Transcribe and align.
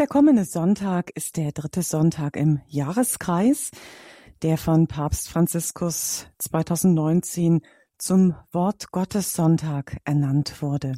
Der 0.00 0.06
kommende 0.06 0.46
Sonntag 0.46 1.10
ist 1.14 1.36
der 1.36 1.52
dritte 1.52 1.82
Sonntag 1.82 2.34
im 2.34 2.62
Jahreskreis, 2.68 3.70
der 4.40 4.56
von 4.56 4.86
Papst 4.86 5.28
Franziskus 5.28 6.26
2019 6.38 7.60
zum 7.98 8.34
Wort 8.50 8.92
Gottes 8.92 9.34
Sonntag 9.34 9.98
ernannt 10.06 10.62
wurde. 10.62 10.94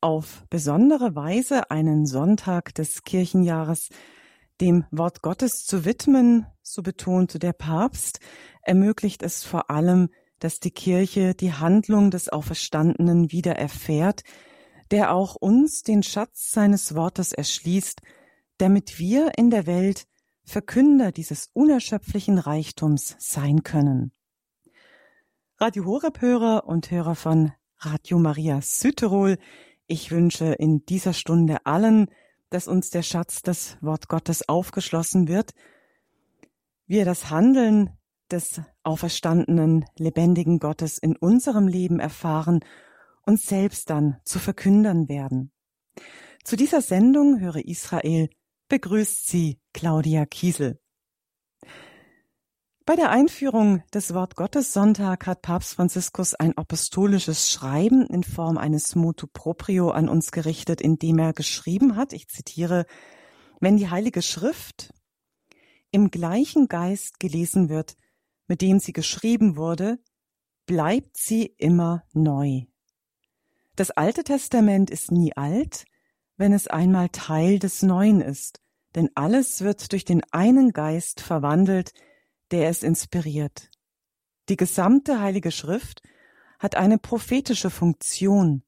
Auf 0.00 0.44
besondere 0.48 1.16
Weise 1.16 1.72
einen 1.72 2.06
Sonntag 2.06 2.72
des 2.76 3.02
Kirchenjahres 3.02 3.88
dem 4.60 4.84
Wort 4.92 5.20
Gottes 5.20 5.64
zu 5.64 5.84
widmen, 5.84 6.46
so 6.62 6.82
betonte 6.82 7.40
der 7.40 7.52
Papst, 7.52 8.20
ermöglicht 8.62 9.24
es 9.24 9.42
vor 9.42 9.70
allem, 9.70 10.08
dass 10.38 10.60
die 10.60 10.70
Kirche 10.70 11.34
die 11.34 11.52
Handlung 11.52 12.12
des 12.12 12.28
Auferstandenen 12.28 13.32
wieder 13.32 13.56
erfährt, 13.56 14.22
der 14.92 15.14
auch 15.14 15.34
uns 15.34 15.82
den 15.82 16.02
Schatz 16.02 16.52
seines 16.52 16.94
Wortes 16.94 17.32
erschließt, 17.32 18.02
damit 18.58 18.98
wir 18.98 19.32
in 19.38 19.50
der 19.50 19.66
Welt 19.66 20.06
Verkünder 20.44 21.12
dieses 21.12 21.48
unerschöpflichen 21.54 22.38
Reichtums 22.38 23.16
sein 23.18 23.62
können. 23.62 24.12
Radio 25.56 25.86
Horeb-Hörer 25.86 26.64
und 26.66 26.90
Hörer 26.90 27.14
von 27.14 27.52
Radio 27.78 28.18
Maria 28.18 28.60
Südtirol, 28.60 29.38
ich 29.86 30.10
wünsche 30.10 30.52
in 30.52 30.84
dieser 30.84 31.14
Stunde 31.14 31.64
allen, 31.64 32.08
dass 32.50 32.68
uns 32.68 32.90
der 32.90 33.02
Schatz 33.02 33.40
des 33.40 33.78
Wort 33.80 34.08
Gottes 34.08 34.46
aufgeschlossen 34.46 35.26
wird, 35.26 35.52
wir 36.86 37.06
das 37.06 37.30
Handeln 37.30 37.96
des 38.30 38.60
auferstandenen, 38.82 39.86
lebendigen 39.96 40.58
Gottes 40.58 40.98
in 40.98 41.16
unserem 41.16 41.66
Leben 41.66 41.98
erfahren 41.98 42.60
und 43.24 43.40
selbst 43.40 43.90
dann 43.90 44.20
zu 44.24 44.38
verkündern 44.38 45.08
werden. 45.08 45.52
Zu 46.44 46.56
dieser 46.56 46.80
Sendung 46.80 47.40
höre 47.40 47.64
Israel 47.64 48.28
begrüßt 48.68 49.28
sie 49.28 49.60
Claudia 49.72 50.26
Kiesel. 50.26 50.80
Bei 52.84 52.96
der 52.96 53.10
Einführung 53.10 53.84
des 53.94 54.12
Wort 54.12 54.34
Gottes 54.34 54.72
Sonntag 54.72 55.26
hat 55.26 55.42
Papst 55.42 55.74
Franziskus 55.74 56.34
ein 56.34 56.56
apostolisches 56.58 57.48
Schreiben 57.48 58.06
in 58.08 58.24
Form 58.24 58.58
eines 58.58 58.96
Motu 58.96 59.28
proprio 59.32 59.90
an 59.90 60.08
uns 60.08 60.32
gerichtet, 60.32 60.80
in 60.80 60.98
dem 60.98 61.18
er 61.20 61.32
geschrieben 61.32 61.94
hat, 61.94 62.12
ich 62.12 62.26
zitiere, 62.26 62.86
wenn 63.60 63.76
die 63.76 63.88
Heilige 63.88 64.20
Schrift 64.20 64.92
im 65.92 66.10
gleichen 66.10 66.66
Geist 66.66 67.20
gelesen 67.20 67.68
wird, 67.68 67.96
mit 68.48 68.62
dem 68.62 68.80
sie 68.80 68.92
geschrieben 68.92 69.56
wurde, 69.56 70.00
bleibt 70.66 71.16
sie 71.16 71.54
immer 71.58 72.02
neu. 72.12 72.62
Das 73.76 73.90
Alte 73.90 74.22
Testament 74.22 74.90
ist 74.90 75.10
nie 75.10 75.34
alt, 75.36 75.84
wenn 76.36 76.52
es 76.52 76.66
einmal 76.66 77.08
Teil 77.08 77.58
des 77.58 77.82
Neuen 77.82 78.20
ist, 78.20 78.60
denn 78.94 79.10
alles 79.14 79.62
wird 79.62 79.92
durch 79.92 80.04
den 80.04 80.22
einen 80.30 80.72
Geist 80.72 81.20
verwandelt, 81.20 81.92
der 82.50 82.68
es 82.68 82.82
inspiriert. 82.82 83.70
Die 84.48 84.56
gesamte 84.56 85.20
Heilige 85.20 85.50
Schrift 85.50 86.02
hat 86.58 86.76
eine 86.76 86.98
prophetische 86.98 87.70
Funktion. 87.70 88.62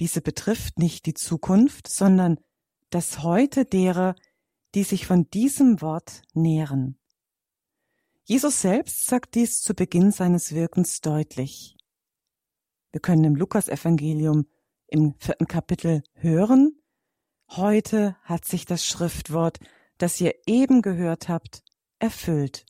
Diese 0.00 0.20
betrifft 0.20 0.78
nicht 0.78 1.06
die 1.06 1.14
Zukunft, 1.14 1.88
sondern 1.88 2.40
das 2.90 3.22
Heute 3.22 3.64
derer, 3.64 4.16
die 4.74 4.82
sich 4.82 5.06
von 5.06 5.30
diesem 5.30 5.80
Wort 5.80 6.22
nähren. 6.32 6.98
Jesus 8.24 8.62
selbst 8.62 9.06
sagt 9.06 9.34
dies 9.36 9.60
zu 9.60 9.74
Beginn 9.74 10.10
seines 10.10 10.54
Wirkens 10.54 11.00
deutlich. 11.00 11.76
Wir 12.94 13.00
können 13.00 13.24
im 13.24 13.34
Lukasevangelium 13.34 14.46
im 14.86 15.14
vierten 15.18 15.48
Kapitel 15.48 16.04
hören, 16.12 16.80
heute 17.50 18.16
hat 18.22 18.44
sich 18.44 18.66
das 18.66 18.86
Schriftwort, 18.86 19.58
das 19.98 20.20
ihr 20.20 20.32
eben 20.46 20.80
gehört 20.80 21.28
habt, 21.28 21.64
erfüllt. 21.98 22.64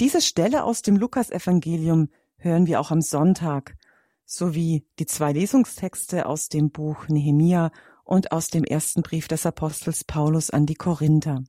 Diese 0.00 0.20
Stelle 0.20 0.64
aus 0.64 0.82
dem 0.82 0.96
Lukasevangelium 0.96 2.08
hören 2.34 2.66
wir 2.66 2.80
auch 2.80 2.90
am 2.90 3.02
Sonntag, 3.02 3.76
sowie 4.24 4.84
die 4.98 5.06
zwei 5.06 5.32
Lesungstexte 5.32 6.26
aus 6.26 6.48
dem 6.48 6.72
Buch 6.72 7.06
Nehemia 7.06 7.70
und 8.02 8.32
aus 8.32 8.48
dem 8.48 8.64
ersten 8.64 9.02
Brief 9.02 9.28
des 9.28 9.46
Apostels 9.46 10.02
Paulus 10.02 10.50
an 10.50 10.66
die 10.66 10.74
Korinther. 10.74 11.44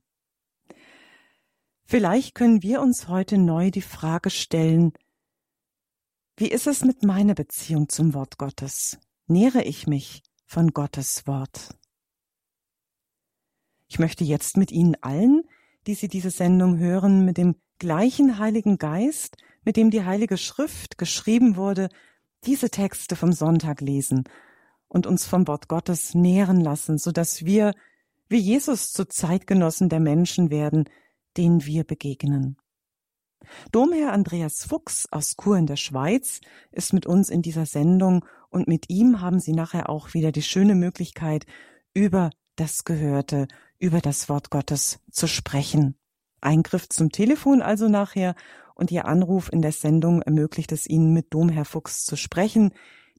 Vielleicht 1.84 2.36
können 2.36 2.62
wir 2.62 2.80
uns 2.80 3.08
heute 3.08 3.38
neu 3.38 3.72
die 3.72 3.82
Frage 3.82 4.30
stellen, 4.30 4.92
wie 6.36 6.48
ist 6.48 6.66
es 6.66 6.84
mit 6.84 7.02
meiner 7.02 7.34
Beziehung 7.34 7.88
zum 7.88 8.12
Wort 8.12 8.36
Gottes? 8.36 8.98
Nähere 9.26 9.62
ich 9.62 9.86
mich 9.86 10.22
von 10.44 10.72
Gottes 10.72 11.26
Wort? 11.26 11.74
Ich 13.88 13.98
möchte 13.98 14.22
jetzt 14.22 14.58
mit 14.58 14.70
Ihnen 14.70 14.96
allen, 15.00 15.44
die 15.86 15.94
Sie 15.94 16.08
diese 16.08 16.30
Sendung 16.30 16.76
hören, 16.76 17.24
mit 17.24 17.38
dem 17.38 17.56
gleichen 17.78 18.38
Heiligen 18.38 18.76
Geist, 18.76 19.38
mit 19.64 19.78
dem 19.78 19.90
die 19.90 20.04
Heilige 20.04 20.36
Schrift 20.36 20.98
geschrieben 20.98 21.56
wurde, 21.56 21.88
diese 22.44 22.68
Texte 22.68 23.16
vom 23.16 23.32
Sonntag 23.32 23.80
lesen 23.80 24.24
und 24.88 25.06
uns 25.06 25.24
vom 25.24 25.48
Wort 25.48 25.68
Gottes 25.68 26.14
nähren 26.14 26.60
lassen, 26.60 26.98
so 26.98 27.12
dass 27.12 27.46
wir 27.46 27.72
wie 28.28 28.38
Jesus 28.38 28.92
zu 28.92 29.06
Zeitgenossen 29.08 29.88
der 29.88 30.00
Menschen 30.00 30.50
werden, 30.50 30.84
denen 31.38 31.64
wir 31.64 31.84
begegnen. 31.84 32.58
Domherr 33.72 34.12
Andreas 34.12 34.64
Fuchs 34.64 35.06
aus 35.10 35.36
Chur 35.36 35.56
in 35.56 35.66
der 35.66 35.76
Schweiz 35.76 36.40
ist 36.72 36.92
mit 36.92 37.06
uns 37.06 37.30
in 37.30 37.42
dieser 37.42 37.66
Sendung 37.66 38.24
und 38.50 38.68
mit 38.68 38.90
ihm 38.90 39.20
haben 39.20 39.40
Sie 39.40 39.52
nachher 39.52 39.88
auch 39.88 40.14
wieder 40.14 40.32
die 40.32 40.42
schöne 40.42 40.74
Möglichkeit, 40.74 41.46
über 41.94 42.30
das 42.56 42.84
Gehörte, 42.84 43.48
über 43.78 44.00
das 44.00 44.28
Wort 44.28 44.50
Gottes 44.50 45.00
zu 45.10 45.26
sprechen. 45.26 45.96
Eingriff 46.40 46.88
zum 46.88 47.10
Telefon 47.10 47.62
also 47.62 47.88
nachher 47.88 48.34
und 48.74 48.90
Ihr 48.90 49.06
Anruf 49.06 49.50
in 49.52 49.62
der 49.62 49.72
Sendung 49.72 50.22
ermöglicht 50.22 50.72
es 50.72 50.86
Ihnen, 50.86 51.12
mit 51.12 51.32
Domherr 51.32 51.64
Fuchs 51.64 52.04
zu 52.04 52.16
sprechen, 52.16 52.72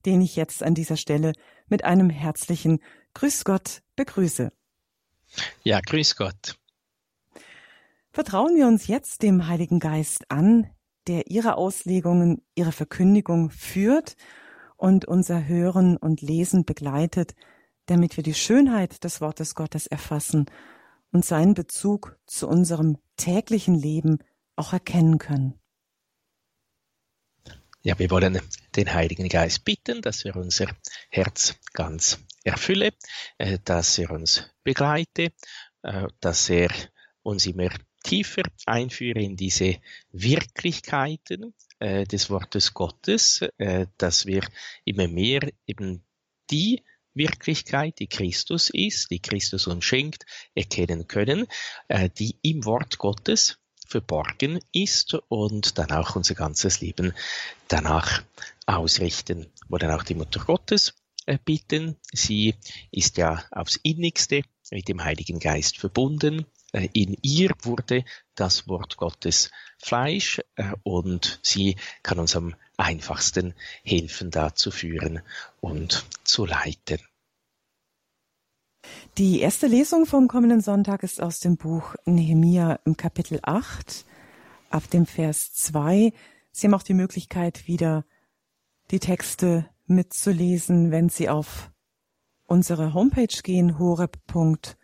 den 0.05 0.21
ich 0.21 0.35
jetzt 0.35 0.63
an 0.63 0.75
dieser 0.75 0.97
Stelle 0.97 1.33
mit 1.67 1.83
einem 1.83 2.09
herzlichen 2.09 2.79
Grüß 3.13 3.43
Gott 3.43 3.81
begrüße. 3.95 4.51
Ja, 5.63 5.81
grüß 5.81 6.15
Gott. 6.15 6.57
Vertrauen 8.17 8.55
wir 8.55 8.65
uns 8.65 8.87
jetzt 8.87 9.21
dem 9.21 9.47
Heiligen 9.47 9.79
Geist 9.79 10.31
an, 10.31 10.67
der 11.05 11.27
Ihre 11.27 11.55
Auslegungen, 11.55 12.41
Ihre 12.55 12.71
Verkündigung 12.71 13.51
führt 13.51 14.15
und 14.75 15.05
unser 15.05 15.47
Hören 15.47 15.97
und 15.97 16.23
Lesen 16.23 16.65
begleitet, 16.65 17.35
damit 17.85 18.17
wir 18.17 18.23
die 18.23 18.33
Schönheit 18.33 19.03
des 19.03 19.21
Wortes 19.21 19.53
Gottes 19.53 19.85
erfassen 19.85 20.47
und 21.11 21.25
seinen 21.25 21.53
Bezug 21.53 22.17
zu 22.25 22.47
unserem 22.47 22.97
täglichen 23.17 23.75
Leben 23.75 24.17
auch 24.55 24.73
erkennen 24.73 25.19
können. 25.19 25.61
Ja, 27.83 27.99
wir 27.99 28.09
wollen 28.09 28.41
den 28.75 28.93
Heiligen 28.95 29.29
Geist 29.29 29.63
bitten, 29.63 30.01
dass 30.01 30.25
er 30.25 30.35
unser 30.37 30.65
Herz 31.11 31.53
ganz 31.73 32.17
erfülle, 32.43 32.93
äh, 33.37 33.59
dass 33.63 33.95
er 33.99 34.09
uns 34.09 34.49
begleite, 34.63 35.33
äh, 35.83 36.07
dass 36.19 36.49
er 36.49 36.71
uns 37.21 37.45
immer 37.45 37.69
tiefer 38.07 38.43
einführe 38.65 39.21
in 39.21 39.35
diese 39.35 39.79
Wirklichkeiten 40.11 41.53
äh, 41.79 42.05
des 42.05 42.29
Wortes 42.29 42.73
Gottes, 42.73 43.41
äh, 43.57 43.87
dass 43.97 44.25
wir 44.25 44.41
immer 44.85 45.09
mehr 45.09 45.41
eben 45.65 46.03
die 46.49 46.83
Wirklichkeit, 47.13 47.99
die 47.99 48.07
Christus 48.07 48.69
ist, 48.69 49.11
die 49.11 49.19
Christus 49.19 49.67
uns 49.67 49.83
schenkt, 49.83 50.25
erkennen 50.55 51.07
können, 51.07 51.47
äh, 51.89 52.09
die 52.09 52.37
im 52.43 52.63
Wort 52.63 52.97
Gottes 52.97 53.59
verborgen 53.85 54.59
ist 54.71 55.15
und 55.27 55.77
dann 55.77 55.91
auch 55.91 56.15
unser 56.15 56.35
ganzes 56.35 56.79
Leben 56.79 57.13
danach 57.67 58.23
ausrichten, 58.65 59.47
wo 59.67 59.77
dann 59.77 59.91
auch 59.91 60.03
die 60.03 60.15
Mutter 60.15 60.39
Gottes 60.45 60.93
äh, 61.25 61.37
bitten. 61.43 61.97
Sie 62.13 62.55
ist 62.89 63.17
ja 63.17 63.43
aufs 63.51 63.77
innigste 63.83 64.43
mit 64.71 64.87
dem 64.87 65.03
Heiligen 65.03 65.39
Geist 65.39 65.77
verbunden 65.77 66.45
in 66.71 67.17
ihr 67.21 67.51
wurde 67.61 68.03
das 68.35 68.67
Wort 68.67 68.97
Gottes 68.97 69.51
Fleisch 69.77 70.41
äh, 70.55 70.73
und 70.83 71.39
sie 71.41 71.77
kann 72.03 72.19
uns 72.19 72.35
am 72.35 72.55
einfachsten 72.77 73.53
helfen, 73.83 74.31
da 74.31 74.53
zu 74.53 74.71
führen 74.71 75.21
und 75.61 76.05
zu 76.23 76.45
leiten. 76.45 76.99
Die 79.17 79.39
erste 79.39 79.67
Lesung 79.67 80.05
vom 80.05 80.27
kommenden 80.27 80.61
Sonntag 80.61 81.03
ist 81.03 81.21
aus 81.21 81.39
dem 81.39 81.57
Buch 81.57 81.95
Nehemia 82.05 82.79
im 82.85 82.95
Kapitel 82.97 83.39
8 83.41 84.05
ab 84.69 84.89
dem 84.91 85.05
Vers 85.05 85.53
2. 85.53 86.13
Sie 86.51 86.67
haben 86.67 86.73
auch 86.73 86.83
die 86.83 86.93
Möglichkeit, 86.93 87.67
wieder 87.67 88.05
die 88.91 88.99
Texte 88.99 89.67
mitzulesen, 89.87 90.91
wenn 90.91 91.09
Sie 91.09 91.29
auf 91.29 91.71
unsere 92.45 92.93
Homepage 92.93 93.41
gehen, 93.43 93.79
horeb.org. 93.79 94.77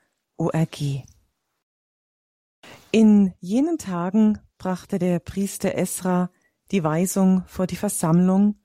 In 2.92 3.34
jenen 3.40 3.78
Tagen 3.78 4.40
brachte 4.58 5.00
der 5.00 5.20
Priester 5.20 5.76
Esra 5.76 6.30
die 6.72 6.84
Weisung 6.84 7.44
vor 7.48 7.68
die 7.68 7.76
Versammlung, 7.76 8.60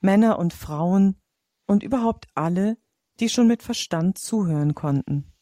Männer 0.00 0.38
und 0.38 0.52
Frauen 0.52 1.16
und 1.66 1.82
überhaupt 1.82 2.26
alle, 2.34 2.78
die 3.20 3.28
schon 3.28 3.46
mit 3.46 3.62
Verstand 3.62 4.18
zuhören 4.18 4.74
konnten. 4.74 5.32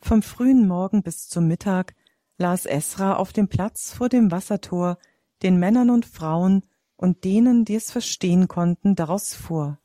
Vom 0.00 0.22
frühen 0.22 0.66
Morgen 0.66 1.02
bis 1.02 1.28
zum 1.28 1.48
Mittag 1.48 1.94
las 2.36 2.66
Esra 2.66 3.16
auf 3.16 3.32
dem 3.32 3.48
Platz 3.48 3.92
vor 3.92 4.08
dem 4.08 4.30
Wassertor 4.30 4.98
den 5.42 5.58
Männern 5.58 5.90
und 5.90 6.06
Frauen 6.06 6.62
und 6.96 7.24
denen, 7.24 7.64
die 7.64 7.74
es 7.74 7.90
verstehen 7.90 8.48
konnten, 8.48 8.94
daraus 8.94 9.34
vor. 9.34 9.80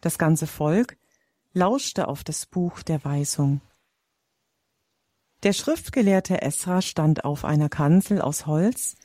Das 0.00 0.18
ganze 0.18 0.46
Volk 0.46 0.96
lauschte 1.52 2.08
auf 2.08 2.24
das 2.24 2.46
Buch 2.46 2.82
der 2.82 3.04
Weisung. 3.04 3.60
Der 5.44 5.52
Schriftgelehrte 5.52 6.40
Esra 6.40 6.80
stand 6.80 7.26
auf 7.26 7.44
einer 7.44 7.68
Kanzel 7.68 8.22
aus 8.22 8.46
Holz, 8.46 8.96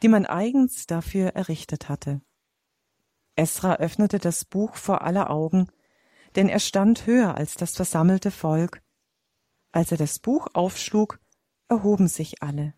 die 0.00 0.06
man 0.06 0.26
eigens 0.26 0.86
dafür 0.86 1.30
errichtet 1.30 1.88
hatte. 1.88 2.20
Esra 3.34 3.74
öffnete 3.74 4.20
das 4.20 4.44
Buch 4.44 4.76
vor 4.76 5.02
aller 5.02 5.28
Augen, 5.28 5.66
denn 6.36 6.48
er 6.48 6.60
stand 6.60 7.04
höher 7.06 7.34
als 7.34 7.54
das 7.54 7.74
versammelte 7.74 8.30
Volk. 8.30 8.80
Als 9.72 9.90
er 9.90 9.98
das 9.98 10.20
Buch 10.20 10.46
aufschlug, 10.54 11.18
erhoben 11.68 12.06
sich 12.06 12.44
alle. 12.44 12.74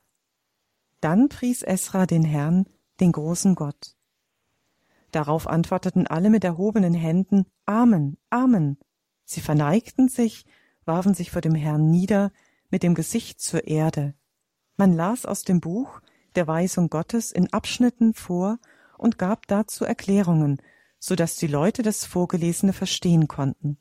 Dann 1.03 1.29
pries 1.29 1.61
Esra 1.61 2.07
den 2.07 2.25
Herrn, 2.25 2.65
den 3.01 3.13
großen 3.13 3.55
Gott. 3.55 3.97
Darauf 5.13 5.47
antworteten 5.47 6.07
alle 6.07 6.31
mit 6.31 6.43
erhobenen 6.43 6.95
Händen 6.95 7.45
Amen, 7.67 8.17
Amen. 8.31 8.79
Sie 9.27 9.43
verneigten 9.43 10.09
sich, 10.09 10.47
warfen 10.87 11.13
sich 11.13 11.31
vor 11.31 11.43
dem 11.43 11.55
Herrn 11.55 11.91
nieder, 11.91 12.33
mit 12.71 12.83
dem 12.83 12.95
Gesicht 12.95 13.41
zur 13.41 13.67
Erde. 13.67 14.15
Man 14.77 14.93
las 14.93 15.27
aus 15.27 15.43
dem 15.43 15.61
Buch 15.61 16.01
der 16.35 16.47
Weisung 16.47 16.89
Gottes 16.89 17.33
in 17.33 17.53
Abschnitten 17.53 18.15
vor 18.15 18.59
und 18.97 19.19
gab 19.19 19.47
dazu 19.47 19.85
Erklärungen, 19.85 20.63
so 20.99 21.17
dass 21.17 21.37
die 21.37 21.47
Leute 21.47 21.83
das 21.83 22.05
Vorgelesene 22.05 22.73
verstehen 22.73 23.29
konnten. 23.29 23.79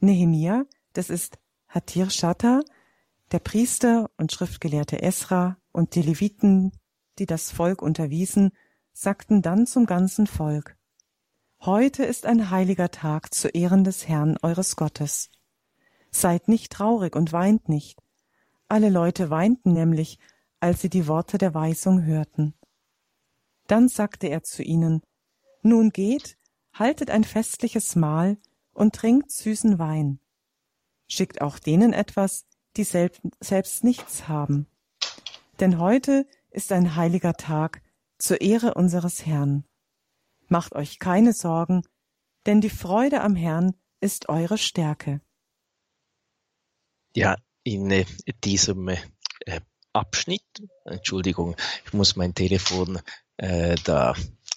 Nehemia, 0.00 0.64
das 0.92 1.10
ist 1.10 1.38
Hatir 1.68 2.10
Shatta, 2.10 2.62
der 3.32 3.40
Priester 3.40 4.10
und 4.16 4.32
Schriftgelehrte 4.32 5.02
Esra 5.02 5.56
und 5.72 5.94
die 5.94 6.02
Leviten, 6.02 6.72
die 7.18 7.26
das 7.26 7.50
Volk 7.50 7.82
unterwiesen, 7.82 8.52
sagten 8.92 9.42
dann 9.42 9.66
zum 9.66 9.86
ganzen 9.86 10.26
Volk, 10.26 10.76
Heute 11.60 12.04
ist 12.04 12.26
ein 12.26 12.50
heiliger 12.50 12.90
Tag 12.90 13.34
zu 13.34 13.48
Ehren 13.48 13.82
des 13.82 14.06
Herrn 14.06 14.36
eures 14.42 14.76
Gottes. 14.76 15.30
Seid 16.18 16.48
nicht 16.48 16.72
traurig 16.72 17.14
und 17.14 17.34
weint 17.34 17.68
nicht. 17.68 18.02
Alle 18.68 18.88
Leute 18.88 19.28
weinten 19.28 19.74
nämlich, 19.74 20.18
als 20.60 20.80
sie 20.80 20.88
die 20.88 21.08
Worte 21.08 21.36
der 21.36 21.52
Weisung 21.52 22.04
hörten. 22.04 22.54
Dann 23.66 23.90
sagte 23.90 24.28
er 24.28 24.42
zu 24.42 24.62
ihnen, 24.62 25.02
Nun 25.60 25.90
geht, 25.90 26.38
haltet 26.72 27.10
ein 27.10 27.22
festliches 27.22 27.96
Mahl 27.96 28.38
und 28.72 28.94
trinkt 28.94 29.30
süßen 29.30 29.78
Wein. 29.78 30.18
Schickt 31.06 31.42
auch 31.42 31.58
denen 31.58 31.92
etwas, 31.92 32.46
die 32.78 32.84
selbst 32.84 33.84
nichts 33.84 34.26
haben. 34.26 34.68
Denn 35.60 35.78
heute 35.78 36.26
ist 36.48 36.72
ein 36.72 36.96
heiliger 36.96 37.34
Tag 37.34 37.82
zur 38.16 38.40
Ehre 38.40 38.72
unseres 38.72 39.26
Herrn. 39.26 39.64
Macht 40.48 40.74
euch 40.76 40.98
keine 40.98 41.34
Sorgen, 41.34 41.82
denn 42.46 42.62
die 42.62 42.70
Freude 42.70 43.20
am 43.20 43.36
Herrn 43.36 43.74
ist 44.00 44.30
eure 44.30 44.56
Stärke. 44.56 45.20
Ja, 47.16 47.36
in 47.64 47.90
äh, 47.90 48.04
diesem 48.44 48.88
äh, 48.88 48.96
Abschnitt, 49.92 50.44
Entschuldigung, 50.84 51.56
ich 51.86 51.92
muss 51.92 52.16
mein 52.16 52.34
Telefon 52.34 53.00
äh, 53.38 53.76
da 53.84 54.14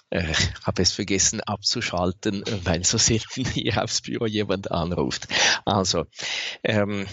äh, 0.10 0.34
habe 0.64 0.82
es 0.82 0.92
vergessen 0.92 1.42
abzuschalten, 1.42 2.44
weil 2.64 2.84
so 2.84 2.98
selten 2.98 3.46
hier 3.50 3.84
aufs 3.84 4.02
Büro 4.02 4.26
jemand 4.26 4.72
anruft. 4.72 5.28
Also, 5.66 6.06
ähm, 6.64 7.06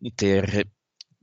der 0.00 0.64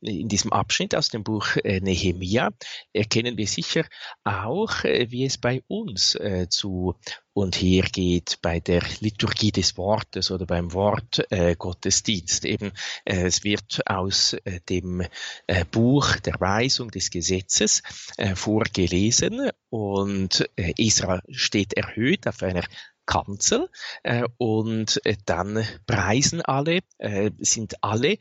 in 0.03 0.27
diesem 0.27 0.51
Abschnitt 0.51 0.95
aus 0.95 1.09
dem 1.09 1.23
Buch 1.23 1.55
äh, 1.63 1.79
Nehemia 1.79 2.51
erkennen 2.91 3.37
wir 3.37 3.47
sicher 3.47 3.85
auch, 4.23 4.83
äh, 4.83 5.09
wie 5.09 5.25
es 5.25 5.37
bei 5.37 5.63
uns 5.67 6.15
äh, 6.15 6.47
zu 6.49 6.95
und 7.33 7.55
her 7.55 7.85
geht 7.91 8.37
bei 8.41 8.59
der 8.59 8.83
Liturgie 8.99 9.51
des 9.51 9.75
Wortes 9.77 10.29
oder 10.29 10.45
beim 10.45 10.73
Wort 10.73 11.25
äh, 11.31 11.55
Gottesdienst. 11.55 12.45
Eben, 12.45 12.71
äh, 13.05 13.25
es 13.25 13.43
wird 13.43 13.81
aus 13.87 14.35
dem 14.69 15.03
Buch 15.71 16.17
der 16.17 16.39
Weisung 16.39 16.91
des 16.91 17.09
Gesetzes 17.09 17.81
vorgelesen 18.35 19.49
und 19.69 20.47
Israel 20.55 21.21
steht 21.29 21.73
erhöht 21.73 22.27
auf 22.27 22.43
einer 22.43 22.63
Kanzel 23.05 23.69
und 24.37 25.01
dann 25.25 25.65
preisen 25.85 26.41
alle, 26.41 26.79
sind 27.39 27.83
alle 27.83 28.17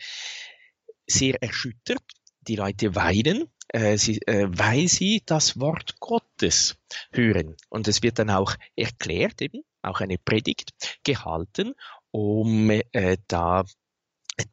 sehr 1.06 1.42
erschüttert. 1.42 2.02
Die 2.48 2.56
Leute 2.56 2.94
weinen, 2.94 3.48
äh, 3.68 3.96
sie, 3.96 4.18
äh, 4.26 4.48
weil 4.48 4.88
sie 4.88 5.22
das 5.24 5.60
Wort 5.60 6.00
Gottes 6.00 6.76
hören. 7.12 7.56
Und 7.68 7.88
es 7.88 8.02
wird 8.02 8.18
dann 8.18 8.30
auch 8.30 8.54
erklärt, 8.76 9.40
eben 9.42 9.62
auch 9.82 10.00
eine 10.00 10.18
Predigt 10.18 10.72
gehalten, 11.04 11.74
um 12.10 12.70
äh, 12.70 13.16
da 13.28 13.64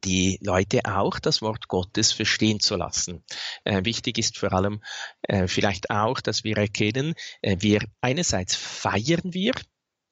die 0.04 0.38
Leute 0.42 0.80
auch 0.84 1.18
das 1.18 1.42
Wort 1.42 1.68
Gottes 1.68 2.12
verstehen 2.12 2.60
zu 2.60 2.76
lassen. 2.76 3.24
Äh, 3.64 3.84
wichtig 3.84 4.18
ist 4.18 4.38
vor 4.38 4.52
allem 4.52 4.82
äh, 5.22 5.46
vielleicht 5.46 5.90
auch, 5.90 6.20
dass 6.20 6.44
wir 6.44 6.56
erkennen, 6.56 7.14
äh, 7.42 7.56
wir 7.60 7.80
einerseits 8.00 8.54
feiern 8.56 9.32
wir 9.32 9.52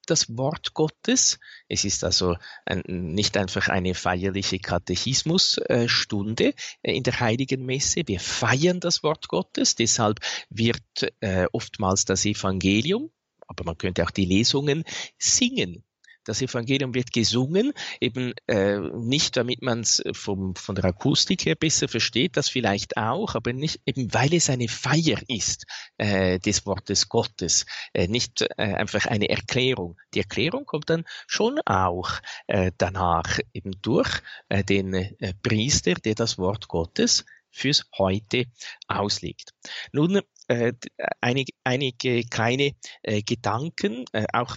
das 0.09 0.37
Wort 0.37 0.73
Gottes. 0.73 1.39
Es 1.67 1.85
ist 1.85 2.03
also 2.03 2.35
ein, 2.65 2.83
nicht 2.87 3.37
einfach 3.37 3.67
eine 3.67 3.95
feierliche 3.95 4.59
Katechismusstunde 4.59 6.53
äh, 6.81 6.95
in 6.95 7.03
der 7.03 7.19
Heiligen 7.19 7.65
Messe. 7.65 8.03
Wir 8.05 8.19
feiern 8.19 8.79
das 8.79 9.03
Wort 9.03 9.27
Gottes. 9.27 9.75
Deshalb 9.75 10.19
wird 10.49 10.81
äh, 11.19 11.47
oftmals 11.51 12.05
das 12.05 12.25
Evangelium, 12.25 13.11
aber 13.47 13.63
man 13.63 13.77
könnte 13.77 14.03
auch 14.03 14.11
die 14.11 14.25
Lesungen 14.25 14.83
singen. 15.17 15.83
Das 16.23 16.41
Evangelium 16.41 16.93
wird 16.93 17.11
gesungen, 17.11 17.73
eben 17.99 18.33
äh, 18.47 18.77
nicht, 18.77 19.37
damit 19.37 19.61
man 19.61 19.81
es 19.81 20.03
von 20.13 20.53
der 20.53 20.85
Akustik 20.85 21.45
her 21.45 21.55
besser 21.55 21.87
versteht, 21.87 22.37
das 22.37 22.49
vielleicht 22.49 22.97
auch, 22.97 23.35
aber 23.35 23.53
nicht 23.53 23.79
eben, 23.85 24.13
weil 24.13 24.33
es 24.33 24.49
eine 24.49 24.67
Feier 24.67 25.19
ist 25.27 25.65
äh, 25.97 26.39
des 26.39 26.65
Wortes 26.65 27.09
Gottes, 27.09 27.65
äh, 27.93 28.07
nicht 28.07 28.41
äh, 28.41 28.63
einfach 28.73 29.05
eine 29.05 29.29
Erklärung. 29.29 29.97
Die 30.13 30.19
Erklärung 30.19 30.65
kommt 30.65 30.89
dann 30.89 31.05
schon 31.27 31.59
auch 31.65 32.09
äh, 32.47 32.71
danach 32.77 33.39
eben 33.53 33.71
durch 33.81 34.21
äh, 34.49 34.63
den 34.63 34.93
äh, 34.93 35.33
Priester, 35.41 35.93
der 35.93 36.15
das 36.15 36.37
Wort 36.37 36.67
Gottes 36.67 37.25
fürs 37.51 37.85
Heute 37.97 38.45
auslegt. 38.87 39.53
Nun 39.91 40.21
äh, 40.47 40.73
einige, 41.21 41.53
einige 41.63 42.23
kleine 42.23 42.71
äh, 43.01 43.21
Gedanken, 43.21 44.05
äh, 44.13 44.25
auch 44.33 44.55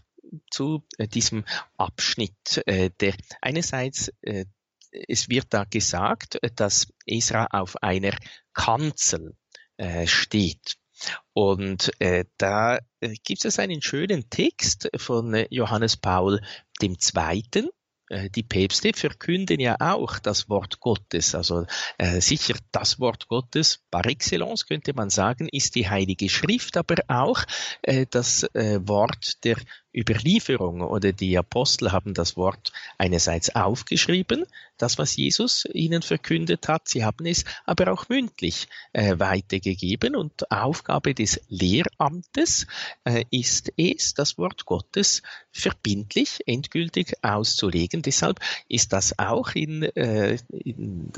zu 0.50 0.84
äh, 0.98 1.08
diesem 1.08 1.44
Abschnitt, 1.76 2.62
äh, 2.66 2.90
der 3.00 3.14
einerseits 3.40 4.12
äh, 4.22 4.46
es 5.08 5.30
wird 5.30 5.46
da 5.50 5.64
gesagt, 5.64 6.38
dass 6.56 6.92
Esra 7.06 7.46
auf 7.46 7.82
einer 7.82 8.14
Kanzel 8.52 9.34
steht. 10.04 10.76
Und 11.32 11.90
da 12.36 12.78
gibt 13.24 13.46
es 13.46 13.58
einen 13.58 13.80
schönen 13.80 14.28
Text 14.28 14.90
von 14.98 15.46
Johannes 15.48 15.96
Paul 15.96 16.42
II., 16.82 17.70
die 18.34 18.42
Päpste 18.42 18.92
verkünden 18.92 19.58
ja 19.58 19.76
auch 19.80 20.18
das 20.18 20.50
Wort 20.50 20.80
Gottes. 20.80 21.34
Also 21.34 21.64
äh, 21.96 22.20
sicher 22.20 22.54
das 22.70 23.00
Wort 23.00 23.26
Gottes 23.28 23.80
par 23.90 24.04
excellence 24.06 24.66
könnte 24.66 24.92
man 24.92 25.08
sagen, 25.08 25.48
ist 25.50 25.74
die 25.76 25.88
Heilige 25.88 26.28
Schrift, 26.28 26.76
aber 26.76 26.96
auch 27.08 27.42
äh, 27.80 28.04
das 28.10 28.42
äh, 28.52 28.80
Wort 28.86 29.42
der 29.44 29.56
Überlieferung 29.94 30.80
oder 30.80 31.12
die 31.12 31.36
Apostel 31.36 31.92
haben 31.92 32.14
das 32.14 32.36
Wort 32.36 32.72
einerseits 32.98 33.54
aufgeschrieben, 33.54 34.46
das 34.78 34.98
was 34.98 35.16
Jesus 35.16 35.66
ihnen 35.72 36.02
verkündet 36.02 36.68
hat, 36.68 36.88
sie 36.88 37.04
haben 37.04 37.26
es 37.26 37.44
aber 37.64 37.92
auch 37.92 38.08
mündlich 38.08 38.68
äh, 38.92 39.18
weitergegeben 39.18 40.16
und 40.16 40.50
Aufgabe 40.50 41.14
des 41.14 41.40
Lehramtes 41.48 42.66
äh, 43.04 43.24
ist 43.30 43.72
es, 43.76 44.14
das 44.14 44.38
Wort 44.38 44.64
Gottes 44.66 45.22
verbindlich, 45.52 46.40
endgültig 46.46 47.14
auszulegen. 47.22 48.02
Deshalb 48.02 48.40
ist 48.68 48.92
das 48.92 49.18
auch 49.18 49.50
in, 49.54 49.82
äh, 49.82 50.38
in 50.50 51.12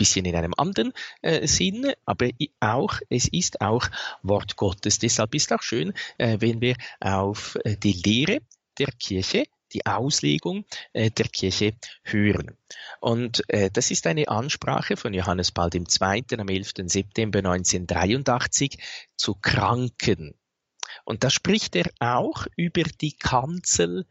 bisschen 0.00 0.24
in 0.24 0.34
einem 0.34 0.54
anderen 0.56 0.92
äh, 1.22 1.46
Sinn, 1.46 1.92
aber 2.06 2.30
auch, 2.60 2.94
es 3.10 3.28
ist 3.28 3.60
auch 3.60 3.86
Wort 4.22 4.56
Gottes. 4.56 4.98
Deshalb 4.98 5.34
ist 5.34 5.52
auch 5.52 5.62
schön, 5.62 5.92
äh, 6.18 6.38
wenn 6.40 6.60
wir 6.60 6.76
auf 7.00 7.56
äh, 7.64 7.76
die 7.76 7.92
Lehre 7.92 8.38
der 8.78 8.88
Kirche 8.98 9.44
die 9.72 9.86
Auslegung 9.86 10.64
äh, 10.92 11.10
der 11.10 11.28
Kirche 11.28 11.74
hören. 12.02 12.56
Und 13.00 13.48
äh, 13.48 13.70
das 13.70 13.90
ist 13.90 14.06
eine 14.06 14.28
Ansprache 14.28 14.96
von 14.96 15.14
Johannes 15.14 15.52
Paul 15.52 15.70
II. 15.72 16.24
am 16.38 16.48
11. 16.48 16.72
September 16.86 17.38
1983 17.38 18.78
zu 19.16 19.34
Kranken. 19.34 20.34
Und 21.04 21.24
da 21.24 21.30
spricht 21.30 21.76
er 21.76 21.90
auch 22.00 22.46
über 22.56 22.82
die 22.82 23.12
Kanzel 23.12 24.06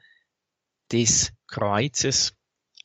des 0.92 1.34
Kreuzes 1.48 2.34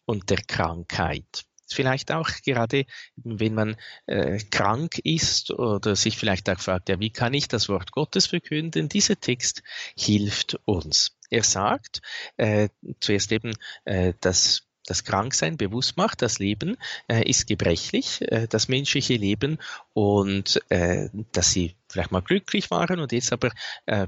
und 0.04 0.30
der 0.30 0.42
Krankheit. 0.42 1.44
Vielleicht 1.74 2.12
auch 2.12 2.28
gerade, 2.44 2.86
wenn 3.16 3.54
man 3.54 3.76
äh, 4.06 4.38
krank 4.50 4.98
ist 5.04 5.50
oder 5.50 5.96
sich 5.96 6.16
vielleicht 6.16 6.48
auch 6.48 6.60
fragt, 6.60 6.88
ja, 6.88 7.00
wie 7.00 7.10
kann 7.10 7.34
ich 7.34 7.48
das 7.48 7.68
Wort 7.68 7.92
Gottes 7.92 8.26
verkünden? 8.26 8.88
Dieser 8.88 9.18
Text 9.20 9.62
hilft 9.96 10.58
uns. 10.64 11.16
Er 11.30 11.42
sagt 11.42 12.00
äh, 12.36 12.68
zuerst 13.00 13.32
eben, 13.32 13.54
äh, 13.84 14.14
dass 14.20 14.68
das 14.86 15.04
Kranksein 15.04 15.56
bewusst 15.56 15.96
macht, 15.96 16.22
das 16.22 16.38
Leben 16.38 16.76
äh, 17.08 17.28
ist 17.28 17.46
gebrechlich, 17.46 18.20
äh, 18.30 18.46
das 18.48 18.68
menschliche 18.68 19.14
Leben 19.14 19.58
und 19.94 20.60
äh, 20.68 21.08
dass 21.32 21.52
sie 21.52 21.74
vielleicht 21.88 22.12
mal 22.12 22.20
glücklich 22.20 22.70
waren 22.70 23.00
und 23.00 23.12
jetzt 23.12 23.32
aber 23.32 23.50
äh, 23.86 24.06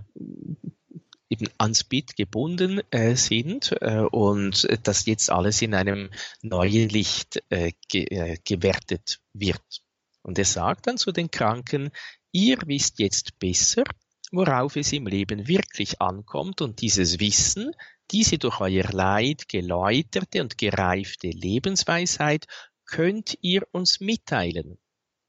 eben 1.28 1.48
ans 1.58 1.84
Bit 1.84 2.16
gebunden 2.16 2.80
äh, 2.90 3.16
sind 3.16 3.72
äh, 3.80 4.00
und 4.00 4.66
dass 4.86 5.06
jetzt 5.06 5.30
alles 5.30 5.62
in 5.62 5.74
einem 5.74 6.10
neuen 6.42 6.88
Licht 6.88 7.42
äh, 7.50 7.72
ge 7.88 8.04
äh, 8.04 8.38
gewertet 8.44 9.20
wird. 9.32 9.82
Und 10.22 10.38
er 10.38 10.44
sagt 10.44 10.86
dann 10.86 10.98
zu 10.98 11.12
den 11.12 11.30
Kranken, 11.30 11.90
ihr 12.32 12.58
wisst 12.66 12.98
jetzt 12.98 13.38
besser, 13.38 13.84
worauf 14.32 14.76
es 14.76 14.92
im 14.92 15.06
Leben 15.06 15.46
wirklich 15.48 16.00
ankommt 16.00 16.60
und 16.60 16.80
dieses 16.80 17.20
Wissen, 17.20 17.72
diese 18.10 18.38
durch 18.38 18.60
euer 18.60 18.84
Leid 18.92 19.48
geläuterte 19.48 20.42
und 20.42 20.58
gereifte 20.58 21.28
Lebensweisheit 21.28 22.46
könnt 22.84 23.36
ihr 23.42 23.66
uns 23.72 24.00
mitteilen. 24.00 24.78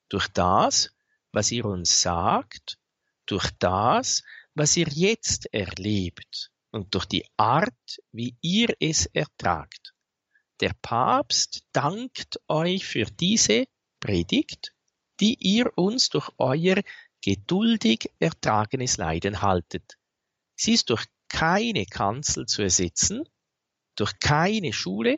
Durch 0.09 0.27
das, 0.27 0.91
was 1.31 1.51
ihr 1.51 1.65
uns 1.65 2.01
sagt, 2.01 2.77
durch 3.25 3.49
das, 3.59 4.23
was 4.57 4.75
ihr 4.75 4.87
jetzt 4.89 5.53
erlebt 5.53 6.51
und 6.71 6.93
durch 6.95 7.05
die 7.05 7.25
Art, 7.37 7.99
wie 8.11 8.35
ihr 8.41 8.75
es 8.79 9.05
ertragt. 9.05 9.93
Der 10.61 10.73
Papst 10.81 11.63
dankt 11.71 12.39
euch 12.47 12.85
für 12.85 13.05
diese 13.05 13.67
Predigt, 13.99 14.73
die 15.19 15.35
ihr 15.35 15.77
uns 15.77 16.09
durch 16.09 16.29
euer 16.37 16.81
geduldig 17.21 18.11
ertragenes 18.19 18.97
Leiden 18.97 19.41
haltet. 19.43 19.97
Sie 20.55 20.73
ist 20.73 20.89
durch 20.89 21.05
keine 21.29 21.85
Kanzel 21.85 22.47
zu 22.47 22.63
ersetzen, 22.63 23.29
durch 23.95 24.17
keine 24.19 24.73
Schule 24.73 25.17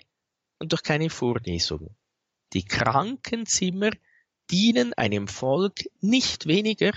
und 0.59 0.73
durch 0.73 0.83
keine 0.83 1.09
Vorlesung. 1.09 1.95
Die 2.51 2.65
Krankenzimmer 2.65 3.91
dienen 4.51 4.93
einem 4.95 5.27
Volk 5.27 5.79
nicht 6.01 6.45
weniger 6.45 6.91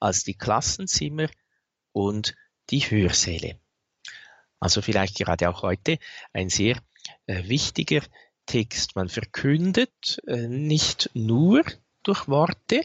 als 0.00 0.24
die 0.24 0.34
Klassenzimmer 0.34 1.28
und 1.98 2.36
die 2.70 2.80
Hörsäle. 2.80 3.58
Also 4.60 4.82
vielleicht 4.82 5.16
gerade 5.16 5.50
auch 5.50 5.62
heute 5.62 5.98
ein 6.32 6.48
sehr 6.48 6.76
äh, 7.26 7.48
wichtiger 7.48 8.02
Text. 8.46 8.94
Man 8.94 9.08
verkündet 9.08 10.20
äh, 10.28 10.46
nicht 10.46 11.10
nur 11.14 11.64
durch 12.04 12.28
Worte, 12.28 12.84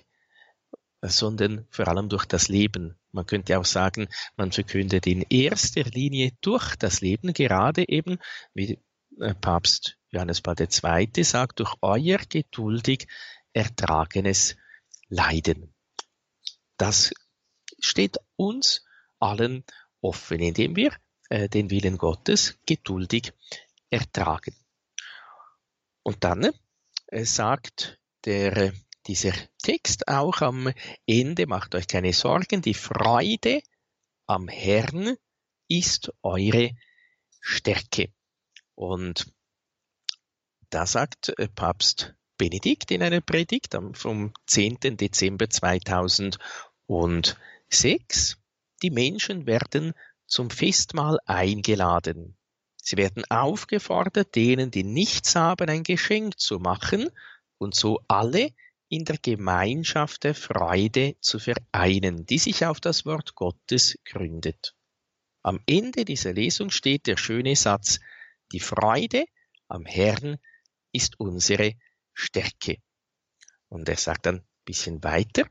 sondern 1.01 1.67
vor 1.70 1.88
allem 1.88 2.10
durch 2.10 2.25
das 2.25 2.48
Leben. 2.48 2.98
Man 3.12 3.27
könnte 3.27 3.60
auch 3.60 3.65
sagen, 3.65 4.08
man 4.36 4.51
verkündet 4.51 5.05
in 5.05 5.22
erster 5.29 5.84
Linie 5.84 6.32
durch 6.41 6.75
das 6.75 7.01
Leben, 7.01 7.34
gerade 7.34 7.88
eben, 7.88 8.17
wie 8.55 8.79
äh, 9.20 9.36
Papst 9.36 10.00
Johannes 10.10 10.41
Paul 10.41 10.55
II. 10.60 11.24
sagt, 11.24 11.60
durch 11.60 11.75
euer 11.82 12.17
geduldig 12.17 13.08
ertragenes 13.53 14.55
Leiden. 15.08 15.72
Das 16.77 17.13
steht 17.79 18.17
uns 18.36 18.84
allen 19.24 19.63
offen, 20.01 20.39
indem 20.39 20.75
wir 20.75 20.92
äh, 21.30 21.50
den 21.50 21.70
Willen 21.70 21.98
Gottes 21.98 22.58
geduldig 22.65 23.34
ertragen. 23.89 24.56
Und 26.03 26.24
dann 26.24 26.51
äh, 27.08 27.25
sagt 27.25 28.00
der, 28.25 28.74
dieser 29.08 29.34
Text 29.62 30.08
auch 30.08 30.42
am 30.42 30.72
Ende, 31.08 31.48
macht 31.48 31.75
euch 31.75 31.88
keine 31.88 32.13
Sorgen, 32.13 32.62
die 32.62 32.74
Freude 32.74 33.62
am 34.27 34.48
Herrn 34.48 35.18
ist 35.68 36.13
eure 36.22 36.72
Stärke. 37.39 38.13
Und 38.75 39.34
da 40.70 40.86
sagt 40.86 41.30
äh, 41.38 41.48
Papst 41.48 42.13
Benedikt 42.38 42.92
in 42.92 43.03
einer 43.03 43.22
Predigt 43.22 43.77
vom 43.94 44.34
10. 44.48 44.98
Dezember 44.98 45.50
2006, 45.50 48.38
die 48.84 48.92
Menschen 48.92 49.48
werden 49.48 49.94
zum 50.28 50.50
Festmahl 50.50 51.18
eingeladen. 51.25 52.38
Sie 52.75 52.98
werden 52.98 53.24
aufgefordert, 53.30 54.36
denen, 54.36 54.70
die 54.70 54.84
nichts 54.84 55.36
haben, 55.36 55.70
ein 55.70 55.84
Geschenk 55.84 56.38
zu 56.38 56.60
machen 56.60 57.10
und 57.58 57.75
so 57.75 58.02
alle 58.10 58.54
in 58.90 59.06
der 59.06 59.18
Gemeinschaft 59.18 60.25
der 60.25 60.36
Freude 60.36 61.16
zu 61.22 61.40
vereinen, 61.40 62.25
die 62.25 62.38
sich 62.38 62.66
auf 62.66 62.82
das 62.82 63.06
Wort 63.06 63.36
Gottes 63.36 63.98
gründet. 64.04 64.75
Am 65.44 65.62
Ende 65.66 66.06
dieser 66.06 66.34
Lesung 66.34 66.70
steht 66.70 67.08
der 67.08 67.18
schöne 67.18 67.56
Satz, 67.56 68.00
die 68.52 68.60
Freude 68.60 69.25
am 69.68 69.86
Herrn 69.86 70.38
ist 70.92 71.20
unsere 71.20 71.74
Stärke. 72.13 72.78
Und 73.70 73.90
er 73.90 73.98
sagt 73.98 74.25
dann 74.25 74.36
ein 74.40 74.48
bisschen 74.66 75.04
weiter, 75.04 75.48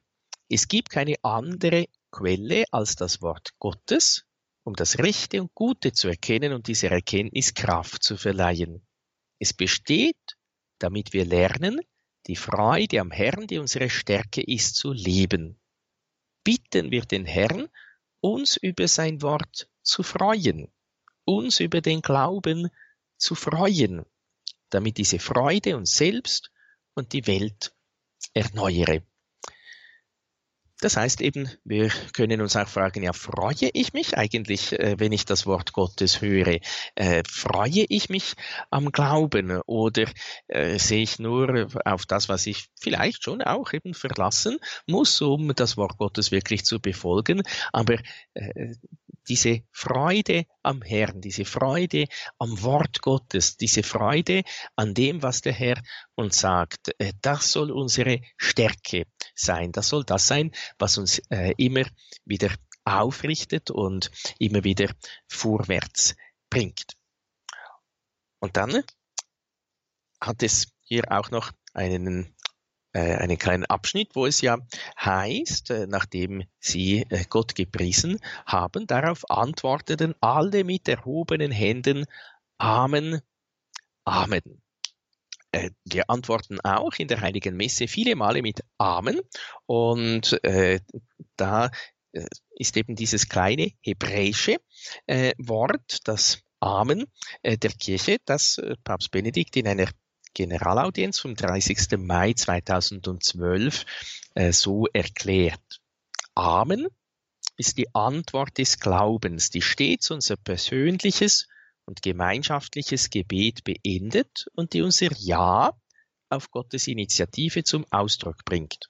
es 0.48 0.68
gibt 0.68 0.90
keine 0.90 1.16
andere 1.22 1.86
Quelle 2.12 2.64
als 2.70 2.94
das 2.94 3.22
Wort 3.22 3.58
Gottes, 3.58 4.26
um 4.64 4.74
das 4.74 4.98
Rechte 4.98 5.40
und 5.40 5.54
Gute 5.54 5.92
zu 5.92 6.08
erkennen 6.08 6.52
und 6.52 6.68
dieser 6.68 6.90
Erkenntnis 6.90 7.54
Kraft 7.54 8.02
zu 8.04 8.16
verleihen. 8.16 8.86
Es 9.40 9.52
besteht, 9.54 10.36
damit 10.78 11.14
wir 11.14 11.24
lernen, 11.24 11.80
die 12.26 12.36
Freude 12.36 13.00
am 13.00 13.10
Herrn, 13.10 13.46
die 13.46 13.58
unsere 13.58 13.88
Stärke 13.90 14.42
ist, 14.42 14.76
zu 14.76 14.92
leben. 14.92 15.58
Bitten 16.44 16.90
wir 16.90 17.02
den 17.02 17.24
Herrn, 17.24 17.68
uns 18.20 18.56
über 18.56 18.86
sein 18.86 19.22
Wort 19.22 19.68
zu 19.82 20.02
freuen, 20.02 20.70
uns 21.24 21.60
über 21.60 21.80
den 21.80 22.02
Glauben 22.02 22.68
zu 23.16 23.34
freuen, 23.34 24.04
damit 24.70 24.98
diese 24.98 25.18
Freude 25.18 25.76
uns 25.76 25.96
selbst 25.96 26.52
und 26.94 27.12
die 27.12 27.26
Welt 27.26 27.74
erneuere. 28.34 29.02
Das 30.82 30.96
heißt 30.96 31.20
eben, 31.20 31.48
wir 31.62 31.90
können 32.12 32.40
uns 32.40 32.56
auch 32.56 32.66
fragen, 32.66 33.04
ja, 33.04 33.12
freue 33.12 33.70
ich 33.72 33.92
mich 33.92 34.18
eigentlich, 34.18 34.72
äh, 34.72 34.96
wenn 34.98 35.12
ich 35.12 35.24
das 35.24 35.46
Wort 35.46 35.72
Gottes 35.72 36.20
höre? 36.20 36.58
Äh, 36.96 37.22
freue 37.24 37.86
ich 37.88 38.08
mich 38.08 38.34
am 38.68 38.90
Glauben 38.90 39.60
oder 39.66 40.06
äh, 40.48 40.80
sehe 40.80 41.04
ich 41.04 41.20
nur 41.20 41.68
auf 41.84 42.04
das, 42.06 42.28
was 42.28 42.48
ich 42.48 42.66
vielleicht 42.80 43.22
schon 43.22 43.42
auch 43.42 43.72
eben 43.72 43.94
verlassen 43.94 44.58
muss, 44.88 45.22
um 45.22 45.54
das 45.54 45.76
Wort 45.76 45.98
Gottes 45.98 46.32
wirklich 46.32 46.64
zu 46.64 46.80
befolgen? 46.80 47.44
Aber 47.72 47.98
diese 49.28 49.62
Freude 49.70 50.46
am 50.62 50.82
Herrn, 50.82 51.20
diese 51.20 51.44
Freude 51.44 52.06
am 52.38 52.60
Wort 52.62 53.02
Gottes, 53.02 53.56
diese 53.56 53.84
Freude 53.84 54.42
an 54.74 54.94
dem, 54.94 55.22
was 55.22 55.42
der 55.42 55.52
Herr 55.52 55.80
uns 56.16 56.40
sagt, 56.40 56.92
das 57.20 57.52
soll 57.52 57.70
unsere 57.70 58.20
Stärke 58.36 59.04
sein. 59.34 59.72
Das 59.72 59.88
soll 59.88 60.04
das 60.04 60.26
sein, 60.26 60.52
was 60.78 60.98
uns 60.98 61.18
äh, 61.30 61.54
immer 61.56 61.84
wieder 62.24 62.50
aufrichtet 62.84 63.70
und 63.70 64.10
immer 64.38 64.64
wieder 64.64 64.92
vorwärts 65.28 66.16
bringt. 66.50 66.96
Und 68.40 68.56
dann 68.56 68.82
hat 70.20 70.42
es 70.42 70.68
hier 70.82 71.04
auch 71.10 71.30
noch 71.30 71.52
einen 71.74 72.34
äh, 72.92 73.16
einen 73.16 73.38
kleinen 73.38 73.64
Abschnitt, 73.64 74.14
wo 74.14 74.26
es 74.26 74.42
ja 74.42 74.58
heißt, 75.00 75.70
äh, 75.70 75.86
nachdem 75.86 76.44
sie 76.58 77.06
äh, 77.08 77.24
Gott 77.28 77.54
gepriesen 77.54 78.18
haben, 78.44 78.86
darauf 78.86 79.30
antworteten 79.30 80.14
alle 80.20 80.64
mit 80.64 80.88
erhobenen 80.88 81.50
Händen 81.50 82.04
Amen, 82.58 83.22
Amen. 84.04 84.62
Wir 85.84 86.08
antworten 86.08 86.60
auch 86.60 86.94
in 86.98 87.08
der 87.08 87.20
Heiligen 87.20 87.56
Messe 87.56 87.86
viele 87.86 88.16
Male 88.16 88.40
mit 88.40 88.64
Amen 88.78 89.20
und 89.66 90.42
äh, 90.44 90.80
da 91.36 91.70
ist 92.52 92.76
eben 92.76 92.96
dieses 92.96 93.28
kleine 93.28 93.72
hebräische 93.82 94.56
äh, 95.06 95.32
Wort, 95.38 95.98
das 96.04 96.40
Amen 96.60 97.04
äh, 97.42 97.58
der 97.58 97.72
Kirche, 97.72 98.18
das 98.24 98.60
Papst 98.84 99.10
Benedikt 99.10 99.56
in 99.56 99.66
einer 99.66 99.88
Generalaudienz 100.34 101.18
vom 101.18 101.34
30. 101.34 101.98
Mai 101.98 102.32
2012 102.32 103.84
äh, 104.34 104.52
so 104.52 104.86
erklärt. 104.92 105.80
Amen 106.34 106.88
ist 107.58 107.76
die 107.76 107.94
Antwort 107.94 108.56
des 108.56 108.80
Glaubens, 108.80 109.50
die 109.50 109.60
stets 109.60 110.10
unser 110.10 110.36
persönliches 110.36 111.48
und 111.84 112.02
gemeinschaftliches 112.02 113.10
Gebet 113.10 113.64
beendet 113.64 114.46
und 114.54 114.72
die 114.72 114.82
unser 114.82 115.12
Ja 115.18 115.72
auf 116.28 116.50
Gottes 116.50 116.86
Initiative 116.86 117.64
zum 117.64 117.84
Ausdruck 117.90 118.44
bringt. 118.44 118.88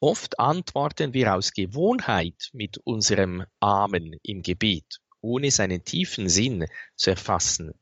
Oft 0.00 0.40
antworten 0.40 1.14
wir 1.14 1.34
aus 1.34 1.52
Gewohnheit 1.52 2.50
mit 2.52 2.78
unserem 2.78 3.44
Amen 3.60 4.16
im 4.22 4.42
Gebet, 4.42 4.98
ohne 5.20 5.50
seinen 5.50 5.84
tiefen 5.84 6.28
Sinn 6.28 6.66
zu 6.96 7.10
erfassen. 7.10 7.72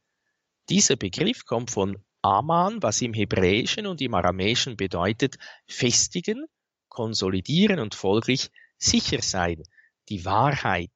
Dieser 0.68 0.96
Begriff 0.96 1.46
kommt 1.46 1.70
von 1.70 1.96
Aman, 2.22 2.82
was 2.82 3.00
im 3.00 3.14
Hebräischen 3.14 3.86
und 3.86 4.02
im 4.02 4.12
Aramäischen 4.14 4.76
bedeutet 4.76 5.36
festigen, 5.66 6.44
konsolidieren 6.88 7.78
und 7.78 7.94
folglich 7.94 8.50
sicher 8.76 9.22
sein, 9.22 9.62
die 10.10 10.24
Wahrheit 10.24 10.92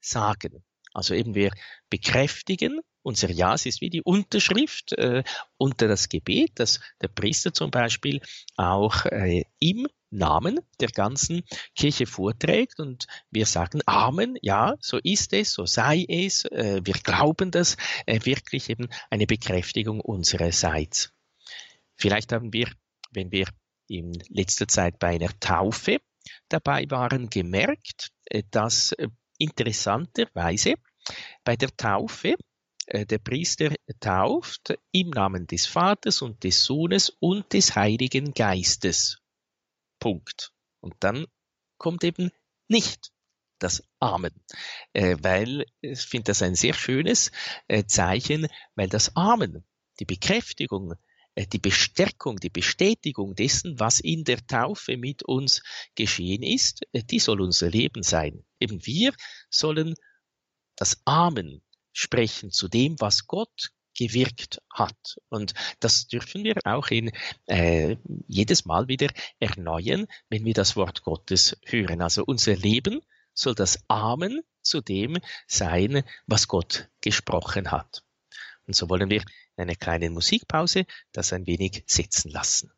sagen. 0.00 0.62
Also 0.98 1.14
eben 1.14 1.36
wir 1.36 1.52
bekräftigen 1.90 2.80
unser 3.02 3.30
Ja, 3.30 3.54
es 3.54 3.66
ist 3.66 3.80
wie 3.80 3.88
die 3.88 4.02
Unterschrift 4.02 4.92
äh, 4.94 5.22
unter 5.56 5.86
das 5.86 6.08
Gebet, 6.08 6.50
dass 6.56 6.80
der 7.00 7.06
Priester 7.06 7.54
zum 7.54 7.70
Beispiel 7.70 8.20
auch 8.56 9.04
äh, 9.06 9.44
im 9.60 9.86
Namen 10.10 10.58
der 10.80 10.88
ganzen 10.88 11.44
Kirche 11.76 12.06
vorträgt 12.06 12.80
und 12.80 13.06
wir 13.30 13.46
sagen 13.46 13.80
Amen, 13.86 14.36
ja, 14.42 14.74
so 14.80 14.98
ist 14.98 15.32
es, 15.34 15.52
so 15.52 15.66
sei 15.66 16.04
es, 16.08 16.44
äh, 16.46 16.80
wir 16.82 16.94
glauben 16.94 17.52
das, 17.52 17.76
äh, 18.06 18.18
wirklich 18.24 18.68
eben 18.68 18.88
eine 19.08 19.26
Bekräftigung 19.26 20.00
unsererseits. 20.00 21.12
Vielleicht 21.94 22.32
haben 22.32 22.52
wir, 22.52 22.72
wenn 23.12 23.30
wir 23.30 23.46
in 23.86 24.12
letzter 24.30 24.66
Zeit 24.66 24.98
bei 24.98 25.10
einer 25.14 25.30
Taufe 25.38 25.98
dabei 26.48 26.86
waren, 26.88 27.30
gemerkt, 27.30 28.10
äh, 28.24 28.42
dass 28.50 28.90
äh, 28.92 29.08
interessanterweise 29.38 30.74
bei 31.44 31.56
der 31.56 31.76
Taufe 31.76 32.36
äh, 32.88 33.04
der 33.04 33.18
Priester 33.18 33.74
tauft 34.00 34.74
im 34.92 35.10
Namen 35.10 35.46
des 35.46 35.66
Vaters 35.66 36.22
und 36.22 36.42
des 36.42 36.64
Sohnes 36.64 37.10
und 37.20 37.52
des 37.52 37.76
Heiligen 37.76 38.32
Geistes. 38.32 39.18
Punkt. 39.98 40.52
Und 40.80 40.94
dann 41.00 41.26
kommt 41.76 42.02
eben 42.04 42.30
nicht 42.68 43.10
das 43.58 43.82
Amen, 43.98 44.32
äh, 44.92 45.16
weil 45.20 45.66
ich 45.80 46.00
finde 46.00 46.24
das 46.24 46.42
ein 46.42 46.54
sehr 46.54 46.72
schönes 46.72 47.30
äh, 47.66 47.84
Zeichen, 47.84 48.46
weil 48.74 48.88
das 48.88 49.16
Amen, 49.16 49.64
die 50.00 50.04
Bekräftigung, 50.04 50.94
die 51.52 51.58
Bestärkung, 51.58 52.36
die 52.38 52.50
Bestätigung 52.50 53.34
dessen, 53.34 53.78
was 53.78 54.00
in 54.00 54.24
der 54.24 54.44
Taufe 54.46 54.96
mit 54.96 55.22
uns 55.22 55.62
geschehen 55.94 56.42
ist, 56.42 56.82
die 56.92 57.18
soll 57.20 57.40
unser 57.40 57.70
Leben 57.70 58.02
sein. 58.02 58.44
Eben 58.58 58.84
wir 58.86 59.12
sollen 59.50 59.94
das 60.78 61.02
Amen 61.04 61.60
sprechen 61.92 62.50
zu 62.52 62.68
dem, 62.68 62.96
was 63.00 63.26
Gott 63.26 63.70
gewirkt 63.96 64.62
hat. 64.72 65.18
Und 65.28 65.54
das 65.80 66.06
dürfen 66.06 66.44
wir 66.44 66.54
auch 66.64 66.88
in, 66.88 67.10
äh, 67.46 67.96
jedes 68.28 68.64
Mal 68.64 68.86
wieder 68.86 69.08
erneuern, 69.40 70.06
wenn 70.28 70.44
wir 70.44 70.54
das 70.54 70.76
Wort 70.76 71.02
Gottes 71.02 71.58
hören. 71.64 72.00
Also 72.00 72.24
unser 72.24 72.54
Leben 72.54 73.00
soll 73.34 73.56
das 73.56 73.82
Amen 73.88 74.42
zu 74.62 74.80
dem 74.80 75.18
sein, 75.48 76.04
was 76.26 76.46
Gott 76.46 76.88
gesprochen 77.00 77.72
hat. 77.72 78.04
Und 78.66 78.76
so 78.76 78.88
wollen 78.88 79.10
wir 79.10 79.22
in 79.56 79.62
einer 79.62 79.74
kleinen 79.74 80.12
Musikpause 80.12 80.84
das 81.10 81.32
ein 81.32 81.46
wenig 81.46 81.82
setzen 81.86 82.30
lassen. 82.30 82.70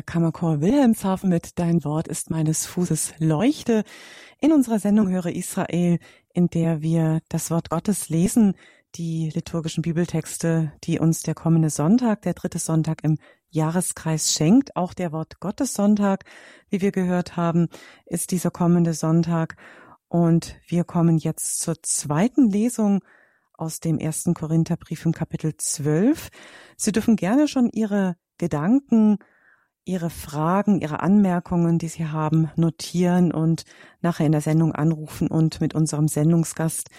Der 0.00 0.06
Kammerchor 0.06 0.62
Wilhelmshaven 0.62 1.28
mit 1.28 1.58
Dein 1.58 1.84
Wort 1.84 2.08
ist 2.08 2.30
meines 2.30 2.64
Fußes 2.64 3.16
Leuchte. 3.18 3.84
In 4.40 4.50
unserer 4.50 4.78
Sendung 4.78 5.10
Höre 5.10 5.26
Israel, 5.26 5.98
in 6.32 6.46
der 6.46 6.80
wir 6.80 7.20
das 7.28 7.50
Wort 7.50 7.68
Gottes 7.68 8.08
lesen, 8.08 8.54
die 8.94 9.28
liturgischen 9.28 9.82
Bibeltexte, 9.82 10.72
die 10.84 10.98
uns 10.98 11.22
der 11.22 11.34
kommende 11.34 11.68
Sonntag, 11.68 12.22
der 12.22 12.32
dritte 12.32 12.58
Sonntag 12.58 13.04
im 13.04 13.18
Jahreskreis 13.50 14.32
schenkt. 14.32 14.74
Auch 14.74 14.94
der 14.94 15.12
Wort 15.12 15.38
Gottes 15.38 15.74
Sonntag, 15.74 16.24
wie 16.70 16.80
wir 16.80 16.92
gehört 16.92 17.36
haben, 17.36 17.68
ist 18.06 18.30
dieser 18.30 18.50
kommende 18.50 18.94
Sonntag. 18.94 19.56
Und 20.08 20.56
wir 20.66 20.84
kommen 20.84 21.18
jetzt 21.18 21.60
zur 21.60 21.74
zweiten 21.82 22.48
Lesung 22.48 23.00
aus 23.52 23.80
dem 23.80 23.98
ersten 23.98 24.32
Korintherbrief 24.32 25.04
im 25.04 25.12
Kapitel 25.12 25.54
12. 25.58 26.30
Sie 26.78 26.90
dürfen 26.90 27.16
gerne 27.16 27.48
schon 27.48 27.68
Ihre 27.68 28.16
Gedanken 28.38 29.18
Ihre 29.90 30.08
Fragen, 30.08 30.80
Ihre 30.80 31.00
Anmerkungen, 31.00 31.80
die 31.80 31.88
Sie 31.88 32.06
haben, 32.06 32.48
notieren 32.54 33.32
und 33.32 33.64
nachher 34.00 34.24
in 34.24 34.30
der 34.30 34.40
Sendung 34.40 34.72
anrufen 34.72 35.26
und 35.26 35.60
mit 35.60 35.74
unserem 35.74 36.06
Sendungsgast, 36.06 36.90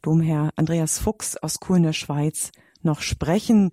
Domherr 0.00 0.48
Andreas 0.56 0.98
Fuchs 0.98 1.36
aus 1.36 1.60
Kuh 1.60 1.74
in 1.74 1.82
der 1.82 1.92
Schweiz, 1.92 2.50
noch 2.80 3.02
sprechen. 3.02 3.72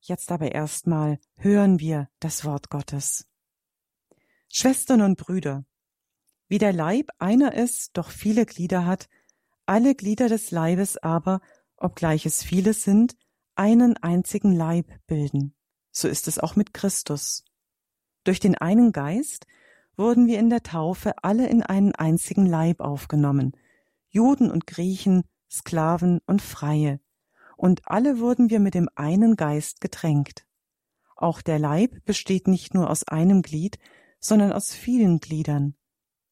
Jetzt 0.00 0.32
aber 0.32 0.50
erstmal 0.50 1.20
hören 1.36 1.78
wir 1.78 2.08
das 2.18 2.44
Wort 2.44 2.70
Gottes. 2.70 3.28
Schwestern 4.48 5.00
und 5.02 5.16
Brüder, 5.16 5.64
wie 6.48 6.58
der 6.58 6.72
Leib 6.72 7.10
einer 7.20 7.54
ist, 7.54 7.96
doch 7.96 8.10
viele 8.10 8.46
Glieder 8.46 8.84
hat, 8.84 9.08
alle 9.64 9.94
Glieder 9.94 10.28
des 10.28 10.50
Leibes 10.50 10.96
aber, 10.96 11.40
obgleich 11.76 12.26
es 12.26 12.42
viele 12.42 12.74
sind, 12.74 13.14
einen 13.54 13.96
einzigen 13.96 14.56
Leib 14.56 14.90
bilden. 15.06 15.54
So 15.92 16.08
ist 16.08 16.26
es 16.26 16.40
auch 16.40 16.56
mit 16.56 16.74
Christus. 16.74 17.44
Durch 18.28 18.40
den 18.40 18.56
einen 18.56 18.92
Geist 18.92 19.46
wurden 19.96 20.26
wir 20.26 20.38
in 20.38 20.50
der 20.50 20.62
Taufe 20.62 21.14
alle 21.24 21.48
in 21.48 21.62
einen 21.62 21.94
einzigen 21.94 22.44
Leib 22.44 22.80
aufgenommen, 22.80 23.52
Juden 24.10 24.50
und 24.50 24.66
Griechen, 24.66 25.24
Sklaven 25.50 26.20
und 26.26 26.42
Freie, 26.42 27.00
und 27.56 27.80
alle 27.86 28.18
wurden 28.18 28.50
wir 28.50 28.60
mit 28.60 28.74
dem 28.74 28.90
einen 28.96 29.34
Geist 29.36 29.80
getränkt. 29.80 30.44
Auch 31.16 31.40
der 31.40 31.58
Leib 31.58 32.04
besteht 32.04 32.48
nicht 32.48 32.74
nur 32.74 32.90
aus 32.90 33.08
einem 33.08 33.40
Glied, 33.40 33.78
sondern 34.20 34.52
aus 34.52 34.74
vielen 34.74 35.20
Gliedern. 35.20 35.74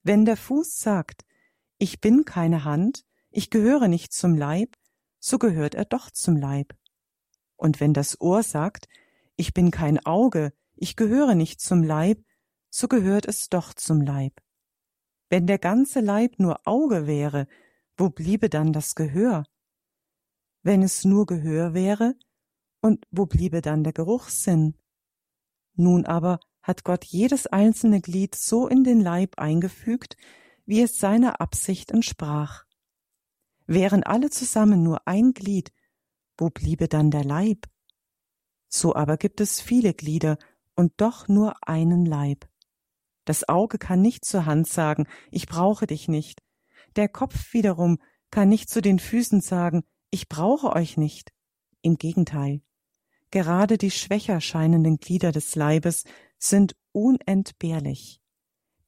Wenn 0.02 0.26
der 0.26 0.36
Fuß 0.36 0.78
sagt, 0.78 1.24
ich 1.78 2.02
bin 2.02 2.26
keine 2.26 2.64
Hand, 2.64 3.06
ich 3.30 3.48
gehöre 3.48 3.88
nicht 3.88 4.12
zum 4.12 4.34
Leib, 4.34 4.76
so 5.18 5.38
gehört 5.38 5.74
er 5.74 5.86
doch 5.86 6.10
zum 6.10 6.36
Leib. 6.36 6.76
Und 7.56 7.80
wenn 7.80 7.94
das 7.94 8.20
Ohr 8.20 8.42
sagt, 8.42 8.86
ich 9.36 9.54
bin 9.54 9.70
kein 9.70 10.04
Auge, 10.04 10.52
ich 10.76 10.96
gehöre 10.96 11.34
nicht 11.34 11.60
zum 11.60 11.82
Leib, 11.82 12.22
so 12.70 12.88
gehört 12.88 13.26
es 13.26 13.48
doch 13.48 13.74
zum 13.74 14.00
Leib. 14.00 14.40
Wenn 15.28 15.46
der 15.46 15.58
ganze 15.58 16.00
Leib 16.00 16.38
nur 16.38 16.60
Auge 16.66 17.06
wäre, 17.06 17.48
wo 17.96 18.10
bliebe 18.10 18.48
dann 18.48 18.72
das 18.72 18.94
Gehör? 18.94 19.44
Wenn 20.62 20.82
es 20.82 21.04
nur 21.04 21.26
Gehör 21.26 21.74
wäre, 21.74 22.14
und 22.80 23.04
wo 23.10 23.26
bliebe 23.26 23.62
dann 23.62 23.82
der 23.82 23.92
Geruchssinn? 23.92 24.74
Nun 25.74 26.06
aber 26.06 26.38
hat 26.62 26.84
Gott 26.84 27.04
jedes 27.04 27.46
einzelne 27.46 28.00
Glied 28.00 28.34
so 28.34 28.68
in 28.68 28.84
den 28.84 29.00
Leib 29.00 29.38
eingefügt, 29.38 30.16
wie 30.66 30.82
es 30.82 30.98
seiner 30.98 31.40
Absicht 31.40 31.90
entsprach. 31.90 32.64
Wären 33.66 34.02
alle 34.02 34.30
zusammen 34.30 34.82
nur 34.82 35.06
ein 35.08 35.32
Glied, 35.32 35.72
wo 36.36 36.50
bliebe 36.50 36.88
dann 36.88 37.10
der 37.10 37.24
Leib? 37.24 37.66
So 38.68 38.94
aber 38.94 39.16
gibt 39.16 39.40
es 39.40 39.60
viele 39.60 39.94
Glieder 39.94 40.38
und 40.76 40.92
doch 40.98 41.26
nur 41.26 41.54
einen 41.66 42.06
Leib. 42.06 42.46
Das 43.24 43.48
Auge 43.48 43.78
kann 43.78 44.00
nicht 44.00 44.24
zur 44.24 44.46
Hand 44.46 44.68
sagen, 44.68 45.06
ich 45.30 45.46
brauche 45.46 45.86
dich 45.86 46.06
nicht. 46.06 46.42
Der 46.94 47.08
Kopf 47.08 47.52
wiederum 47.52 47.98
kann 48.30 48.48
nicht 48.48 48.70
zu 48.70 48.80
den 48.80 48.98
Füßen 48.98 49.40
sagen, 49.40 49.82
ich 50.10 50.28
brauche 50.28 50.72
euch 50.72 50.96
nicht. 50.96 51.32
Im 51.82 51.96
Gegenteil. 51.96 52.60
Gerade 53.30 53.78
die 53.78 53.90
schwächer 53.90 54.40
scheinenden 54.40 54.98
Glieder 54.98 55.32
des 55.32 55.56
Leibes 55.56 56.04
sind 56.38 56.76
unentbehrlich. 56.92 58.20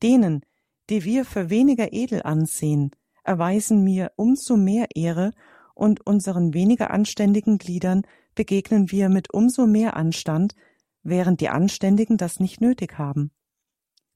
Denen, 0.03 0.45
die 0.91 1.05
wir 1.05 1.25
für 1.25 1.51
weniger 1.51 1.93
edel 1.93 2.23
ansehen, 2.23 2.93
erweisen 3.25 3.83
mir 3.83 4.13
umso 4.17 4.57
mehr 4.57 4.87
Ehre 4.95 5.33
und 5.75 6.07
unseren 6.07 6.55
weniger 6.55 6.91
anständigen 6.91 7.59
Gliedern 7.59 8.03
begegnen 8.35 8.91
wir 8.91 9.09
mit 9.09 9.35
umso 9.35 9.67
mehr 9.67 9.97
Anstand, 9.97 10.55
während 11.03 11.41
die 11.41 11.49
Anständigen 11.49 12.17
das 12.17 12.41
nicht 12.41 12.61
nötig 12.61 12.99
haben. 12.99 13.31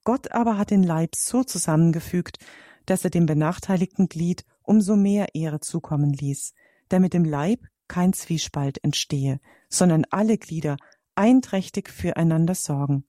Gott 0.05 0.33
aber 0.33 0.59
hat 0.59 0.71
den 0.71 0.83
Leib 0.83 1.15
so 1.15 1.45
zusammengefügt, 1.45 2.39
dass 2.87 3.05
er 3.05 3.11
dem 3.11 3.27
benachteiligten 3.27 4.09
Glied 4.09 4.45
umso 4.63 4.97
mehr 4.97 5.35
Ehre 5.35 5.61
zukommen 5.61 6.13
ließ, 6.13 6.55
damit 6.89 7.15
im 7.15 7.25
Leib 7.25 7.67
kein 7.89 8.13
Zwiespalt 8.13 8.83
entstehe, 8.83 9.41
sondern 9.69 10.05
alle 10.11 10.39
Glieder 10.39 10.77
einträchtig 11.15 11.91
füreinander 11.91 12.55
sorgen. 12.55 13.05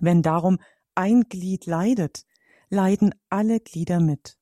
Wenn 0.00 0.22
darum 0.22 0.58
ein 0.94 1.22
Glied 1.22 1.66
leidet, 1.66 2.24
leiden 2.68 3.14
alle 3.28 3.60
Glieder 3.60 4.00
mit. 4.00 4.38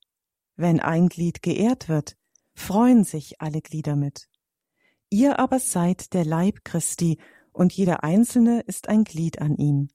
Wenn 0.57 0.81
ein 0.81 1.09
Glied 1.09 1.43
geehrt 1.43 1.89
wird, 1.89 2.17
freuen 2.55 3.05
sich 3.05 3.41
alle 3.41 3.61
Glieder 3.61 3.97
mit. 3.97 4.29
Ihr 5.11 5.39
aber 5.39 5.59
seid 5.59 6.13
der 6.13 6.25
Leib 6.25 6.65
Christi 6.65 7.19
und 7.53 7.73
jeder 7.73 8.05
Einzelne 8.05 8.61
ist 8.61 8.89
ein 8.89 9.05
Glied 9.05 9.41
an 9.41 9.57
ihm. 9.57 9.89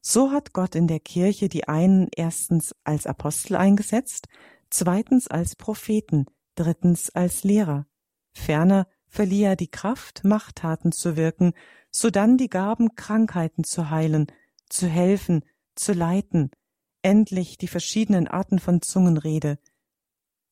So 0.00 0.32
hat 0.32 0.52
Gott 0.52 0.74
in 0.74 0.86
der 0.86 1.00
Kirche 1.00 1.48
die 1.48 1.66
einen 1.66 2.08
erstens 2.14 2.74
als 2.84 3.06
Apostel 3.06 3.56
eingesetzt, 3.56 4.28
zweitens 4.70 5.28
als 5.28 5.56
Propheten, 5.56 6.26
drittens 6.54 7.10
als 7.10 7.44
Lehrer, 7.44 7.86
Ferner 8.34 8.88
verlieh 9.06 9.42
er 9.42 9.56
die 9.56 9.70
Kraft, 9.70 10.24
Machttaten 10.24 10.92
zu 10.92 11.16
wirken, 11.16 11.52
sodann 11.90 12.36
die 12.36 12.48
Gaben, 12.48 12.96
Krankheiten 12.96 13.64
zu 13.64 13.90
heilen, 13.90 14.26
zu 14.68 14.88
helfen, 14.88 15.44
zu 15.76 15.92
leiten, 15.92 16.50
endlich 17.02 17.56
die 17.56 17.68
verschiedenen 17.68 18.26
Arten 18.26 18.58
von 18.58 18.82
Zungenrede. 18.82 19.58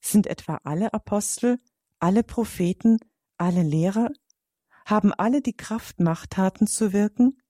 Sind 0.01 0.27
etwa 0.27 0.61
alle 0.65 0.95
Apostel, 0.95 1.59
alle 1.99 2.23
Propheten, 2.23 2.99
alle 3.37 3.63
Lehrer? 3.63 4.11
Haben 4.85 5.13
alle 5.13 5.43
die 5.43 5.57
Kraft, 5.57 6.01
Machttaten 6.01 6.67
zu 6.67 6.93
wirken? 6.93 7.41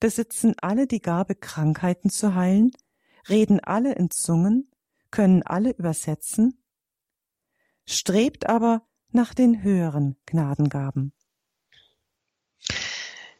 Besitzen 0.00 0.54
alle 0.60 0.86
die 0.86 1.00
Gabe, 1.00 1.34
Krankheiten 1.34 2.10
zu 2.10 2.34
heilen? 2.34 2.70
Reden 3.28 3.60
alle 3.60 3.94
in 3.94 4.10
Zungen? 4.10 4.70
Können 5.10 5.42
alle 5.42 5.70
übersetzen? 5.70 6.62
Strebt 7.86 8.48
aber 8.48 8.86
nach 9.10 9.34
den 9.34 9.62
höheren 9.62 10.16
Gnadengaben. 10.26 11.12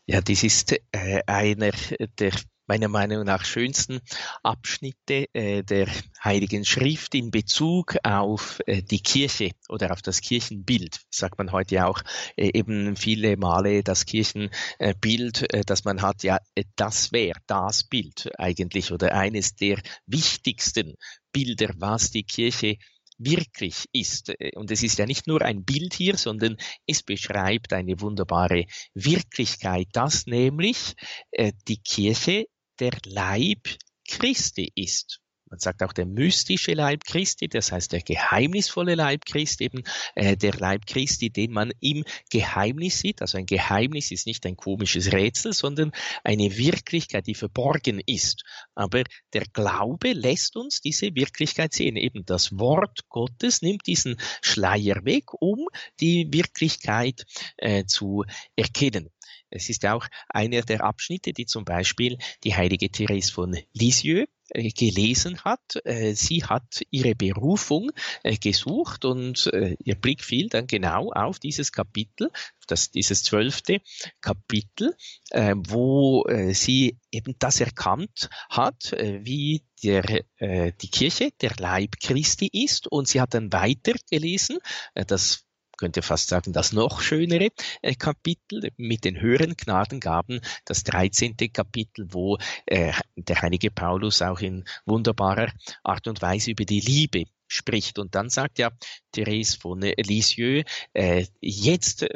Ja, 0.07 0.23
dies 0.23 0.43
ist 0.43 0.73
äh, 0.93 1.23
einer 1.27 1.73
der 2.19 2.33
meiner 2.69 2.89
Meinung 2.89 3.25
nach 3.25 3.45
schönsten 3.45 4.01
Abschnitte 4.43 5.27
äh, 5.33 5.63
der 5.63 5.89
Heiligen 6.23 6.65
Schrift 6.65 7.15
in 7.15 7.31
Bezug 7.31 7.97
auf 8.05 8.61
äh, 8.67 8.83
die 8.83 9.01
Kirche 9.01 9.53
oder 9.69 9.91
auf 9.93 10.03
das 10.03 10.21
Kirchenbild. 10.21 11.01
Sagt 11.11 11.39
man 11.39 11.51
heute 11.51 11.87
auch 11.87 12.03
äh, 12.37 12.51
eben 12.53 12.95
viele 12.95 13.37
Male 13.37 13.83
das 13.83 14.05
Kirchenbild, 14.05 15.53
äh, 15.53 15.63
das 15.65 15.85
man 15.85 16.03
hat. 16.03 16.23
Ja, 16.23 16.39
äh, 16.55 16.65
das 16.77 17.11
wäre 17.13 17.41
das 17.47 17.85
Bild 17.85 18.31
eigentlich 18.39 18.93
oder 18.93 19.15
eines 19.15 19.57
der 19.57 19.81
wichtigsten 20.07 20.95
Bilder, 21.33 21.71
was 21.79 22.11
die 22.11 22.25
Kirche 22.25 22.77
wirklich 23.19 23.87
ist. 23.93 24.33
Und 24.55 24.71
es 24.71 24.83
ist 24.83 24.99
ja 24.99 25.07
nicht 25.07 25.27
nur 25.27 25.43
ein 25.43 25.65
Bild 25.65 25.95
hier, 25.95 26.17
sondern 26.17 26.57
es 26.87 27.03
beschreibt 27.03 27.73
eine 27.73 28.01
wunderbare 28.01 28.67
Wirklichkeit, 28.95 29.89
dass 29.93 30.27
nämlich 30.27 30.95
äh, 31.33 31.53
die 31.67 31.79
Kirche 31.79 32.47
der 32.81 32.93
Leib 33.05 33.69
Christi 34.07 34.73
ist. 34.75 35.21
Man 35.51 35.61
sagt 35.61 35.83
auch 35.83 35.93
der 35.93 36.05
mystische 36.05 36.75
Leib 36.75 37.05
Christi, 37.05 37.49
das 37.49 37.73
heißt 37.73 37.93
der 37.93 38.03
geheimnisvolle 38.03 38.95
Leib 38.95 39.25
Christi, 39.25 39.65
eben 39.65 39.83
äh, 40.15 40.37
der 40.37 40.53
Leib 40.55 40.87
Christi, 40.87 41.31
den 41.31 41.53
man 41.53 41.73
im 41.81 42.05
Geheimnis 42.31 42.99
sieht. 42.99 43.23
Also 43.23 43.39
ein 43.39 43.47
Geheimnis 43.47 44.11
ist 44.11 44.27
nicht 44.27 44.45
ein 44.45 44.57
komisches 44.57 45.13
Rätsel, 45.13 45.55
sondern 45.55 45.93
eine 46.23 46.57
Wirklichkeit, 46.59 47.27
die 47.27 47.35
verborgen 47.35 48.01
ist. 48.05 48.43
Aber 48.75 49.05
der 49.33 49.45
Glaube 49.53 50.13
lässt 50.13 50.57
uns 50.57 50.81
diese 50.81 51.15
Wirklichkeit 51.15 51.73
sehen. 51.73 51.97
Eben 51.97 52.27
das 52.27 52.59
Wort 52.59 53.09
Gottes 53.09 53.63
nimmt 53.63 53.87
diesen 53.87 54.17
Schleier 54.43 55.05
weg, 55.05 55.33
um 55.41 55.67
die 56.01 56.29
Wirklichkeit 56.31 57.25
äh, 57.57 57.85
zu 57.87 58.25
erkennen. 58.55 59.09
Es 59.51 59.69
ist 59.69 59.85
auch 59.87 60.07
einer 60.29 60.63
der 60.63 60.85
Abschnitte, 60.85 61.33
die 61.33 61.47
zum 61.47 61.65
Beispiel 61.65 62.19
die 62.45 62.55
heilige 62.55 62.91
Therese 62.91 63.33
von 63.33 63.57
Lisieux 63.73 64.29
äh, 64.51 64.71
gelesen 64.71 65.45
hat. 65.45 65.79
Äh, 65.85 66.15
sie 66.15 66.43
hat 66.43 66.81
ihre 66.91 67.15
Berufung 67.15 67.91
äh, 68.23 68.37
gesucht 68.37 69.05
und 69.05 69.51
ihr 69.85 69.95
Blick 69.95 70.25
fiel 70.25 70.49
dann 70.49 70.67
genau 70.67 71.11
auf 71.13 71.39
dieses 71.39 71.73
Kapitel, 71.73 72.31
das, 72.67 72.91
dieses 72.91 73.23
zwölfte 73.23 73.81
Kapitel, 74.21 74.95
wo 75.31 76.25
sie 76.53 76.99
eben 77.11 77.35
das 77.39 77.61
erkannt 77.61 78.29
hat, 78.51 78.93
wie 78.93 79.63
der, 79.83 80.25
die 80.41 80.91
Kirche 80.91 81.31
der 81.41 81.53
Leib 81.59 81.99
Christi 82.01 82.49
ist 82.53 82.87
und 82.91 83.09
sie 83.09 83.21
hat 83.21 83.35
dann 83.35 83.53
weiter 83.53 83.95
gelesen, 84.11 84.59
das 84.95 85.48
könnte 85.79 86.03
fast 86.03 86.29
sagen, 86.29 86.53
das 86.53 86.73
noch 86.73 87.01
schönere 87.01 87.49
äh, 87.81 87.95
Kapitel 87.95 88.71
mit 88.77 89.05
den 89.05 89.21
höheren 89.21 89.57
Gnadengaben, 89.57 90.41
das 90.67 90.85
13. 90.85 91.37
Kapitel, 91.53 92.09
wo 92.11 92.37
äh, 92.67 92.93
der 93.17 93.41
heilige 93.41 93.71
Paulus 93.71 94.21
auch 94.21 94.41
in 94.41 94.65
wunderbarer 94.85 95.51
Art 95.83 96.07
und 96.07 96.21
Weise 96.21 96.51
über 96.51 96.65
die 96.65 96.81
Liebe 96.81 97.25
spricht. 97.47 97.99
Und 97.99 98.15
dann 98.15 98.29
sagt 98.29 98.59
ja 98.59 98.71
Therese 99.13 99.57
von 99.59 99.81
Lisieux, 99.81 100.65
äh, 100.93 101.25
jetzt 101.41 102.07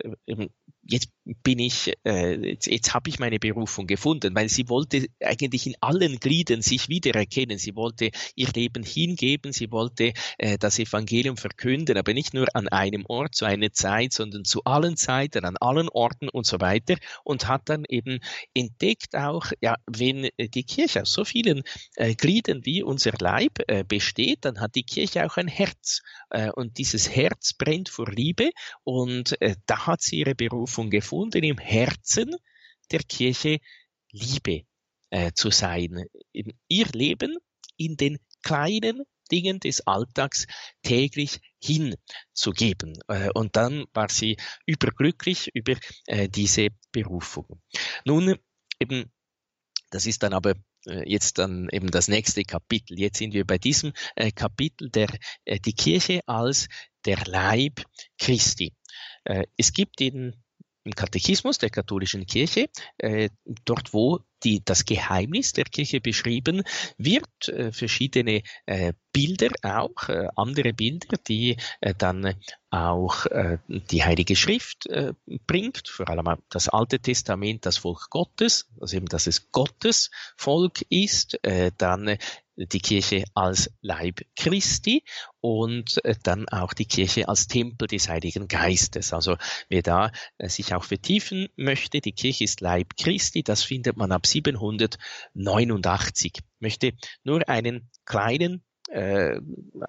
jetzt 0.82 1.10
bin 1.24 1.58
ich, 1.58 1.92
äh, 2.04 2.34
jetzt, 2.50 2.66
jetzt 2.66 2.94
habe 2.94 3.08
ich 3.08 3.18
meine 3.18 3.38
Berufung 3.38 3.86
gefunden, 3.86 4.34
weil 4.34 4.48
sie 4.48 4.68
wollte 4.68 5.06
eigentlich 5.20 5.66
in 5.66 5.76
allen 5.80 6.18
Gliedern 6.18 6.62
sich 6.62 6.88
wiedererkennen. 6.88 7.58
Sie 7.58 7.76
wollte 7.76 8.10
ihr 8.34 8.48
Leben 8.54 8.82
hingeben, 8.82 9.52
sie 9.52 9.70
wollte 9.70 10.12
äh, 10.38 10.58
das 10.58 10.78
Evangelium 10.78 11.36
verkünden, 11.36 11.96
aber 11.96 12.12
nicht 12.12 12.34
nur 12.34 12.46
an 12.54 12.68
einem 12.68 13.06
Ort, 13.06 13.34
zu 13.34 13.44
einer 13.44 13.72
Zeit, 13.72 14.12
sondern 14.12 14.44
zu 14.44 14.64
allen 14.64 14.96
Zeiten, 14.96 15.44
an 15.44 15.56
allen 15.58 15.88
Orten 15.88 16.28
und 16.28 16.46
so 16.46 16.60
weiter. 16.60 16.96
Und 17.24 17.46
hat 17.46 17.68
dann 17.68 17.84
eben 17.88 18.18
entdeckt 18.54 19.14
auch, 19.14 19.52
ja, 19.60 19.76
wenn 19.86 20.28
die 20.38 20.64
Kirche 20.64 21.02
aus 21.02 21.12
so 21.12 21.24
vielen 21.24 21.62
äh, 21.96 22.14
Gliedern 22.14 22.64
wie 22.64 22.82
unser 22.82 23.12
Leib 23.20 23.60
äh, 23.68 23.84
besteht, 23.84 24.44
dann 24.44 24.60
hat 24.60 24.74
die 24.74 24.82
Kirche 24.82 25.24
auch 25.24 25.36
ein 25.36 25.48
Herz. 25.48 26.02
Äh, 26.30 26.50
und 26.50 26.78
dieses 26.78 27.14
Herz 27.14 27.52
brennt 27.52 27.88
vor 27.88 28.10
Liebe 28.10 28.50
und 28.84 29.40
äh, 29.40 29.54
da 29.66 29.86
hat 29.86 30.02
sie 30.02 30.18
ihre 30.18 30.34
Berufung 30.34 30.90
gefunden, 30.90 31.11
im 31.12 31.58
Herzen 31.58 32.34
der 32.90 33.00
Kirche 33.00 33.60
Liebe 34.10 34.64
äh, 35.10 35.32
zu 35.34 35.50
sein. 35.50 36.04
In 36.32 36.52
ihr 36.68 36.86
Leben 36.92 37.36
in 37.76 37.96
den 37.96 38.18
kleinen 38.42 39.02
Dingen 39.30 39.60
des 39.60 39.86
Alltags 39.86 40.46
täglich 40.82 41.40
hinzugeben. 41.62 42.98
Äh, 43.08 43.30
und 43.34 43.56
dann 43.56 43.86
war 43.94 44.08
sie 44.10 44.36
überglücklich 44.66 45.50
über 45.54 45.74
äh, 46.06 46.28
diese 46.28 46.68
Berufung. 46.92 47.60
Nun, 48.04 48.36
eben, 48.78 49.10
das 49.90 50.06
ist 50.06 50.22
dann 50.22 50.34
aber 50.34 50.54
äh, 50.86 51.10
jetzt 51.10 51.38
dann 51.38 51.68
eben 51.70 51.90
das 51.90 52.08
nächste 52.08 52.42
Kapitel. 52.44 52.98
Jetzt 52.98 53.18
sind 53.18 53.32
wir 53.32 53.46
bei 53.46 53.58
diesem 53.58 53.92
Kapitel 54.34 54.90
der 54.90 55.08
die 55.46 55.74
Kirche 55.74 56.20
als 56.26 56.68
der 57.04 57.18
Leib 57.26 57.82
Christi. 58.18 58.74
Es 59.56 59.72
gibt 59.72 60.00
in 60.00 60.42
im 60.84 60.94
Katechismus 60.94 61.58
der 61.58 61.70
katholischen 61.70 62.26
Kirche, 62.26 62.68
äh, 62.98 63.28
dort 63.64 63.92
wo 63.92 64.20
die, 64.44 64.64
das 64.64 64.84
Geheimnis 64.84 65.52
der 65.52 65.64
Kirche 65.64 66.00
beschrieben 66.00 66.62
wird, 66.98 67.48
äh, 67.48 67.72
verschiedene 67.72 68.42
äh, 68.66 68.92
Bilder 69.12 69.50
auch, 69.62 70.08
äh, 70.08 70.28
andere 70.36 70.72
Bilder, 70.72 71.16
die 71.28 71.56
äh, 71.80 71.94
dann 71.96 72.34
auch 72.70 73.26
äh, 73.26 73.58
die 73.68 74.02
Heilige 74.02 74.34
Schrift 74.34 74.86
äh, 74.86 75.12
bringt, 75.46 75.88
vor 75.88 76.08
allem 76.08 76.42
das 76.48 76.68
Alte 76.68 76.98
Testament, 76.98 77.66
das 77.66 77.76
Volk 77.76 78.08
Gottes, 78.10 78.68
also 78.80 78.96
eben, 78.96 79.06
dass 79.06 79.26
es 79.26 79.52
Gottes 79.52 80.10
Volk 80.36 80.82
ist, 80.88 81.38
dann 81.78 82.16
die 82.56 82.80
Kirche 82.80 83.24
als 83.34 83.70
Leib 83.80 84.20
Christi 84.36 85.04
und 85.40 86.04
äh, 86.04 86.14
dann 86.22 86.48
auch 86.48 86.74
die 86.74 86.86
Kirche 86.86 87.28
als 87.28 87.46
Tempel 87.46 87.88
des 87.88 88.08
Heiligen 88.08 88.48
Geistes. 88.48 89.12
Also 89.12 89.36
wer 89.68 89.82
da 89.82 90.12
äh, 90.38 90.48
sich 90.48 90.74
auch 90.74 90.84
vertiefen 90.84 91.48
möchte, 91.56 92.00
die 92.00 92.12
Kirche 92.12 92.44
ist 92.44 92.60
Leib 92.60 92.96
Christi, 92.96 93.42
das 93.42 93.62
findet 93.62 93.96
man 93.96 94.12
ab 94.12 94.26
789. 94.26 96.32
Ich 96.36 96.42
möchte 96.60 96.92
nur 97.24 97.48
einen 97.48 97.90
kleinen 98.04 98.62
äh, 98.88 99.40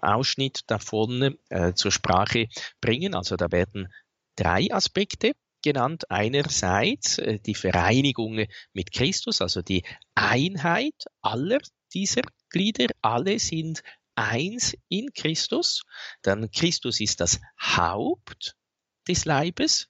Ausschnitt 0.02 0.62
davon 0.68 1.38
äh, 1.50 1.74
zur 1.74 1.92
Sprache 1.92 2.48
bringen. 2.80 3.16
Also 3.16 3.36
da 3.36 3.52
werden 3.52 3.90
drei 4.36 4.68
Aspekte 4.72 5.34
genannt. 5.62 6.10
Einerseits 6.10 7.18
äh, 7.18 7.40
die 7.40 7.56
Vereinigung 7.56 8.46
mit 8.74 8.92
Christus, 8.92 9.42
also 9.42 9.62
die 9.62 9.84
Einheit 10.16 11.06
aller 11.22 11.60
dieser 11.94 12.22
Glieder, 12.50 12.88
alle 13.02 13.40
sind 13.40 13.84
eins 14.16 14.76
in 14.90 15.14
Christus. 15.14 15.84
Dann 16.22 16.52
Christus 16.52 17.00
ist 17.00 17.20
das 17.20 17.40
Haupt 17.60 18.56
des 19.08 19.26
Leibes. 19.26 19.90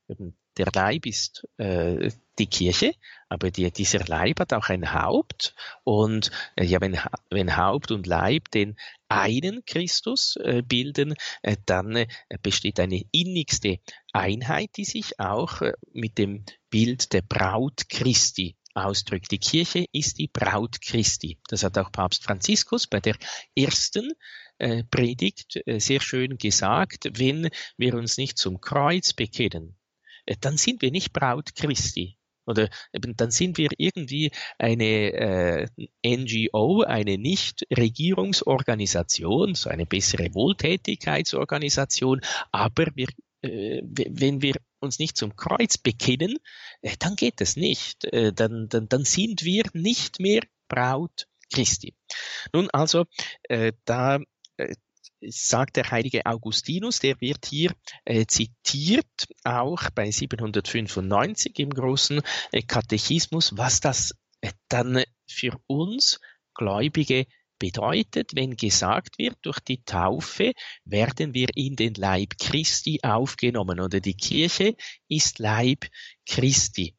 Der 0.57 0.67
Leib 0.73 1.05
ist 1.05 1.47
äh, 1.57 2.11
die 2.37 2.47
Kirche, 2.47 2.93
aber 3.27 3.51
die, 3.51 3.71
dieser 3.71 4.05
Leib 4.05 4.39
hat 4.39 4.53
auch 4.53 4.69
ein 4.69 4.93
Haupt. 4.93 5.55
Und 5.83 6.31
äh, 6.55 6.63
ja, 6.63 6.79
wenn, 6.79 6.99
wenn 7.29 7.57
Haupt 7.57 7.91
und 7.91 8.05
Leib 8.05 8.49
den 8.51 8.77
einen 9.07 9.65
Christus 9.65 10.35
äh, 10.37 10.61
bilden, 10.61 11.15
äh, 11.41 11.57
dann 11.65 11.95
äh, 11.95 12.07
besteht 12.41 12.79
eine 12.79 13.03
innigste 13.11 13.79
Einheit, 14.11 14.71
die 14.77 14.85
sich 14.85 15.19
auch 15.19 15.61
äh, 15.61 15.73
mit 15.91 16.17
dem 16.17 16.45
Bild 16.69 17.13
der 17.13 17.21
Braut 17.21 17.89
Christi 17.89 18.55
ausdrückt. 18.73 19.31
Die 19.31 19.39
Kirche 19.39 19.85
ist 19.91 20.19
die 20.19 20.27
Braut 20.27 20.81
Christi. 20.81 21.39
Das 21.47 21.63
hat 21.63 21.77
auch 21.77 21.91
Papst 21.91 22.23
Franziskus 22.23 22.87
bei 22.87 22.99
der 22.99 23.15
ersten 23.55 24.11
äh, 24.57 24.83
Predigt 24.83 25.61
äh, 25.65 25.79
sehr 25.79 26.01
schön 26.01 26.37
gesagt. 26.37 27.09
Wenn 27.17 27.49
wir 27.77 27.93
uns 27.95 28.17
nicht 28.17 28.37
zum 28.37 28.59
Kreuz 28.61 29.13
bekennen, 29.13 29.75
äh, 30.25 30.35
dann 30.39 30.57
sind 30.57 30.81
wir 30.81 30.91
nicht 30.91 31.13
Braut 31.13 31.55
Christi. 31.55 32.17
Oder 32.45 32.69
eben, 32.91 33.15
dann 33.15 33.31
sind 33.31 33.57
wir 33.57 33.69
irgendwie 33.77 34.29
eine 34.57 35.13
äh, 35.13 35.65
NGO, 36.05 36.81
eine 36.81 37.17
Nichtregierungsorganisation, 37.17 39.55
so 39.55 39.69
eine 39.69 39.85
bessere 39.85 40.33
Wohltätigkeitsorganisation, 40.33 42.19
aber 42.51 42.87
wir 42.95 43.07
äh, 43.43 43.81
wenn 43.83 44.41
wir 44.41 44.55
uns 44.83 44.99
nicht 44.99 45.17
zum 45.17 45.35
Kreuz 45.35 45.77
bekennen, 45.77 46.37
äh, 46.81 46.95
dann 46.99 47.15
geht 47.15 47.41
es 47.41 47.55
nicht. 47.55 48.05
Äh, 48.05 48.33
dann, 48.33 48.67
dann, 48.69 48.87
dann 48.89 49.05
sind 49.05 49.43
wir 49.43 49.63
nicht 49.73 50.19
mehr 50.19 50.41
Braut 50.67 51.27
Christi. 51.51 51.93
Nun 52.53 52.69
also, 52.71 53.05
äh, 53.43 53.73
da 53.85 54.19
sagt 55.29 55.75
der 55.77 55.91
heilige 55.91 56.25
Augustinus, 56.25 56.99
der 56.99 57.19
wird 57.21 57.45
hier 57.45 57.73
äh, 58.05 58.25
zitiert, 58.25 59.27
auch 59.43 59.89
bei 59.91 60.11
795 60.11 61.59
im 61.59 61.69
großen 61.69 62.21
äh, 62.51 62.61
Katechismus, 62.61 63.57
was 63.57 63.79
das 63.79 64.15
äh, 64.41 64.51
dann 64.69 65.03
für 65.27 65.59
uns 65.67 66.19
Gläubige 66.53 67.25
bedeutet, 67.63 68.35
wenn 68.35 68.57
gesagt 68.57 69.17
wird, 69.17 69.37
durch 69.41 69.61
die 69.61 69.81
Taufe 69.85 70.51
werden 70.83 71.33
wir 71.33 71.47
in 71.55 71.77
den 71.77 71.93
Leib 71.93 72.37
Christi 72.37 72.99
aufgenommen 73.03 73.79
oder 73.79 74.01
die 74.01 74.15
Kirche 74.15 74.75
ist 75.07 75.39
Leib 75.39 75.85
Christi. 76.25 76.93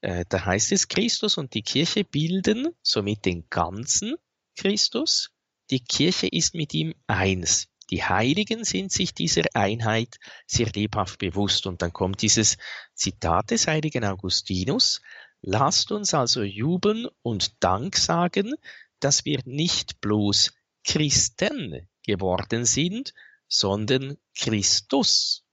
Äh, 0.00 0.24
da 0.26 0.46
heißt 0.46 0.72
es, 0.72 0.88
Christus 0.88 1.36
und 1.36 1.52
die 1.52 1.60
Kirche 1.60 2.02
bilden 2.02 2.68
somit 2.80 3.26
den 3.26 3.44
ganzen 3.50 4.14
Christus. 4.56 5.32
Die 5.68 5.80
Kirche 5.80 6.28
ist 6.28 6.54
mit 6.54 6.72
ihm 6.72 6.94
eins. 7.06 7.68
Die 7.90 8.02
Heiligen 8.02 8.64
sind 8.64 8.92
sich 8.92 9.12
dieser 9.12 9.44
Einheit 9.52 10.16
sehr 10.46 10.70
lebhaft 10.74 11.18
bewusst. 11.18 11.66
Und 11.66 11.82
dann 11.82 11.92
kommt 11.92 12.22
dieses 12.22 12.56
Zitat 12.94 13.50
des 13.50 13.66
heiligen 13.66 14.06
Augustinus. 14.06 15.02
Lasst 15.42 15.92
uns 15.92 16.14
also 16.14 16.42
jubeln 16.42 17.06
und 17.20 17.62
Dank 17.62 17.96
sagen, 17.96 18.54
dass 19.00 19.24
wir 19.24 19.40
nicht 19.44 20.00
bloß 20.00 20.52
Christen 20.84 21.88
geworden 22.04 22.64
sind, 22.64 23.12
sondern 23.48 24.16
Christus. 24.36 25.44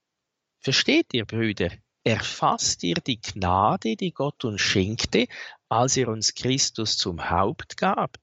Versteht 0.60 1.12
ihr, 1.12 1.26
Brüder? 1.26 1.70
Erfasst 2.04 2.82
ihr 2.82 2.96
die 2.96 3.20
Gnade, 3.20 3.96
die 3.96 4.12
Gott 4.12 4.44
uns 4.44 4.60
schenkte, 4.60 5.26
als 5.68 5.96
er 5.96 6.08
uns 6.08 6.34
Christus 6.34 6.98
zum 6.98 7.30
Haupt 7.30 7.76
gab? 7.76 8.18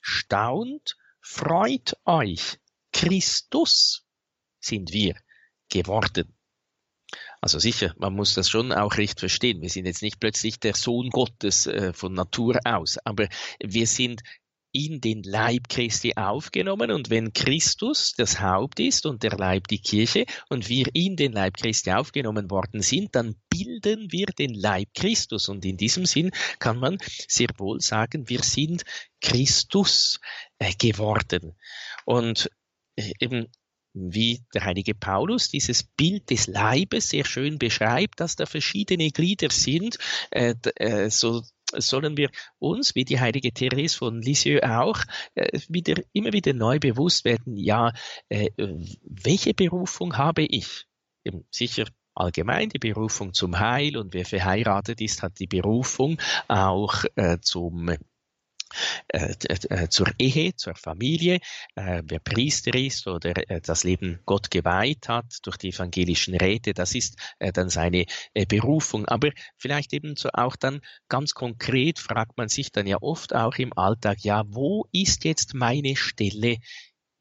Staunt, 0.00 0.96
freut 1.20 1.96
euch, 2.04 2.58
Christus 2.92 4.06
sind 4.60 4.92
wir 4.92 5.16
geworden. 5.68 6.34
Also 7.40 7.58
sicher, 7.58 7.94
man 7.98 8.14
muss 8.14 8.34
das 8.34 8.48
schon 8.48 8.72
auch 8.72 8.96
recht 8.96 9.20
verstehen. 9.20 9.60
Wir 9.60 9.68
sind 9.68 9.86
jetzt 9.86 10.02
nicht 10.02 10.20
plötzlich 10.20 10.60
der 10.60 10.74
Sohn 10.74 11.10
Gottes 11.10 11.66
äh, 11.66 11.92
von 11.92 12.14
Natur 12.14 12.58
aus, 12.64 12.98
aber 13.04 13.28
wir 13.62 13.86
sind 13.86 14.22
in 14.74 15.00
den 15.00 15.22
Leib 15.22 15.68
Christi 15.68 16.14
aufgenommen 16.16 16.90
und 16.90 17.08
wenn 17.08 17.32
Christus 17.32 18.12
das 18.16 18.40
Haupt 18.40 18.80
ist 18.80 19.06
und 19.06 19.22
der 19.22 19.30
Leib 19.30 19.68
die 19.68 19.78
Kirche 19.78 20.26
und 20.48 20.68
wir 20.68 20.86
in 20.92 21.14
den 21.14 21.32
Leib 21.32 21.56
Christi 21.56 21.92
aufgenommen 21.92 22.50
worden 22.50 22.82
sind, 22.82 23.14
dann 23.14 23.36
bilden 23.48 24.10
wir 24.10 24.26
den 24.26 24.52
Leib 24.52 24.88
Christus 24.94 25.48
und 25.48 25.64
in 25.64 25.76
diesem 25.76 26.06
Sinn 26.06 26.32
kann 26.58 26.78
man 26.78 26.98
sehr 27.28 27.48
wohl 27.56 27.80
sagen, 27.80 28.28
wir 28.28 28.42
sind 28.42 28.84
Christus 29.20 30.20
äh, 30.58 30.74
geworden. 30.74 31.56
Und 32.04 32.50
äh, 32.96 33.12
eben 33.20 33.46
wie 33.94 34.44
der 34.52 34.64
heilige 34.64 34.94
Paulus 34.94 35.50
dieses 35.50 35.84
Bild 35.84 36.28
des 36.30 36.48
Leibes 36.48 37.10
sehr 37.10 37.24
schön 37.24 37.58
beschreibt, 37.58 38.18
dass 38.18 38.34
da 38.34 38.44
verschiedene 38.44 39.10
Glieder 39.10 39.50
sind, 39.50 39.98
äh, 40.30 40.54
äh, 40.76 41.10
so 41.10 41.42
sollen 41.78 42.16
wir 42.16 42.30
uns, 42.58 42.94
wie 42.94 43.04
die 43.04 43.20
heilige 43.20 43.52
Therese 43.52 43.98
von 43.98 44.20
Lisieux 44.20 44.62
auch, 44.62 45.00
äh, 45.34 45.58
wieder, 45.68 46.02
immer 46.12 46.32
wieder 46.32 46.52
neu 46.52 46.78
bewusst 46.78 47.24
werden, 47.24 47.56
ja, 47.56 47.92
äh, 48.28 48.50
welche 49.02 49.54
Berufung 49.54 50.16
habe 50.16 50.42
ich? 50.42 50.86
Sicher 51.50 51.86
allgemein 52.14 52.68
die 52.68 52.78
Berufung 52.78 53.32
zum 53.32 53.58
Heil 53.58 53.96
und 53.96 54.14
wer 54.14 54.24
verheiratet 54.24 55.00
ist, 55.00 55.22
hat 55.22 55.38
die 55.38 55.46
Berufung 55.46 56.20
auch 56.48 57.04
äh, 57.16 57.38
zum 57.40 57.90
zur 59.88 60.08
Ehe, 60.18 60.54
zur 60.56 60.74
Familie, 60.74 61.40
äh, 61.74 62.02
wer 62.04 62.18
Priester 62.18 62.74
ist 62.74 63.06
oder 63.06 63.34
das 63.34 63.84
Leben 63.84 64.20
Gott 64.26 64.50
geweiht 64.50 65.08
hat 65.08 65.26
durch 65.42 65.56
die 65.56 65.68
evangelischen 65.68 66.34
Räte, 66.34 66.74
das 66.74 66.94
ist 66.94 67.16
dann 67.38 67.68
seine 67.68 68.06
Berufung. 68.48 69.06
Aber 69.06 69.30
vielleicht 69.56 69.92
eben 69.92 70.16
so 70.16 70.30
auch 70.32 70.56
dann 70.56 70.80
ganz 71.08 71.34
konkret 71.34 71.98
fragt 71.98 72.36
man 72.36 72.48
sich 72.48 72.72
dann 72.72 72.86
ja 72.86 72.98
oft 73.00 73.34
auch 73.34 73.56
im 73.56 73.76
Alltag, 73.76 74.18
ja, 74.22 74.44
wo 74.46 74.86
ist 74.92 75.24
jetzt 75.24 75.54
meine 75.54 75.96
Stelle 75.96 76.58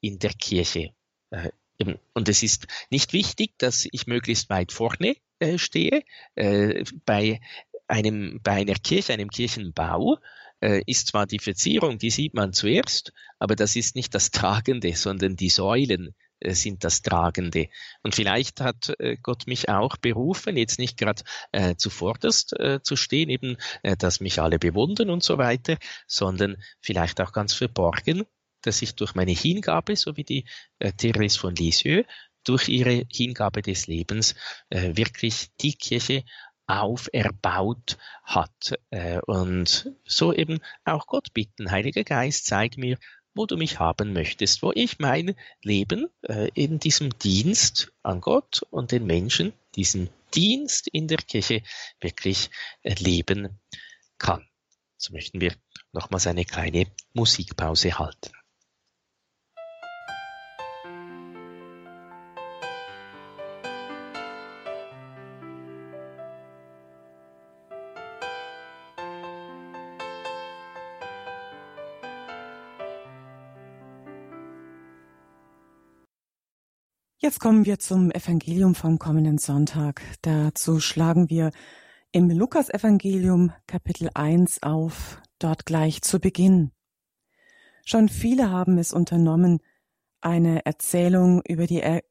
in 0.02 0.20
der 0.20 0.34
Kirche? 0.34 0.94
Und 2.14 2.30
es 2.30 2.44
ist 2.44 2.68
nicht 2.90 3.14
wichtig, 3.14 3.58
dass 3.58 3.88
ich 3.92 4.08
möglichst 4.08 4.50
weit 4.50 4.72
vorne 4.72 5.16
stehe. 5.58 6.04
Bei 6.36 7.40
einem, 7.88 8.40
bei 8.42 8.52
einer 8.52 8.76
Kirche, 8.76 9.14
einem 9.14 9.30
Kirchenbau, 9.30 10.16
äh, 10.16 10.20
ist 10.86 11.08
zwar 11.08 11.26
die 11.26 11.40
Verzierung, 11.40 11.98
die 11.98 12.10
sieht 12.10 12.34
man 12.34 12.54
zuerst, 12.54 13.12
aber 13.38 13.56
das 13.56 13.76
ist 13.76 13.96
nicht 13.96 14.16
das 14.16 14.32
Tragende, 14.32 14.96
sondern 14.96 15.36
die 15.36 15.50
Säulen 15.50 16.16
äh, 16.44 16.54
sind 16.54 16.84
das 16.84 17.02
Tragende. 17.02 17.70
Und 18.04 18.16
vielleicht 18.16 18.62
hat 18.62 18.94
äh, 19.00 19.18
Gott 19.22 19.48
mich 19.48 19.70
auch 19.70 19.98
berufen, 19.98 20.58
jetzt 20.58 20.80
nicht 20.80 20.98
gerade 20.98 21.24
äh, 21.52 21.76
zuvorderst 21.76 22.60
äh, 22.60 22.82
zu 22.84 22.96
stehen, 22.96 23.30
eben, 23.30 23.58
äh, 23.82 23.96
dass 23.96 24.20
mich 24.20 24.40
alle 24.40 24.60
bewundern 24.60 25.10
und 25.10 25.24
so 25.24 25.38
weiter, 25.38 25.78
sondern 26.08 26.58
vielleicht 26.82 27.22
auch 27.22 27.32
ganz 27.32 27.54
verborgen, 27.54 28.26
dass 28.62 28.82
ich 28.82 28.96
durch 28.96 29.16
meine 29.16 29.32
Hingabe, 29.32 29.96
so 29.96 30.18
wie 30.18 30.24
die 30.24 30.46
äh, 30.80 30.92
Therese 30.92 31.40
von 31.40 31.56
Lisieux, 31.56 32.06
durch 32.44 32.68
ihre 32.68 33.06
Hingabe 33.10 33.62
des 33.62 33.88
Lebens 33.88 34.36
äh, 34.70 34.98
wirklich 34.98 35.52
die 35.62 35.76
Kirche 35.76 36.26
auferbaut 36.68 37.98
hat. 38.24 38.80
Äh, 38.90 39.20
und 39.26 39.92
so 40.06 40.34
eben 40.34 40.60
auch 40.86 41.08
Gott 41.08 41.34
bitten, 41.34 41.72
Heiliger 41.72 42.04
Geist, 42.04 42.46
zeig 42.46 42.78
mir, 42.78 42.98
wo 43.36 43.46
du 43.46 43.58
mich 43.58 43.80
haben 43.80 44.14
möchtest, 44.14 44.62
wo 44.62 44.72
ich 44.74 45.00
mein 45.00 45.36
Leben 45.62 46.08
äh, 46.24 46.50
in 46.54 46.80
diesem 46.80 47.18
Dienst 47.20 47.92
an 48.04 48.22
Gott 48.22 48.62
und 48.70 48.92
den 48.92 49.06
Menschen, 49.06 49.54
diesen 49.76 50.10
Dienst 50.34 50.88
in 50.88 51.08
der 51.08 51.18
Kirche 51.18 51.64
wirklich 52.00 52.50
äh, 52.84 52.94
leben 52.96 53.60
kann. 54.18 54.46
So 54.98 55.14
möchten 55.14 55.42
wir 55.42 55.54
nochmals 55.92 56.28
eine 56.28 56.46
kleine 56.46 56.88
Musikpause 57.14 57.98
halten. 58.00 58.32
Jetzt 77.34 77.40
kommen 77.40 77.66
wir 77.66 77.80
zum 77.80 78.12
Evangelium 78.12 78.76
vom 78.76 79.00
kommenden 79.00 79.40
Sonntag. 79.40 80.04
Dazu 80.22 80.80
schlagen 80.80 81.32
wir 81.32 81.50
im 82.12 82.30
Lukasevangelium 82.30 83.52
Kapitel 83.66 84.12
1 84.14 84.62
auf, 84.62 85.20
dort 85.40 85.66
gleich 85.66 86.04
zu 86.04 86.20
Beginn. 86.20 86.74
Schon 87.86 88.08
viele 88.08 88.52
haben 88.52 88.78
es 88.78 88.94
unternommen, 88.94 89.62
eine 90.22 90.64
Erzählung 90.68 91.42
über 91.48 91.66
die, 91.66 91.82
er 91.82 92.04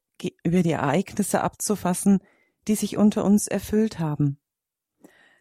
über 0.42 0.64
die 0.64 0.72
Ereignisse 0.72 1.40
abzufassen, 1.40 2.18
die 2.66 2.74
sich 2.74 2.96
unter 2.96 3.24
uns 3.24 3.46
erfüllt 3.46 4.00
haben. 4.00 4.40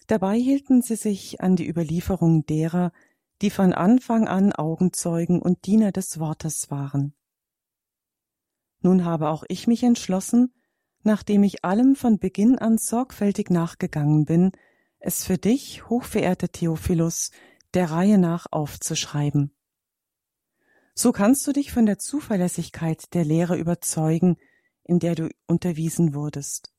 Dabei 0.05 0.37
hielten 0.37 0.83
sie 0.83 0.95
sich 0.95 1.41
an 1.41 1.55
die 1.55 1.67
Überlieferung 1.67 2.45
derer, 2.45 2.91
die 3.41 3.49
von 3.49 3.73
Anfang 3.73 4.27
an 4.27 4.53
Augenzeugen 4.53 5.41
und 5.41 5.65
Diener 5.65 5.91
des 5.91 6.19
Wortes 6.19 6.69
waren. 6.69 7.15
Nun 8.81 9.05
habe 9.05 9.29
auch 9.29 9.43
ich 9.47 9.67
mich 9.67 9.83
entschlossen, 9.83 10.53
nachdem 11.03 11.43
ich 11.43 11.63
allem 11.63 11.95
von 11.95 12.19
Beginn 12.19 12.57
an 12.57 12.77
sorgfältig 12.77 13.49
nachgegangen 13.49 14.25
bin, 14.25 14.51
es 14.99 15.23
für 15.23 15.37
dich, 15.37 15.89
hochverehrter 15.89 16.51
Theophilus, 16.51 17.31
der 17.73 17.89
Reihe 17.89 18.17
nach 18.17 18.47
aufzuschreiben. 18.51 19.51
So 20.93 21.11
kannst 21.11 21.47
du 21.47 21.53
dich 21.53 21.71
von 21.71 21.85
der 21.85 21.97
Zuverlässigkeit 21.97 23.13
der 23.13 23.25
Lehre 23.25 23.57
überzeugen, 23.57 24.37
in 24.83 24.99
der 24.99 25.15
du 25.15 25.29
unterwiesen 25.47 26.13
wurdest. 26.13 26.73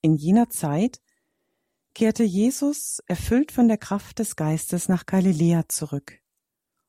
In 0.00 0.14
jener 0.14 0.50
Zeit 0.50 1.00
kehrte 1.94 2.22
Jesus, 2.22 3.00
erfüllt 3.06 3.50
von 3.50 3.66
der 3.66 3.78
Kraft 3.78 4.18
des 4.18 4.36
Geistes, 4.36 4.88
nach 4.88 5.06
Galiläa 5.06 5.68
zurück, 5.68 6.20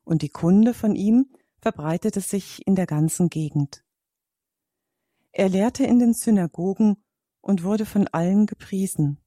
und 0.04 0.22
die 0.22 0.30
Kunde 0.30 0.74
von 0.74 0.96
ihm 0.96 1.34
verbreitete 1.62 2.22
sich 2.22 2.66
in 2.68 2.76
der 2.76 2.86
ganzen 2.86 3.30
Gegend. 3.30 3.84
Er 5.40 5.48
lehrte 5.48 5.86
in 5.86 6.00
den 6.00 6.14
Synagogen 6.14 7.02
und 7.40 7.64
wurde 7.64 7.86
von 7.86 8.10
allen 8.10 8.46
gepriesen. 8.46 9.24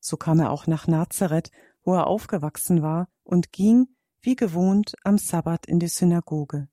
So 0.00 0.16
kam 0.16 0.40
er 0.40 0.50
auch 0.50 0.66
nach 0.66 0.88
Nazareth, 0.88 1.52
wo 1.84 1.94
er 1.94 2.08
aufgewachsen 2.08 2.82
war, 2.82 3.08
und 3.22 3.52
ging, 3.52 3.94
wie 4.22 4.34
gewohnt, 4.34 4.96
am 5.04 5.18
Sabbat 5.18 5.66
in 5.66 5.78
die 5.78 5.86
Synagoge. 5.86 6.68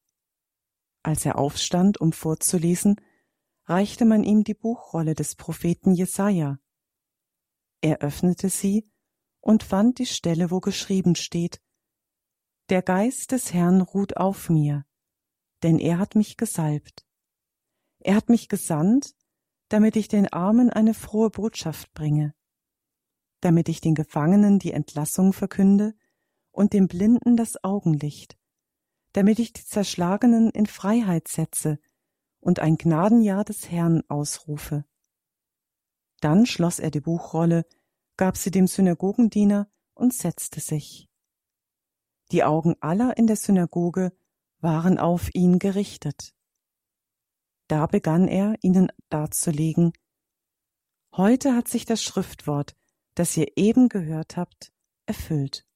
Als 1.04 1.24
er 1.24 1.38
aufstand, 1.38 2.02
um 2.02 2.14
vorzulesen, 2.14 3.00
reichte 3.66 4.06
man 4.06 4.24
ihm 4.24 4.44
die 4.44 4.56
Buchrolle 4.56 5.14
des 5.14 5.36
Propheten 5.36 5.94
Jesaja. 5.94 6.58
Er 7.82 8.00
öffnete 8.00 8.50
sie 8.50 8.90
und 9.40 9.62
fand 9.62 10.00
die 10.00 10.08
Stelle, 10.08 10.50
wo 10.50 10.62
geschrieben 10.62 11.14
steht, 11.14 11.62
Der 12.70 12.82
Geist 12.82 13.34
des 13.34 13.54
Herrn 13.54 13.82
ruht 13.82 14.18
auf 14.18 14.50
mir, 14.50 14.84
denn 15.62 15.78
er 15.78 16.00
hat 16.00 16.16
mich 16.16 16.38
gesalbt. 16.38 17.07
Er 18.08 18.16
hat 18.16 18.30
mich 18.30 18.48
gesandt, 18.48 19.16
damit 19.68 19.98
ich 19.98 20.08
den 20.08 20.32
Armen 20.32 20.70
eine 20.70 20.94
frohe 20.94 21.30
Botschaft 21.30 21.94
bringe, 21.94 22.34
damit 23.42 23.68
ich 23.68 23.82
den 23.82 23.96
Gefangenen 23.96 24.60
die 24.60 24.72
Entlassung 24.72 25.34
verkünde 25.34 25.94
und 26.52 26.72
dem 26.72 26.88
Blinden 26.88 27.36
das 27.36 27.62
Augenlicht, 27.66 28.38
damit 29.12 29.40
ich 29.40 29.52
die 29.52 29.66
Zerschlagenen 29.66 30.52
in 30.52 30.68
Freiheit 30.68 31.28
setze 31.28 31.80
und 32.40 32.60
ein 32.60 32.78
Gnadenjahr 32.78 33.44
des 33.44 33.70
Herrn 33.70 34.04
ausrufe. 34.08 34.86
Dann 36.22 36.46
schloss 36.46 36.80
er 36.80 36.92
die 36.92 37.02
Buchrolle, 37.02 37.66
gab 38.16 38.38
sie 38.38 38.52
dem 38.52 38.68
Synagogendiener 38.68 39.70
und 39.96 40.14
setzte 40.14 40.62
sich. 40.62 41.10
Die 42.32 42.46
Augen 42.46 42.78
aller 42.80 43.18
in 43.18 43.28
der 43.28 43.36
Synagoge 43.36 44.14
waren 44.62 44.98
auf 44.98 45.36
ihn 45.36 45.60
gerichtet. 45.60 46.37
Da 47.68 47.86
begann 47.86 48.28
er, 48.28 48.56
ihnen 48.62 48.92
darzulegen, 49.10 49.94
Heute 51.16 51.56
hat 51.56 51.68
sich 51.68 51.86
das 51.86 52.04
Schriftwort, 52.04 52.76
das 53.16 53.36
ihr 53.36 53.58
eben 53.58 53.90
gehört 53.90 54.38
habt, 54.38 54.72
erfüllt. 55.08 55.67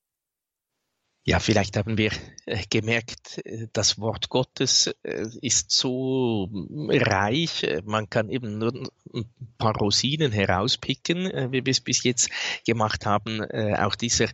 Ja, 1.24 1.40
vielleicht 1.40 1.78
haben 1.78 2.00
wir 2.00 2.12
äh, 2.48 2.64
gemerkt, 2.68 3.46
äh, 3.46 3.68
das 3.74 4.00
Wort 4.00 4.30
Gottes 4.30 4.88
äh, 5.04 5.28
ist 5.42 5.70
so 5.70 6.50
reich, 6.90 7.64
man 7.86 8.10
kann 8.10 8.30
eben 8.32 8.58
nur 8.58 8.74
ein 9.14 9.26
paar 9.60 9.76
Rosinen 9.78 10.32
herauspicken, 10.32 11.52
wie 11.52 11.64
wir 11.64 11.72
es 11.72 11.82
bis 11.82 12.04
jetzt 12.04 12.32
gemacht 12.66 13.06
haben. 13.06 13.42
Auch 13.44 13.96
dieser 13.96 14.28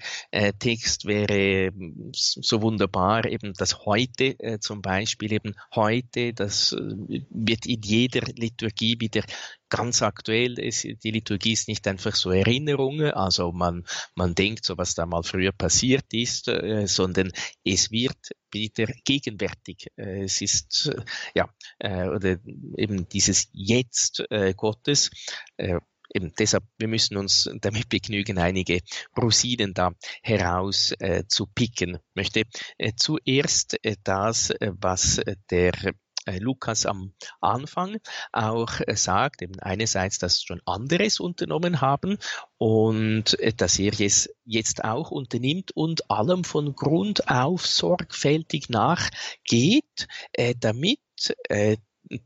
Text 0.59 1.05
wäre 1.05 1.71
so 2.13 2.61
wunderbar, 2.61 3.25
eben 3.25 3.53
das 3.53 3.85
heute 3.85 4.59
zum 4.59 4.81
Beispiel, 4.81 5.33
eben 5.33 5.55
heute, 5.75 6.33
das 6.33 6.75
wird 6.77 7.65
in 7.65 7.81
jeder 7.81 8.21
Liturgie 8.35 8.97
wieder 8.99 9.23
ganz 9.69 10.01
aktuell 10.01 10.59
ist, 10.59 10.83
die 10.83 11.11
Liturgie 11.11 11.53
ist 11.53 11.67
nicht 11.67 11.87
einfach 11.87 12.15
so 12.15 12.31
Erinnerungen, 12.31 13.11
also 13.11 13.51
man, 13.51 13.85
man 14.15 14.35
denkt 14.35 14.65
so, 14.65 14.77
was 14.77 14.95
da 14.95 15.05
mal 15.05 15.23
früher 15.23 15.51
passiert 15.51 16.13
ist, 16.13 16.47
äh, 16.47 16.87
sondern 16.87 17.31
es 17.63 17.91
wird 17.91 18.17
wieder 18.51 18.87
gegenwärtig. 19.05 19.87
Äh, 19.95 20.23
es 20.23 20.41
ist, 20.41 20.87
äh, 20.93 21.01
ja, 21.35 21.49
äh, 21.79 22.07
oder 22.07 22.37
eben 22.77 23.07
dieses 23.09 23.49
Jetzt 23.53 24.23
äh, 24.29 24.53
Gottes, 24.53 25.11
äh, 25.57 25.79
eben 26.13 26.33
deshalb, 26.37 26.63
wir 26.77 26.87
müssen 26.87 27.17
uns 27.17 27.49
damit 27.61 27.89
begnügen, 27.89 28.37
einige 28.37 28.79
Rosinen 29.17 29.73
da 29.73 29.91
heraus 30.23 30.93
äh, 30.99 31.23
zu 31.27 31.47
picken. 31.47 31.95
Ich 31.95 32.15
möchte 32.15 32.43
äh, 32.77 32.93
zuerst 32.95 33.77
äh, 33.83 33.95
das, 34.03 34.49
äh, 34.49 34.71
was 34.79 35.21
der 35.49 35.73
äh, 35.83 35.93
Lukas 36.39 36.85
am 36.85 37.13
Anfang 37.41 37.97
auch 38.31 38.79
äh, 38.85 38.95
sagt, 38.95 39.41
eben 39.41 39.59
einerseits, 39.59 40.19
dass 40.19 40.41
schon 40.41 40.61
anderes 40.65 41.19
unternommen 41.19 41.81
haben 41.81 42.17
und 42.57 43.39
äh, 43.39 43.53
dass 43.53 43.79
er 43.79 43.99
es 43.99 44.29
jetzt 44.45 44.83
auch 44.83 45.11
unternimmt 45.11 45.71
und 45.71 46.09
allem 46.11 46.43
von 46.43 46.75
Grund 46.75 47.29
auf 47.29 47.65
sorgfältig 47.65 48.69
nachgeht, 48.69 50.07
damit 50.59 50.99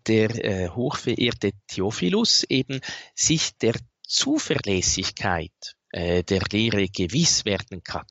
der 0.08 0.76
hochverehrte 0.76 1.52
Theophilus 1.68 2.44
eben 2.44 2.82
sich 3.16 3.58
der 3.58 3.76
Zuverlässigkeit 4.06 5.76
äh, 5.92 6.24
der 6.24 6.42
Lehre 6.52 6.88
gewiss 6.88 7.46
werden 7.46 7.84
kann. 7.84 8.06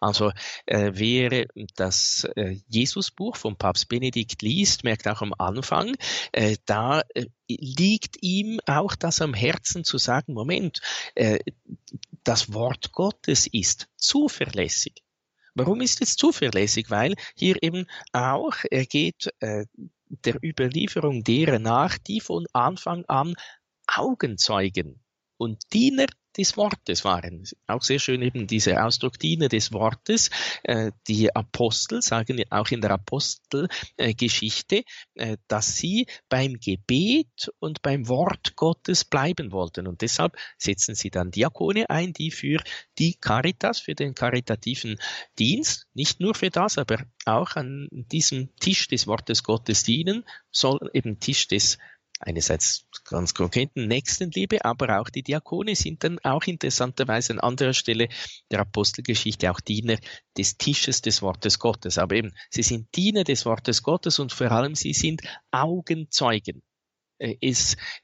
Also 0.00 0.32
äh, 0.66 0.92
wer 0.94 1.46
das 1.76 2.24
äh, 2.36 2.56
Jesusbuch 2.68 3.36
vom 3.36 3.56
Papst 3.56 3.88
Benedikt 3.88 4.42
liest, 4.42 4.84
merkt 4.84 5.06
auch 5.08 5.22
am 5.22 5.34
Anfang, 5.38 5.96
äh, 6.32 6.56
da 6.66 7.02
äh, 7.14 7.26
liegt 7.48 8.22
ihm 8.22 8.60
auch 8.66 8.94
das 8.94 9.20
am 9.20 9.34
Herzen 9.34 9.84
zu 9.84 9.98
sagen, 9.98 10.34
Moment, 10.34 10.80
äh, 11.14 11.38
das 12.24 12.52
Wort 12.52 12.92
Gottes 12.92 13.46
ist 13.46 13.88
zuverlässig. 13.96 15.02
Warum 15.54 15.80
ist 15.80 16.00
es 16.00 16.16
zuverlässig? 16.16 16.90
Weil 16.90 17.14
hier 17.34 17.62
eben 17.62 17.86
auch, 18.12 18.54
er 18.70 18.86
geht 18.86 19.32
äh, 19.40 19.66
der 20.06 20.36
Überlieferung 20.42 21.22
derer 21.24 21.58
nach, 21.58 21.98
die 21.98 22.20
von 22.20 22.46
Anfang 22.52 23.04
an 23.06 23.34
Augenzeugen 23.86 25.02
und 25.36 25.72
Diener 25.72 26.06
des 26.36 26.56
Wortes 26.56 27.04
waren. 27.04 27.44
Auch 27.66 27.82
sehr 27.82 27.98
schön 27.98 28.22
eben 28.22 28.46
dieser 28.46 28.84
Ausdruck 28.84 29.18
Diener 29.18 29.48
des 29.48 29.72
Wortes. 29.72 30.30
Äh, 30.62 30.92
die 31.08 31.34
Apostel 31.34 32.02
sagen 32.02 32.42
auch 32.50 32.68
in 32.68 32.80
der 32.80 32.92
Apostelgeschichte, 32.92 34.84
äh, 35.14 35.36
dass 35.48 35.76
sie 35.76 36.06
beim 36.28 36.58
Gebet 36.60 37.50
und 37.58 37.82
beim 37.82 38.08
Wort 38.08 38.56
Gottes 38.56 39.04
bleiben 39.04 39.52
wollten. 39.52 39.86
Und 39.86 40.02
deshalb 40.02 40.36
setzen 40.58 40.94
sie 40.94 41.10
dann 41.10 41.30
Diakone 41.30 41.90
ein, 41.90 42.12
die 42.12 42.30
für 42.30 42.62
die 42.98 43.14
Caritas, 43.14 43.80
für 43.80 43.94
den 43.94 44.14
karitativen 44.14 44.98
Dienst, 45.38 45.86
nicht 45.94 46.20
nur 46.20 46.34
für 46.34 46.50
das, 46.50 46.78
aber 46.78 47.04
auch 47.24 47.56
an 47.56 47.88
diesem 47.90 48.54
Tisch 48.56 48.88
des 48.88 49.06
Wortes 49.06 49.42
Gottes 49.42 49.82
dienen, 49.82 50.24
soll 50.50 50.90
eben 50.92 51.20
Tisch 51.20 51.48
des 51.48 51.78
einerseits 52.20 52.86
ganz 53.04 53.34
konkreten 53.34 53.88
Nächstenliebe, 53.88 54.64
aber 54.64 55.00
auch 55.00 55.08
die 55.08 55.22
Diakone 55.22 55.74
sind 55.74 56.04
dann 56.04 56.18
auch 56.20 56.44
interessanterweise 56.44 57.32
an 57.32 57.40
anderer 57.40 57.72
Stelle 57.72 58.08
der 58.50 58.60
Apostelgeschichte 58.60 59.50
auch 59.50 59.60
Diener 59.60 59.96
des 60.36 60.58
Tisches 60.58 61.02
des 61.02 61.22
Wortes 61.22 61.58
Gottes. 61.58 61.98
Aber 61.98 62.14
eben, 62.14 62.32
sie 62.50 62.62
sind 62.62 62.94
Diener 62.94 63.24
des 63.24 63.46
Wortes 63.46 63.82
Gottes 63.82 64.18
und 64.18 64.32
vor 64.32 64.52
allem 64.52 64.74
sie 64.74 64.92
sind 64.92 65.22
Augenzeugen. 65.50 66.62
Äh, 67.18 67.36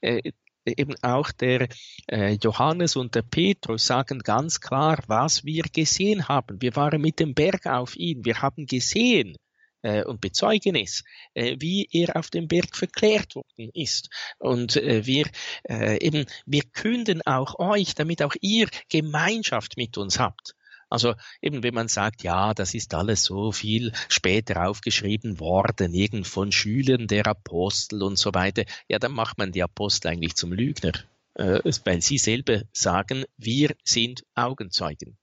äh, 0.01 0.31
eben 0.65 0.95
auch 1.01 1.31
der 1.31 1.69
äh, 2.07 2.37
Johannes 2.41 2.95
und 2.95 3.15
der 3.15 3.21
Petrus 3.21 3.85
sagen 3.87 4.19
ganz 4.19 4.59
klar, 4.59 5.01
was 5.07 5.45
wir 5.45 5.63
gesehen 5.63 6.27
haben. 6.27 6.61
Wir 6.61 6.75
waren 6.75 7.01
mit 7.01 7.19
dem 7.19 7.33
Berg 7.33 7.65
auf 7.67 7.95
ihn. 7.95 8.25
Wir 8.25 8.41
haben 8.41 8.65
gesehen, 8.65 9.37
äh, 9.81 10.03
und 10.03 10.21
bezeugen 10.21 10.75
es, 10.75 11.03
äh, 11.33 11.55
wie 11.59 11.87
er 11.91 12.15
auf 12.15 12.29
dem 12.29 12.47
Berg 12.47 12.75
verklärt 12.75 13.35
worden 13.35 13.69
ist. 13.73 14.09
Und 14.39 14.75
äh, 14.75 15.05
wir 15.05 15.25
eben, 15.69 16.25
wir 16.45 16.63
künden 16.63 17.21
auch 17.23 17.59
euch, 17.59 17.95
damit 17.95 18.21
auch 18.21 18.35
ihr 18.41 18.67
Gemeinschaft 18.89 19.77
mit 19.77 19.97
uns 19.97 20.19
habt. 20.19 20.55
Also 20.89 21.15
eben, 21.41 21.63
wenn 21.63 21.73
man 21.73 21.89
sagt, 21.89 22.23
ja, 22.23 22.53
das 22.53 22.73
ist 22.73 22.93
alles 22.93 23.23
so 23.23 23.51
viel 23.51 23.91
später 24.07 24.67
aufgeschrieben 24.67 25.39
worden, 25.39 25.93
irgend 25.93 26.27
von 26.27 26.51
Schülern 26.51 27.07
der 27.07 27.27
Apostel 27.27 28.01
und 28.03 28.17
so 28.17 28.33
weiter, 28.33 28.63
ja, 28.87 28.97
dann 28.97 29.11
macht 29.11 29.37
man 29.37 29.51
die 29.51 29.63
Apostel 29.63 30.07
eigentlich 30.07 30.35
zum 30.35 30.53
Lügner, 30.53 30.93
weil 31.35 32.01
sie 32.01 32.17
selber 32.17 32.61
sagen, 32.71 33.25
wir 33.35 33.75
sind 33.83 34.23
Augenzeugen. 34.33 35.17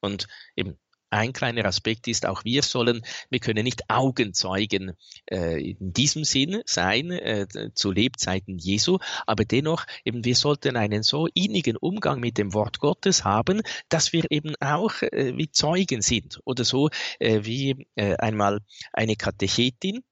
Und 0.00 0.28
eben, 0.56 0.78
ein 1.12 1.32
kleiner 1.32 1.64
Aspekt 1.66 2.08
ist, 2.08 2.26
auch 2.26 2.44
wir 2.44 2.62
sollen, 2.62 3.02
wir 3.30 3.38
können 3.38 3.64
nicht 3.64 3.88
Augenzeugen 3.88 4.92
äh, 5.30 5.70
in 5.70 5.92
diesem 5.92 6.24
Sinn 6.24 6.62
sein 6.64 7.10
äh, 7.10 7.46
zu 7.74 7.90
Lebzeiten 7.90 8.58
Jesu, 8.58 8.98
aber 9.26 9.44
dennoch 9.44 9.86
eben 10.04 10.24
wir 10.24 10.34
sollten 10.34 10.76
einen 10.76 11.02
so 11.02 11.28
innigen 11.34 11.76
Umgang 11.76 12.20
mit 12.20 12.38
dem 12.38 12.54
Wort 12.54 12.78
Gottes 12.78 13.24
haben, 13.24 13.62
dass 13.88 14.12
wir 14.12 14.24
eben 14.30 14.54
auch 14.60 15.02
äh, 15.02 15.36
wie 15.36 15.50
Zeugen 15.50 16.02
sind 16.02 16.40
oder 16.44 16.64
so 16.64 16.88
äh, 17.18 17.40
wie 17.44 17.86
äh, 17.94 18.16
einmal 18.16 18.60
eine 18.92 19.16
Katechetin 19.16 20.02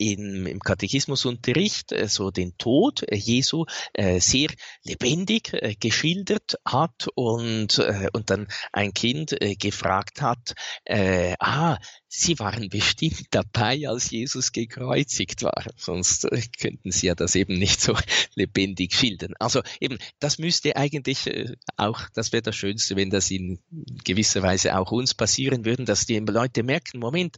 in, 0.00 0.46
im 0.46 0.60
Katechismusunterricht 0.60 1.92
äh, 1.92 2.08
so 2.08 2.30
den 2.30 2.56
Tod 2.56 3.02
äh, 3.02 3.16
Jesu 3.16 3.66
äh, 3.92 4.18
sehr 4.18 4.48
lebendig 4.82 5.52
äh, 5.52 5.74
geschildert 5.78 6.58
hat 6.64 7.08
und, 7.14 7.78
äh, 7.78 8.08
und 8.12 8.30
dann 8.30 8.48
ein 8.72 8.94
Kind 8.94 9.40
äh, 9.40 9.54
gefragt 9.56 10.22
hat, 10.22 10.54
äh, 10.84 11.34
ah, 11.38 11.76
Sie 12.12 12.40
waren 12.40 12.68
bestimmt 12.68 13.26
dabei, 13.30 13.88
als 13.88 14.10
Jesus 14.10 14.50
gekreuzigt 14.50 15.44
war, 15.44 15.64
sonst 15.76 16.24
äh, 16.24 16.42
könnten 16.58 16.90
Sie 16.90 17.06
ja 17.06 17.14
das 17.14 17.36
eben 17.36 17.54
nicht 17.54 17.80
so 17.80 17.96
lebendig 18.34 18.94
schildern. 18.94 19.34
Also 19.38 19.62
eben, 19.78 19.96
das 20.18 20.38
müsste 20.38 20.74
eigentlich 20.74 21.28
äh, 21.28 21.54
auch, 21.76 22.00
das 22.12 22.32
wäre 22.32 22.42
das 22.42 22.56
Schönste, 22.56 22.96
wenn 22.96 23.10
das 23.10 23.30
in 23.30 23.60
gewisser 24.02 24.42
Weise 24.42 24.76
auch 24.76 24.90
uns 24.90 25.14
passieren 25.14 25.64
würde, 25.64 25.84
dass 25.84 26.04
die 26.04 26.18
Leute 26.18 26.64
merken, 26.64 26.98
Moment, 26.98 27.36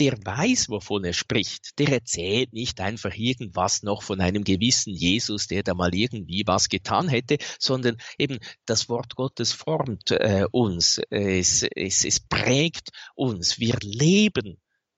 der 0.00 0.14
weiß, 0.24 0.68
wovon 0.68 1.04
er 1.04 1.12
spricht. 1.12 1.78
Der 1.78 1.88
erzählt 1.88 2.52
nicht 2.52 2.80
einfach 2.80 3.14
irgendwas 3.14 3.82
noch 3.84 4.02
von 4.02 4.20
einem 4.20 4.42
gewissen 4.42 4.94
Jesus, 4.94 5.46
der 5.46 5.62
da 5.62 5.74
mal 5.74 5.94
irgendwie 5.94 6.42
was 6.44 6.68
getan 6.68 7.08
hätte, 7.08 7.38
sondern 7.58 7.96
eben 8.16 8.38
das 8.66 8.88
Wort 8.88 9.14
Gottes 9.14 9.52
formt 9.52 10.10
äh, 10.10 10.44
uns, 10.50 11.00
es, 11.10 11.62
es, 11.62 12.04
es 12.04 12.20
prägt 12.20 12.90
uns. 13.14 13.58
Wir 13.58 13.76
leben 13.82 14.07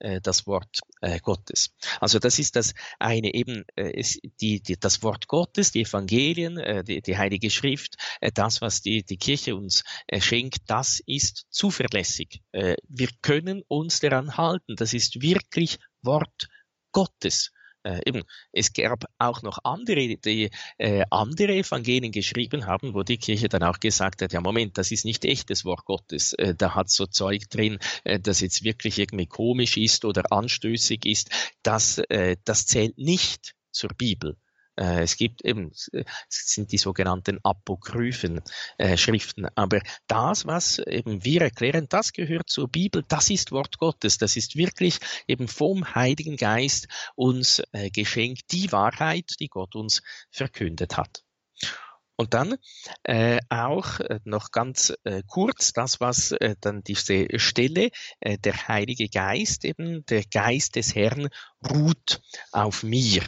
äh, 0.01 0.21
das 0.23 0.47
Wort 0.47 0.81
äh, 1.03 1.21
Gottes. 1.21 1.75
Also 2.01 2.19
das 2.19 2.39
ist 2.39 2.57
das 2.57 2.75
eine 2.99 3.35
eben 3.35 3.65
äh, 3.77 4.03
die, 4.41 4.61
die, 4.63 4.81
das 4.81 5.03
Wort 5.03 5.29
Gottes, 5.29 5.73
die 5.73 5.83
Evangelien, 5.83 6.85
die, 6.85 7.03
die 7.03 7.19
Heilige 7.19 7.51
Schrift, 7.51 7.97
das, 8.35 8.61
was 8.61 8.81
die, 8.81 9.05
die 9.05 9.19
Kirche 9.19 9.55
uns 9.55 9.85
schenkt, 10.19 10.63
das 10.69 11.01
ist 11.07 11.47
zuverlässig. 11.51 12.43
Wir 12.53 13.09
können 13.23 13.63
uns 13.69 14.01
daran 14.01 14.37
halten. 14.37 14.77
Das 14.77 14.95
ist 14.95 15.21
wirklich 15.23 15.79
Wort 16.03 16.49
Gottes. 16.93 17.53
Äh, 17.83 18.01
eben, 18.05 18.23
es 18.53 18.73
gab 18.73 19.05
auch 19.19 19.43
noch 19.43 19.59
andere, 19.65 20.17
die 20.17 20.51
äh, 20.79 21.05
andere 21.11 21.55
Evangelien 21.55 22.13
geschrieben 22.13 22.67
haben, 22.67 22.95
wo 22.95 23.03
die 23.03 23.19
Kirche 23.19 23.49
dann 23.49 23.63
auch 23.63 23.81
gesagt 23.81 24.23
hat, 24.23 24.33
ja 24.33 24.41
Moment, 24.41 24.77
das 24.77 24.91
ist 24.91 25.05
nicht 25.05 25.25
echtes 25.25 25.65
Wort 25.65 25.85
Gottes. 25.87 26.35
Äh, 26.35 26.55
da 26.55 26.75
hat 26.75 26.91
so 26.91 27.07
Zeug 27.07 27.49
drin, 27.49 27.79
äh, 28.05 28.21
das 28.21 28.41
jetzt 28.41 28.65
wirklich 28.65 28.99
irgendwie 28.99 29.27
komisch 29.27 29.77
ist 29.77 30.05
oder 30.05 30.31
anstößig 30.31 31.07
ist. 31.07 31.31
Das, 31.63 31.99
äh, 32.11 32.37
das 32.45 32.67
zählt 32.67 32.99
nicht 32.99 33.55
zur 33.71 33.91
Bibel. 33.97 34.37
Äh, 34.77 35.03
es 35.03 35.17
gibt 35.17 35.45
eben, 35.45 35.71
es 35.73 35.91
sind 36.29 36.73
die 36.73 36.79
sogenannten 36.79 37.39
apokryphen 37.43 38.41
äh, 38.79 38.97
Schriften. 38.97 39.47
Aber 39.55 39.81
das, 40.07 40.47
was 40.47 40.79
eben 40.79 41.25
wir 41.25 41.43
erklären, 41.43 41.87
das 41.89 42.13
gehört 42.13 42.49
zur 42.49 42.69
Bibel, 42.69 43.05
das 43.07 43.31
ist 43.31 43.53
Wort 43.53 43.79
Gottes. 43.79 44.19
Das 44.19 44.37
ist 44.37 44.57
wirklich 44.57 44.99
eben 45.27 45.49
vom 45.49 45.95
Heiligen 45.95 46.37
Geist 46.37 46.89
uns 47.15 47.63
äh, 47.73 47.91
geschenkt, 47.91 48.53
die 48.53 48.73
Wahrheit, 48.73 49.35
die 49.41 49.49
Gott 49.49 49.75
uns 49.75 50.03
verkündet 50.31 50.97
hat. 50.97 51.23
Und 52.21 52.35
dann 52.35 52.57
äh, 53.03 53.39
auch 53.49 53.99
äh, 54.01 54.21
noch 54.25 54.51
ganz 54.51 54.93
äh, 55.05 55.23
kurz 55.27 55.73
das, 55.73 56.01
was 56.01 56.33
äh, 56.33 56.55
dann 56.61 56.83
diese 56.83 57.27
Stelle, 57.39 57.89
äh, 58.21 58.37
der 58.37 58.69
Heilige 58.69 59.09
Geist, 59.09 59.65
eben 59.65 60.05
der 60.05 60.25
Geist 60.31 60.77
des 60.77 60.95
Herrn 60.95 61.31
ruht 61.67 62.21
auf 62.53 62.83
mir. 62.83 63.23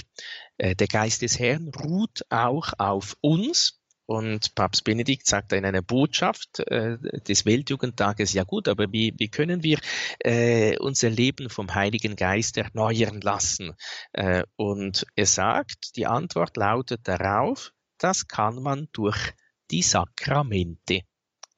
Äh, 0.59 0.77
der 0.77 0.89
Geist 0.89 1.23
des 1.23 1.39
Herrn 1.39 1.71
ruht 1.75 2.27
auch 2.29 2.75
auf 2.77 3.17
uns. 3.23 3.81
Und 4.05 4.55
Papst 4.57 4.85
Benedikt 4.85 5.27
sagt 5.27 5.55
in 5.55 5.65
einer 5.65 5.81
Botschaft 5.81 6.59
äh, 6.59 6.99
des 7.27 7.47
Weltjugendtages, 7.47 8.35
ja 8.35 8.45
gut, 8.45 8.69
aber 8.69 8.93
wie, 8.93 9.15
wie 9.17 9.29
können 9.29 9.63
wir 9.63 9.79
äh, 10.19 10.77
unser 10.77 11.09
Leben 11.09 11.49
vom 11.49 11.75
Heiligen 11.75 12.15
Geist 12.15 12.59
erneuern 12.59 13.23
lassen? 13.23 13.75
Äh, 14.13 14.43
und 14.57 15.07
er 15.15 15.25
sagt, 15.25 15.97
die 15.97 16.07
Antwort 16.07 16.59
lautet 16.59 17.09
darauf, 17.09 17.73
das 18.03 18.27
kann 18.27 18.63
man 18.63 18.89
durch 18.93 19.33
die 19.71 19.83
Sakramente. 19.83 21.03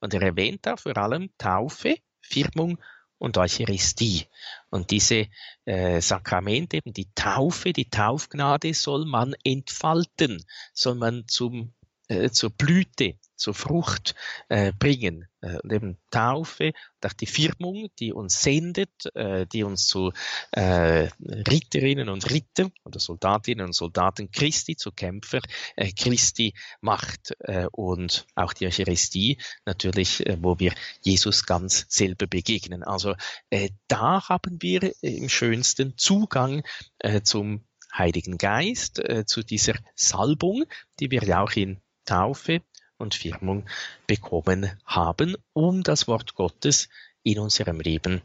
Und 0.00 0.14
er 0.14 0.22
erwähnt 0.22 0.66
da 0.66 0.76
vor 0.76 0.96
allem 0.96 1.30
Taufe, 1.38 1.96
Firmung 2.20 2.78
und 3.18 3.38
Eucharistie. 3.38 4.26
Und 4.70 4.90
diese 4.90 5.28
äh, 5.64 6.00
Sakramente, 6.00 6.76
eben 6.76 6.92
die 6.92 7.10
Taufe, 7.14 7.72
die 7.72 7.88
Taufgnade 7.88 8.74
soll 8.74 9.06
man 9.06 9.34
entfalten, 9.44 10.44
soll 10.72 10.96
man 10.96 11.26
zum, 11.26 11.72
äh, 12.08 12.30
zur 12.30 12.50
Blüte 12.50 13.18
zur 13.36 13.54
Frucht 13.54 14.14
äh, 14.48 14.72
bringen. 14.72 15.28
Äh, 15.44 15.74
eben 15.74 15.98
Taufe 16.10 16.68
und 16.68 17.10
auch 17.10 17.12
die 17.12 17.26
Firmung, 17.26 17.88
die 17.98 18.14
uns 18.14 18.40
sendet, 18.40 19.14
äh, 19.14 19.46
die 19.46 19.62
uns 19.62 19.86
zu 19.86 20.12
äh, 20.52 21.08
Ritterinnen 21.20 22.08
und 22.08 22.30
Ritter 22.30 22.70
oder 22.84 22.98
Soldatinnen 22.98 23.66
und 23.66 23.74
Soldaten 23.74 24.30
Christi, 24.30 24.76
zu 24.76 24.90
Kämpfer 24.90 25.40
äh, 25.76 25.92
Christi 25.92 26.54
macht. 26.80 27.34
Äh, 27.40 27.66
und 27.72 28.26
auch 28.34 28.54
die 28.54 28.66
Eucharistie 28.66 29.38
natürlich, 29.66 30.24
äh, 30.26 30.38
wo 30.40 30.58
wir 30.58 30.72
Jesus 31.02 31.44
ganz 31.44 31.84
selber 31.88 32.26
begegnen. 32.26 32.82
Also 32.82 33.14
äh, 33.50 33.68
da 33.86 34.26
haben 34.28 34.62
wir 34.62 34.94
im 35.02 35.28
schönsten 35.28 35.98
Zugang 35.98 36.62
äh, 37.00 37.20
zum 37.20 37.66
Heiligen 37.92 38.38
Geist, 38.38 38.98
äh, 38.98 39.26
zu 39.26 39.42
dieser 39.42 39.74
Salbung, 39.94 40.64
die 41.00 41.10
wir 41.10 41.22
ja 41.24 41.42
auch 41.42 41.52
in 41.52 41.80
Taufe 42.06 42.62
und 42.98 43.14
Firmung 43.14 43.66
bekommen 44.06 44.70
haben, 44.84 45.36
um 45.52 45.82
das 45.82 46.06
Wort 46.08 46.34
Gottes 46.34 46.88
in 47.22 47.38
unserem 47.38 47.80
Leben 47.80 48.22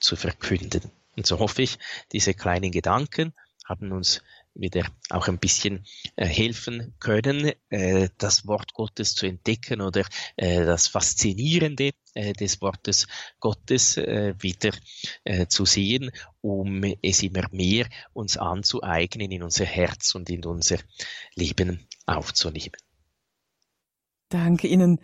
zu 0.00 0.16
verkünden. 0.16 0.82
Und 1.16 1.26
so 1.26 1.38
hoffe 1.38 1.62
ich, 1.62 1.78
diese 2.12 2.34
kleinen 2.34 2.70
Gedanken 2.70 3.34
haben 3.66 3.92
uns 3.92 4.22
wieder 4.54 4.86
auch 5.10 5.28
ein 5.28 5.38
bisschen 5.38 5.84
äh, 6.16 6.26
helfen 6.26 6.94
können, 6.98 7.52
äh, 7.70 8.08
das 8.18 8.46
Wort 8.46 8.74
Gottes 8.74 9.14
zu 9.14 9.26
entdecken 9.26 9.80
oder 9.80 10.04
äh, 10.36 10.64
das 10.64 10.88
Faszinierende 10.88 11.92
äh, 12.14 12.32
des 12.32 12.60
Wortes 12.60 13.06
Gottes 13.40 13.96
äh, 13.96 14.34
wieder 14.38 14.72
äh, 15.24 15.46
zu 15.46 15.64
sehen, 15.64 16.10
um 16.40 16.82
es 17.02 17.22
immer 17.22 17.46
mehr 17.52 17.86
uns 18.12 18.36
anzueignen, 18.36 19.30
in 19.30 19.42
unser 19.42 19.64
Herz 19.64 20.14
und 20.14 20.28
in 20.30 20.44
unser 20.44 20.78
Leben 21.34 21.86
aufzunehmen. 22.06 22.87
Danke 24.28 24.68
Ihnen, 24.68 25.00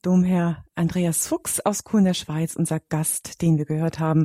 Domherr 0.00 0.64
Andreas 0.74 1.26
Fuchs 1.26 1.60
aus 1.60 1.84
Kuhn 1.84 2.04
der 2.04 2.14
Schweiz, 2.14 2.56
unser 2.56 2.80
Gast, 2.80 3.42
den 3.42 3.58
wir 3.58 3.66
gehört 3.66 3.98
haben 3.98 4.24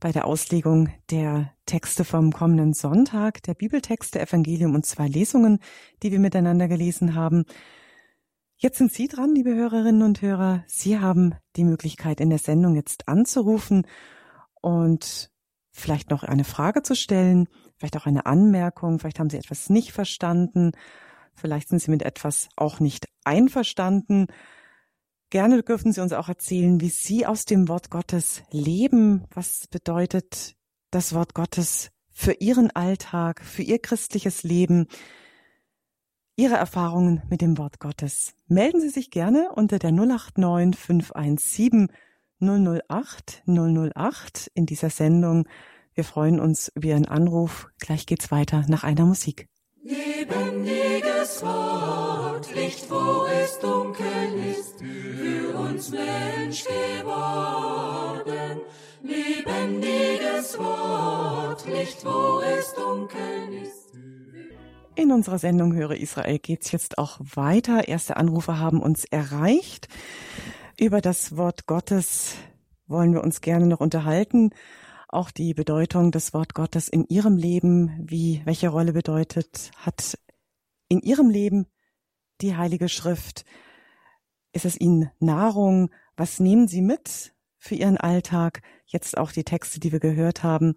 bei 0.00 0.10
der 0.10 0.26
Auslegung 0.26 0.88
der 1.08 1.52
Texte 1.66 2.04
vom 2.04 2.32
kommenden 2.32 2.74
Sonntag, 2.74 3.44
der 3.44 3.54
Bibeltexte, 3.54 4.20
Evangelium 4.20 4.74
und 4.74 4.84
zwei 4.84 5.06
Lesungen, 5.06 5.60
die 6.02 6.10
wir 6.10 6.18
miteinander 6.18 6.66
gelesen 6.66 7.14
haben. 7.14 7.44
Jetzt 8.56 8.78
sind 8.78 8.92
Sie 8.92 9.06
dran, 9.06 9.36
liebe 9.36 9.54
Hörerinnen 9.54 10.02
und 10.02 10.20
Hörer. 10.20 10.64
Sie 10.66 10.98
haben 10.98 11.36
die 11.54 11.64
Möglichkeit, 11.64 12.20
in 12.20 12.30
der 12.30 12.40
Sendung 12.40 12.74
jetzt 12.74 13.06
anzurufen 13.06 13.86
und 14.60 15.30
vielleicht 15.70 16.10
noch 16.10 16.24
eine 16.24 16.44
Frage 16.44 16.82
zu 16.82 16.96
stellen, 16.96 17.48
vielleicht 17.76 17.96
auch 17.96 18.06
eine 18.06 18.26
Anmerkung, 18.26 18.98
vielleicht 18.98 19.20
haben 19.20 19.30
Sie 19.30 19.38
etwas 19.38 19.70
nicht 19.70 19.92
verstanden 19.92 20.72
Vielleicht 21.36 21.68
sind 21.68 21.80
Sie 21.80 21.90
mit 21.90 22.02
etwas 22.02 22.48
auch 22.56 22.80
nicht 22.80 23.05
einverstanden. 23.26 24.26
Gerne 25.30 25.62
dürfen 25.62 25.92
Sie 25.92 26.00
uns 26.00 26.12
auch 26.12 26.28
erzählen, 26.28 26.80
wie 26.80 26.88
Sie 26.88 27.26
aus 27.26 27.44
dem 27.44 27.68
Wort 27.68 27.90
Gottes 27.90 28.42
leben. 28.50 29.24
Was 29.34 29.66
bedeutet 29.66 30.54
das 30.90 31.14
Wort 31.14 31.34
Gottes 31.34 31.90
für 32.12 32.32
Ihren 32.32 32.70
Alltag, 32.70 33.42
für 33.42 33.62
Ihr 33.62 33.80
christliches 33.80 34.44
Leben? 34.44 34.86
Ihre 36.36 36.56
Erfahrungen 36.56 37.22
mit 37.30 37.40
dem 37.40 37.58
Wort 37.58 37.80
Gottes. 37.80 38.34
Melden 38.46 38.80
Sie 38.80 38.90
sich 38.90 39.10
gerne 39.10 39.50
unter 39.54 39.78
der 39.78 39.90
089 39.90 40.78
517 40.78 41.88
008 42.40 43.42
008 43.46 44.50
in 44.54 44.66
dieser 44.66 44.90
Sendung. 44.90 45.48
Wir 45.94 46.04
freuen 46.04 46.38
uns 46.38 46.70
über 46.74 46.88
Ihren 46.88 47.06
Anruf. 47.06 47.68
Gleich 47.78 48.04
geht's 48.04 48.30
weiter 48.30 48.64
nach 48.68 48.84
einer 48.84 49.06
Musik. 49.06 49.48
Lebendiges 49.88 51.42
Wort, 51.44 52.52
Licht, 52.56 52.90
wo 52.90 53.26
es 53.26 53.56
dunkel 53.60 54.50
ist, 54.50 54.80
für 54.80 55.56
uns 55.56 55.90
Mensch 55.90 56.64
geworden. 56.64 58.62
Lebendiges 59.04 60.58
Wort, 60.58 61.68
Licht, 61.68 62.04
wo 62.04 62.40
es 62.40 62.74
dunkel 62.74 63.62
ist. 63.62 63.92
In 64.96 65.12
unserer 65.12 65.38
Sendung 65.38 65.72
Höre 65.72 65.94
Israel 65.94 66.40
geht's 66.40 66.72
jetzt 66.72 66.98
auch 66.98 67.20
weiter. 67.20 67.86
Erste 67.86 68.16
Anrufe 68.16 68.58
haben 68.58 68.82
uns 68.82 69.04
erreicht. 69.04 69.86
Über 70.80 71.00
das 71.00 71.36
Wort 71.36 71.66
Gottes 71.66 72.34
wollen 72.88 73.14
wir 73.14 73.22
uns 73.22 73.40
gerne 73.40 73.66
noch 73.66 73.78
unterhalten 73.78 74.50
auch 75.16 75.30
die 75.30 75.54
Bedeutung 75.54 76.12
des 76.12 76.34
Wort 76.34 76.54
Gottes 76.54 76.88
in 76.88 77.06
Ihrem 77.08 77.36
Leben, 77.36 77.90
wie, 77.98 78.42
welche 78.44 78.68
Rolle 78.68 78.92
bedeutet, 78.92 79.70
hat 79.78 80.18
in 80.88 81.00
Ihrem 81.00 81.30
Leben 81.30 81.66
die 82.42 82.56
Heilige 82.56 82.88
Schrift? 82.88 83.44
Ist 84.52 84.66
es 84.66 84.78
Ihnen 84.78 85.10
Nahrung? 85.18 85.90
Was 86.16 86.38
nehmen 86.38 86.68
Sie 86.68 86.82
mit 86.82 87.34
für 87.58 87.74
Ihren 87.74 87.96
Alltag? 87.96 88.62
Jetzt 88.84 89.16
auch 89.16 89.32
die 89.32 89.44
Texte, 89.44 89.80
die 89.80 89.90
wir 89.90 90.00
gehört 90.00 90.42
haben. 90.42 90.76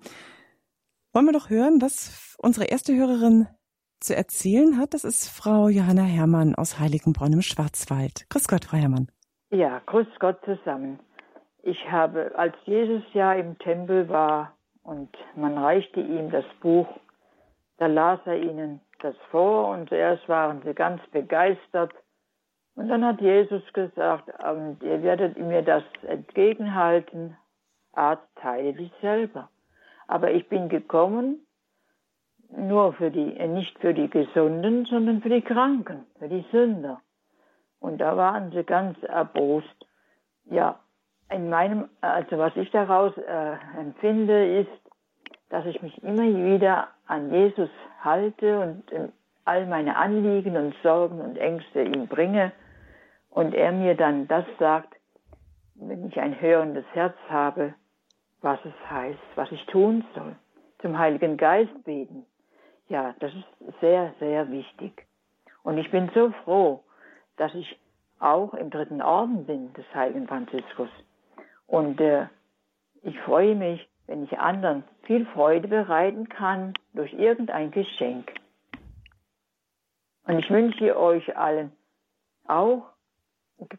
Wollen 1.11 1.25
wir 1.25 1.33
doch 1.33 1.49
hören, 1.49 1.81
was 1.81 2.35
unsere 2.39 2.65
erste 2.65 2.95
Hörerin 2.95 3.47
zu 3.99 4.15
erzählen 4.15 4.77
hat? 4.77 4.93
Das 4.93 5.03
ist 5.03 5.27
Frau 5.27 5.67
Johanna 5.67 6.03
Herrmann 6.03 6.55
aus 6.55 6.79
Heiligenbronn 6.79 7.33
im 7.33 7.41
Schwarzwald. 7.41 8.25
Grüß 8.29 8.47
Gott, 8.47 8.65
Frau 8.65 8.77
Herrmann. 8.77 9.11
Ja, 9.51 9.81
grüß 9.85 10.07
Gott 10.19 10.39
zusammen. 10.45 10.99
Ich 11.63 11.91
habe, 11.91 12.31
als 12.35 12.55
Jesus 12.65 13.03
ja 13.13 13.33
im 13.33 13.57
Tempel 13.59 14.09
war 14.09 14.53
und 14.83 15.09
man 15.35 15.57
reichte 15.57 15.99
ihm 15.99 16.31
das 16.31 16.45
Buch, 16.61 16.87
da 17.77 17.87
las 17.87 18.19
er 18.25 18.37
ihnen 18.37 18.81
das 18.99 19.15
vor 19.31 19.69
und 19.69 19.89
zuerst 19.89 20.27
waren 20.27 20.61
sie 20.63 20.73
ganz 20.73 21.01
begeistert. 21.07 21.93
Und 22.75 22.89
dann 22.89 23.05
hat 23.05 23.21
Jesus 23.21 23.61
gesagt, 23.73 24.29
ihr 24.29 25.03
werdet 25.03 25.37
mir 25.37 25.61
das 25.61 25.83
entgegenhalten, 26.07 27.37
Arzt, 27.93 28.43
heile 28.43 28.73
dich 28.73 28.91
selber. 29.01 29.49
Aber 30.07 30.31
ich 30.31 30.47
bin 30.47 30.69
gekommen, 30.69 31.45
nur 32.49 32.93
für 32.93 33.11
die, 33.11 33.33
nicht 33.47 33.77
für 33.79 33.93
die 33.93 34.09
Gesunden, 34.09 34.85
sondern 34.85 35.21
für 35.21 35.29
die 35.29 35.41
Kranken, 35.41 36.05
für 36.17 36.29
die 36.29 36.45
Sünder. 36.51 37.01
Und 37.79 37.99
da 37.99 38.17
waren 38.17 38.51
sie 38.51 38.63
ganz 38.63 39.01
erbost. 39.03 39.85
Ja, 40.45 40.79
in 41.29 41.49
meinem, 41.49 41.89
also 42.01 42.37
was 42.37 42.55
ich 42.55 42.71
daraus 42.71 43.15
äh, 43.17 43.55
empfinde, 43.79 44.59
ist, 44.59 44.69
dass 45.49 45.65
ich 45.65 45.81
mich 45.81 46.01
immer 46.03 46.23
wieder 46.23 46.89
an 47.07 47.31
Jesus 47.31 47.69
halte 48.03 48.59
und 48.59 48.83
all 49.45 49.65
meine 49.65 49.95
Anliegen 49.95 50.57
und 50.57 50.75
Sorgen 50.83 51.21
und 51.21 51.37
Ängste 51.37 51.81
ihm 51.81 52.07
bringe 52.07 52.51
und 53.29 53.53
er 53.53 53.71
mir 53.71 53.95
dann 53.95 54.27
das 54.27 54.45
sagt, 54.59 54.95
wenn 55.75 56.07
ich 56.07 56.19
ein 56.19 56.39
hörendes 56.39 56.85
Herz 56.93 57.15
habe, 57.29 57.73
was 58.41 58.59
es 58.65 58.89
heißt, 58.89 59.19
was 59.35 59.51
ich 59.51 59.65
tun 59.67 60.05
soll. 60.15 60.35
Zum 60.81 60.97
Heiligen 60.97 61.37
Geist 61.37 61.83
beten. 61.83 62.25
Ja, 62.87 63.15
das 63.19 63.33
ist 63.33 63.79
sehr, 63.81 64.13
sehr 64.19 64.49
wichtig. 64.51 65.05
Und 65.63 65.77
ich 65.77 65.91
bin 65.91 66.09
so 66.13 66.31
froh, 66.43 66.83
dass 67.37 67.53
ich 67.53 67.79
auch 68.19 68.53
im 68.53 68.69
dritten 68.69 69.01
Orden 69.01 69.45
bin 69.45 69.73
des 69.73 69.85
Heiligen 69.93 70.27
Franziskus. 70.27 70.89
Und 71.69 72.01
äh, 72.01 72.25
ich 73.03 73.17
freue 73.19 73.55
mich, 73.55 73.87
wenn 74.07 74.23
ich 74.23 74.37
anderen 74.39 74.83
viel 75.03 75.25
Freude 75.27 75.67
bereiten 75.67 76.27
kann 76.27 76.73
durch 76.93 77.13
irgendein 77.13 77.69
Geschenk. 77.71 78.31
Und 80.23 80.39
ich 80.39 80.49
wünsche 80.49 80.97
euch 80.97 81.37
allen 81.37 81.71
auch 82.47 82.83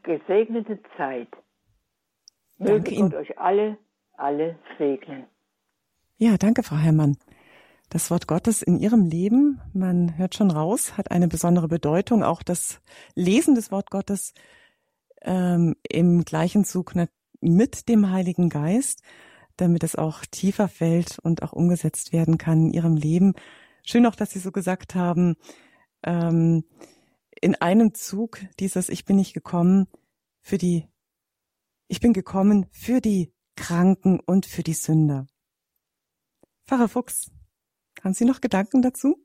gesegnete 0.03 0.79
Zeit. 0.97 1.29
Möge 2.59 2.95
Gott 2.95 3.15
euch 3.15 3.39
alle, 3.39 3.77
alle 4.17 4.57
segnen. 4.79 5.25
Ja, 6.17 6.37
danke, 6.37 6.63
Frau 6.63 6.77
Herrmann. 6.77 7.17
Das 7.89 8.11
Wort 8.13 8.29
Gottes 8.29 8.63
in 8.63 8.79
Ihrem 8.79 9.07
Leben, 9.07 9.61
man 9.73 10.17
hört 10.17 10.37
schon 10.37 10.53
raus, 10.53 10.97
hat 10.97 11.11
eine 11.11 11.27
besondere 11.27 11.67
Bedeutung. 11.67 12.23
Auch 12.23 12.45
das 12.45 12.81
Lesen 13.17 13.57
des 13.57 13.73
Wort 13.73 13.91
Gottes 13.91 14.33
ähm, 15.23 15.75
im 15.89 16.25
gleichen 16.25 16.65
Zug 16.65 16.95
mit 17.41 17.89
dem 17.89 18.11
Heiligen 18.11 18.49
Geist, 18.49 19.03
damit 19.57 19.85
es 19.85 19.97
auch 19.97 20.25
tiefer 20.27 20.69
fällt 20.69 21.19
und 21.19 21.43
auch 21.43 21.53
umgesetzt 21.53 22.13
werden 22.13 22.39
kann 22.39 22.67
in 22.67 22.73
Ihrem 22.73 22.97
Leben. 22.97 23.35
Schön 23.85 24.07
auch, 24.07 24.15
dass 24.15 24.31
Sie 24.31 24.39
so 24.39 24.53
gesagt 24.53 24.95
haben, 24.95 25.37
ähm, 26.03 26.65
in 27.41 27.55
einem 27.55 27.95
Zug 27.95 28.41
dieses 28.59 28.89
Ich 28.89 29.05
bin 29.05 29.17
nicht 29.17 29.35
gekommen 29.35 29.87
für 30.41 30.59
die, 30.59 30.87
ich 31.89 32.01
bin 32.01 32.13
gekommen 32.13 32.67
für 32.71 33.01
die 33.01 33.33
Kranken 33.57 34.21
und 34.21 34.47
für 34.47 34.63
die 34.63 34.75
Sünder. 34.75 35.27
Pfarrer 36.67 36.89
Fuchs, 36.89 37.31
haben 38.03 38.15
Sie 38.15 38.25
noch 38.25 38.41
Gedanken 38.41 38.83
dazu? 38.83 39.17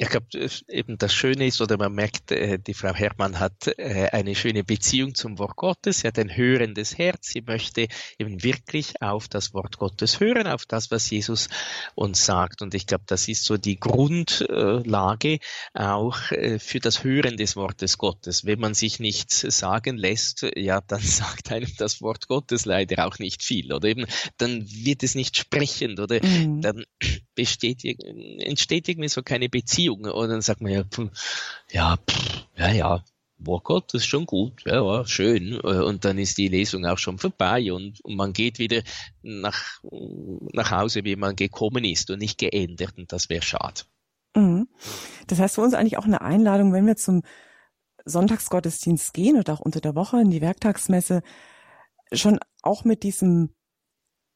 Ich 0.00 0.10
glaube, 0.10 0.26
eben 0.68 0.96
das 0.96 1.12
Schöne 1.12 1.48
ist, 1.48 1.60
oder 1.60 1.76
man 1.76 1.92
merkt, 1.92 2.30
äh, 2.30 2.60
die 2.60 2.72
Frau 2.72 2.94
Herrmann 2.94 3.40
hat 3.40 3.66
äh, 3.78 4.08
eine 4.12 4.36
schöne 4.36 4.62
Beziehung 4.62 5.16
zum 5.16 5.40
Wort 5.40 5.56
Gottes, 5.56 5.98
sie 5.98 6.06
hat 6.06 6.20
ein 6.20 6.36
hörendes 6.36 6.98
Herz, 6.98 7.30
sie 7.30 7.40
möchte 7.40 7.88
eben 8.16 8.44
wirklich 8.44 9.02
auf 9.02 9.26
das 9.26 9.52
Wort 9.54 9.78
Gottes 9.78 10.20
hören, 10.20 10.46
auf 10.46 10.66
das, 10.66 10.92
was 10.92 11.10
Jesus 11.10 11.48
uns 11.96 12.24
sagt. 12.24 12.62
Und 12.62 12.74
ich 12.74 12.86
glaube, 12.86 13.02
das 13.08 13.26
ist 13.26 13.42
so 13.42 13.56
die 13.56 13.80
Grundlage 13.80 15.40
auch 15.74 16.30
äh, 16.30 16.60
für 16.60 16.78
das 16.78 17.02
Hören 17.02 17.36
des 17.36 17.56
Wortes 17.56 17.98
Gottes. 17.98 18.46
Wenn 18.46 18.60
man 18.60 18.74
sich 18.74 19.00
nichts 19.00 19.40
sagen 19.40 19.96
lässt, 19.96 20.46
ja, 20.54 20.80
dann 20.80 21.00
sagt 21.02 21.50
einem 21.50 21.72
das 21.76 22.00
Wort 22.00 22.28
Gottes 22.28 22.66
leider 22.66 23.04
auch 23.04 23.18
nicht 23.18 23.42
viel, 23.42 23.72
oder 23.72 23.88
eben, 23.88 24.06
dann 24.36 24.64
wird 24.64 25.02
es 25.02 25.16
nicht 25.16 25.36
sprechend, 25.36 25.98
oder 25.98 26.24
mhm. 26.24 26.60
dann 26.60 26.84
besteht, 27.34 27.84
entsteht 27.84 28.88
irgendwie 28.88 29.08
so 29.08 29.22
keine 29.22 29.48
Beziehung 29.48 29.87
Beziehung. 29.88 30.04
Und 30.04 30.28
dann 30.28 30.40
sagt 30.40 30.60
man 30.60 30.72
ja, 30.72 30.84
pff, 30.84 31.10
ja, 31.70 31.96
pff, 31.96 32.46
ja, 32.56 32.70
ja, 32.70 33.04
boah 33.38 33.62
Gott, 33.62 33.94
das 33.94 34.02
ist 34.02 34.08
schon 34.08 34.26
gut, 34.26 34.64
ja, 34.66 34.82
ja, 34.82 35.06
schön. 35.06 35.60
Und 35.60 36.04
dann 36.04 36.18
ist 36.18 36.38
die 36.38 36.48
Lesung 36.48 36.84
auch 36.86 36.98
schon 36.98 37.18
vorbei 37.18 37.72
und, 37.72 38.00
und 38.04 38.16
man 38.16 38.32
geht 38.32 38.58
wieder 38.58 38.82
nach, 39.22 39.80
nach 40.52 40.70
Hause, 40.70 41.04
wie 41.04 41.16
man 41.16 41.36
gekommen 41.36 41.84
ist 41.84 42.10
und 42.10 42.18
nicht 42.18 42.38
geändert. 42.38 42.94
Und 42.96 43.12
das 43.12 43.28
wäre 43.28 43.42
schade. 43.42 43.82
Mhm. 44.34 44.68
Das 45.26 45.38
heißt 45.38 45.54
für 45.54 45.62
uns 45.62 45.74
eigentlich 45.74 45.98
auch 45.98 46.04
eine 46.04 46.20
Einladung, 46.20 46.72
wenn 46.72 46.86
wir 46.86 46.96
zum 46.96 47.22
Sonntagsgottesdienst 48.04 49.12
gehen 49.12 49.38
oder 49.38 49.54
auch 49.54 49.60
unter 49.60 49.80
der 49.80 49.94
Woche 49.94 50.20
in 50.20 50.30
die 50.30 50.40
Werktagsmesse, 50.40 51.22
schon 52.12 52.38
auch 52.62 52.84
mit 52.84 53.02
diesem 53.02 53.54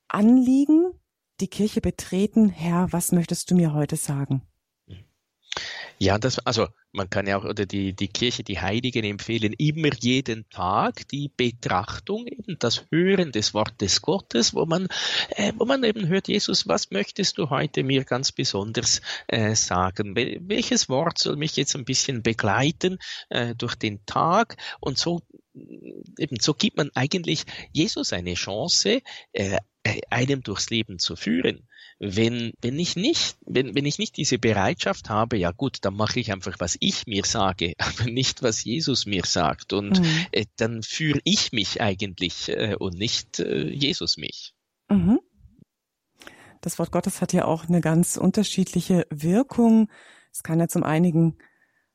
Anliegen 0.09 0.93
die 1.41 1.49
Kirche 1.49 1.81
betreten, 1.81 2.51
Herr, 2.51 2.93
was 2.93 3.13
möchtest 3.13 3.51
du 3.51 3.55
mir 3.55 3.73
heute 3.73 3.97
sagen? 3.97 4.43
Ja, 6.03 6.19
das, 6.19 6.41
also 6.41 6.67
man 6.91 7.11
kann 7.11 7.29
ja 7.29 7.39
auch, 7.39 7.45
oder 7.45 7.65
die, 7.65 7.93
die 7.93 8.09
Kirche, 8.09 8.43
die 8.43 8.59
Heiligen 8.59 9.05
empfehlen 9.05 9.53
immer 9.53 9.91
jeden 10.01 10.51
Tag 10.51 11.07
die 11.07 11.29
Betrachtung, 11.29 12.27
eben 12.27 12.59
das 12.59 12.87
Hören 12.91 13.31
des 13.31 13.55
Wortes 13.55 14.03
Gottes, 14.03 14.53
wo 14.53 14.67
man, 14.67 14.89
äh, 15.37 15.53
wo 15.57 15.65
man 15.65 15.85
eben 15.85 16.09
hört, 16.09 16.27
Jesus, 16.27 16.67
was 16.67 16.91
möchtest 16.91 17.39
du 17.39 17.51
heute 17.51 17.85
mir 17.85 18.03
ganz 18.03 18.33
besonders 18.33 19.01
äh, 19.29 19.55
sagen? 19.55 20.17
Welches 20.17 20.89
Wort 20.89 21.19
soll 21.19 21.37
mich 21.37 21.55
jetzt 21.55 21.77
ein 21.77 21.85
bisschen 21.85 22.25
begleiten 22.25 22.99
äh, 23.29 23.55
durch 23.55 23.77
den 23.77 24.05
Tag? 24.05 24.57
Und 24.81 24.99
so 24.99 25.21
eben 26.19 26.37
so 26.41 26.53
gibt 26.55 26.79
man 26.79 26.91
eigentlich 26.97 27.45
Jesus 27.73 28.13
eine 28.13 28.35
Chance, 28.35 29.03
äh, 29.33 29.59
einem 30.11 30.43
durchs 30.43 30.71
Leben 30.71 30.99
zu 30.99 31.15
führen. 31.15 31.69
Wenn, 32.05 32.53
wenn 32.61 32.81
ich 32.81 32.97
nicht, 32.97 33.37
wenn, 33.47 33.77
wenn 33.77 33.87
ich 33.87 34.01
nicht 34.01 34.17
diese 34.17 34.37
Bereitschaft 34.37 35.09
habe, 35.09 35.37
ja 35.37 35.53
gut, 35.53 35.79
dann 35.83 35.95
mache 35.95 36.19
ich 36.19 36.33
einfach, 36.33 36.59
was 36.59 36.77
ich 36.81 37.07
mir 37.07 37.25
sage, 37.25 37.75
aber 37.79 38.11
nicht, 38.11 38.43
was 38.43 38.65
Jesus 38.65 39.07
mir 39.07 39.25
sagt. 39.25 39.73
Und 39.73 40.01
mhm. 40.01 40.27
äh, 40.33 40.47
dann 40.57 40.83
führe 40.83 41.21
ich 41.23 41.53
mich 41.53 41.81
eigentlich 41.81 42.49
äh, 42.49 42.75
und 42.75 42.99
nicht 42.99 43.39
äh, 43.39 43.69
Jesus 43.69 44.17
mich. 44.17 44.53
Mhm. 44.89 45.21
Das 46.61 46.81
Wort 46.81 46.91
Gottes 46.91 47.21
hat 47.21 47.33
ja 47.33 47.45
auch 47.45 47.69
eine 47.69 47.81
ganz 47.81 48.17
unterschiedliche 48.17 49.07
Wirkung. 49.11 49.89
Es 50.33 50.43
kann 50.43 50.59
ja 50.59 50.67
zum 50.67 50.83
einigen, 50.83 51.39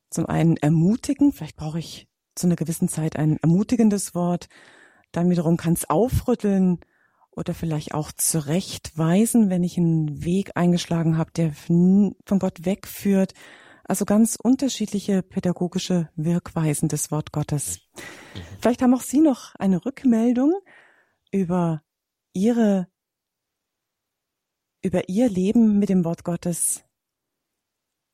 zum 0.09 0.25
einen 0.25 0.55
ermutigen, 0.55 1.33
vielleicht 1.33 1.57
brauche 1.57 1.79
ich 1.79 2.07
zu 2.33 2.47
einer 2.47 2.55
gewissen 2.55 2.87
Zeit 2.87 3.17
ein 3.17 3.37
ermutigendes 3.41 4.15
Wort, 4.15 4.47
dann 5.11 5.29
wiederum 5.29 5.57
kann 5.57 5.73
es 5.73 5.89
aufrütteln, 5.89 6.79
oder 7.37 7.53
vielleicht 7.53 7.93
auch 7.93 8.11
zurechtweisen, 8.11 9.49
wenn 9.51 9.63
ich 9.63 9.77
einen 9.77 10.25
Weg 10.25 10.51
eingeschlagen 10.55 11.17
habe, 11.17 11.31
der 11.31 11.53
von 11.53 12.15
Gott 12.39 12.65
wegführt. 12.65 13.33
Also 13.83 14.05
ganz 14.05 14.37
unterschiedliche 14.41 15.21
pädagogische 15.21 16.09
Wirkweisen 16.15 16.89
des 16.89 17.11
Wort 17.11 17.31
Gottes. 17.31 17.79
Vielleicht 18.59 18.81
haben 18.81 18.95
auch 18.95 19.01
Sie 19.01 19.21
noch 19.21 19.53
eine 19.55 19.85
Rückmeldung 19.85 20.51
über 21.31 21.83
Ihre, 22.33 22.87
über 24.81 25.07
Ihr 25.07 25.29
Leben 25.29 25.77
mit 25.77 25.89
dem 25.89 26.03
Wort 26.05 26.23
Gottes. 26.23 26.83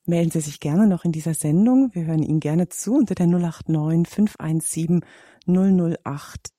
Melden 0.04 0.30
Sie 0.32 0.40
sich 0.40 0.60
gerne 0.60 0.86
noch 0.86 1.06
in 1.06 1.12
dieser 1.12 1.34
Sendung. 1.34 1.94
Wir 1.94 2.04
hören 2.04 2.22
Ihnen 2.22 2.40
gerne 2.40 2.68
zu 2.68 2.94
unter 2.94 3.14
der 3.14 3.26
089 3.26 4.06
517 4.06 5.00
008 5.46 6.52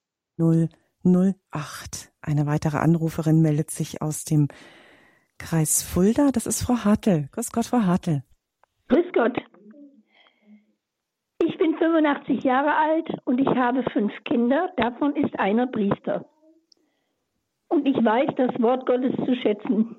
008. 1.05 2.11
Eine 2.21 2.45
weitere 2.45 2.77
Anruferin 2.77 3.41
meldet 3.41 3.71
sich 3.71 4.01
aus 4.01 4.25
dem 4.25 4.47
Kreis 5.37 5.83
Fulda. 5.83 6.31
Das 6.31 6.47
ist 6.47 6.63
Frau 6.63 6.83
Hartl. 6.83 7.29
Grüß 7.31 7.51
Gott, 7.51 7.65
Frau 7.65 7.81
Hartl. 7.81 8.23
Grüß 8.89 9.05
Gott. 9.13 9.37
Ich 11.43 11.57
bin 11.57 11.75
85 11.77 12.43
Jahre 12.43 12.75
alt 12.75 13.09
und 13.25 13.39
ich 13.39 13.47
habe 13.47 13.83
fünf 13.91 14.11
Kinder. 14.23 14.71
Davon 14.77 15.15
ist 15.15 15.37
einer 15.39 15.67
Priester. 15.67 16.25
Und 17.67 17.85
ich 17.87 17.97
weiß 17.97 18.29
das 18.37 18.61
Wort 18.61 18.85
Gottes 18.85 19.13
zu 19.25 19.35
schätzen. 19.35 19.95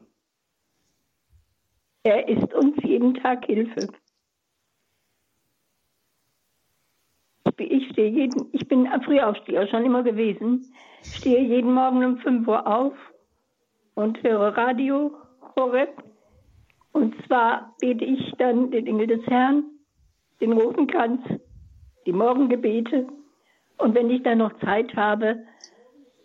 Er 2.05 2.29
ist 2.29 2.55
uns 2.55 2.77
jeden 2.83 3.15
Tag 3.15 3.45
Hilfe. 3.47 3.89
Ich 7.59 7.86
stehe 7.97 8.11
jeden, 8.11 8.51
ich 8.53 8.69
bin 8.69 8.87
Frühaufsteher 9.07 9.67
schon 9.69 9.87
immer 9.87 10.03
gewesen 10.03 10.71
stehe 11.15 11.41
jeden 11.41 11.73
Morgen 11.73 12.05
um 12.05 12.19
5 12.19 12.47
Uhr 12.47 12.67
auf 12.67 12.93
und 13.95 14.23
höre 14.23 14.55
Radio 14.57 15.13
Horeb. 15.57 15.91
Und 16.93 17.15
zwar 17.27 17.75
bete 17.81 18.05
ich 18.05 18.33
dann 18.39 18.71
den 18.71 18.87
Engel 18.87 19.07
des 19.07 19.27
Herrn, 19.27 19.65
den 20.43 20.53
Rosenkranz, 20.53 21.23
die 22.05 22.13
Morgengebete. 22.13 23.07
Und 23.79 23.95
wenn 23.95 24.11
ich 24.11 24.23
dann 24.23 24.39
noch 24.39 24.59
Zeit 24.61 24.95
habe, 24.95 25.45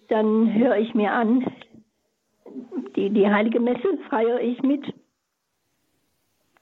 dann 0.09 0.53
höre 0.53 0.77
ich 0.77 0.93
mir 0.93 1.11
an, 1.11 1.45
die, 2.95 3.09
die 3.09 3.29
heilige 3.29 3.59
Messe 3.59 3.97
feiere 4.09 4.41
ich 4.41 4.61
mit. 4.61 4.93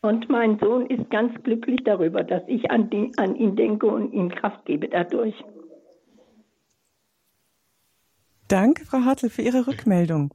Und 0.02 0.30
mein 0.30 0.58
Sohn 0.60 0.86
ist 0.86 1.10
ganz 1.10 1.34
glücklich 1.44 1.82
darüber, 1.84 2.24
dass 2.24 2.44
ich 2.48 2.72
an, 2.72 2.90
die, 2.90 3.12
an 3.18 3.36
ihn 3.36 3.56
denke 3.56 3.88
und 3.88 4.14
ihm 4.14 4.30
Kraft 4.30 4.66
gebe 4.66 4.88
dadurch. 4.88 5.36
Danke, 8.48 8.86
Frau 8.86 9.00
Hartl, 9.02 9.30
für 9.30 9.42
Ihre 9.42 9.68
Rückmeldung. 9.68 10.34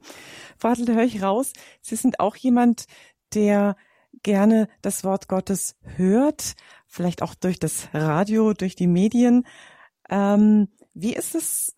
Frau 0.57 0.69
Hartl, 0.69 0.85
da 0.85 0.93
höre 0.93 1.03
ich 1.03 1.21
raus, 1.21 1.51
Sie 1.81 1.95
sind 1.95 2.19
auch 2.19 2.35
jemand, 2.35 2.85
der 3.33 3.75
gerne 4.23 4.69
das 4.81 5.03
Wort 5.03 5.27
Gottes 5.27 5.77
hört, 5.97 6.53
vielleicht 6.87 7.21
auch 7.21 7.35
durch 7.35 7.59
das 7.59 7.89
Radio, 7.93 8.53
durch 8.53 8.75
die 8.75 8.87
Medien. 8.87 9.45
Ähm, 10.09 10.69
wie 10.93 11.13
ist 11.13 11.35
es 11.35 11.75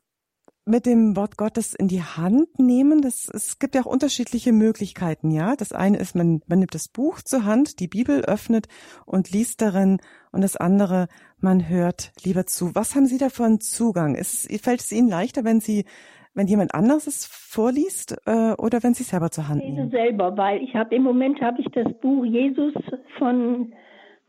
mit 0.67 0.85
dem 0.85 1.15
Wort 1.15 1.37
Gottes 1.37 1.73
in 1.73 1.87
die 1.87 2.01
Hand 2.01 2.59
nehmen, 2.59 3.01
das, 3.01 3.29
es 3.33 3.59
gibt 3.59 3.75
ja 3.75 3.81
auch 3.81 3.85
unterschiedliche 3.85 4.51
Möglichkeiten, 4.51 5.31
ja. 5.31 5.55
Das 5.55 5.71
eine 5.71 5.97
ist, 5.97 6.15
man, 6.15 6.41
man 6.47 6.59
nimmt 6.59 6.75
das 6.75 6.89
Buch 6.89 7.21
zur 7.21 7.45
Hand, 7.45 7.79
die 7.79 7.87
Bibel 7.87 8.21
öffnet 8.25 8.67
und 9.05 9.31
liest 9.31 9.61
darin 9.61 9.99
und 10.31 10.41
das 10.41 10.55
andere, 10.55 11.07
man 11.39 11.69
hört 11.69 12.11
lieber 12.23 12.45
zu. 12.45 12.75
Was 12.75 12.95
haben 12.95 13.05
Sie 13.05 13.17
davon 13.17 13.59
Zugang? 13.59 14.15
Ist, 14.15 14.51
fällt 14.63 14.81
es 14.81 14.91
Ihnen 14.91 15.09
leichter, 15.09 15.43
wenn 15.43 15.59
Sie 15.59 15.85
wenn 16.33 16.45
jemand 16.45 16.75
anderes 16.75 17.07
es 17.07 17.25
vorliest 17.25 18.15
äh, 18.27 18.53
oder 18.59 18.83
wenn 18.83 18.93
Sie 18.93 19.01
es 19.01 19.09
selber 19.09 19.31
zur 19.31 19.47
Hand 19.47 19.63
nehmen? 19.63 19.77
Ich 19.77 19.83
lese 19.85 19.89
selber, 19.89 20.37
weil 20.37 20.61
ich 20.61 20.75
habe 20.75 20.93
im 20.93 21.01
Moment 21.01 21.41
habe 21.41 21.59
ich 21.59 21.67
das 21.71 21.91
Buch 21.99 22.25
Jesus 22.25 22.73
von 23.17 23.73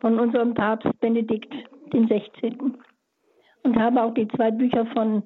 von 0.00 0.18
unserem 0.18 0.54
Papst 0.54 0.88
Benedikt 1.00 1.52
den 1.92 2.06
16. 2.08 2.76
und 3.62 3.76
habe 3.76 4.02
auch 4.02 4.14
die 4.14 4.28
zwei 4.28 4.50
Bücher 4.50 4.86
von 4.94 5.22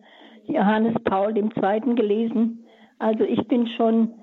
Johannes 0.47 0.95
Paul 1.05 1.37
II. 1.37 1.95
gelesen. 1.95 2.65
Also 2.99 3.25
ich 3.25 3.47
bin 3.49 3.67
schon 3.77 4.15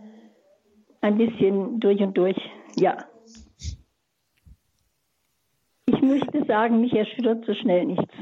ein 1.01 1.17
bisschen 1.17 1.79
durch 1.79 2.01
und 2.01 2.17
durch, 2.17 2.37
ja. 2.75 2.97
Ich 5.85 6.01
möchte 6.01 6.45
sagen, 6.45 6.81
mich 6.81 6.93
erschüttert 6.93 7.45
so 7.45 7.53
schnell 7.53 7.85
nichts. 7.85 8.13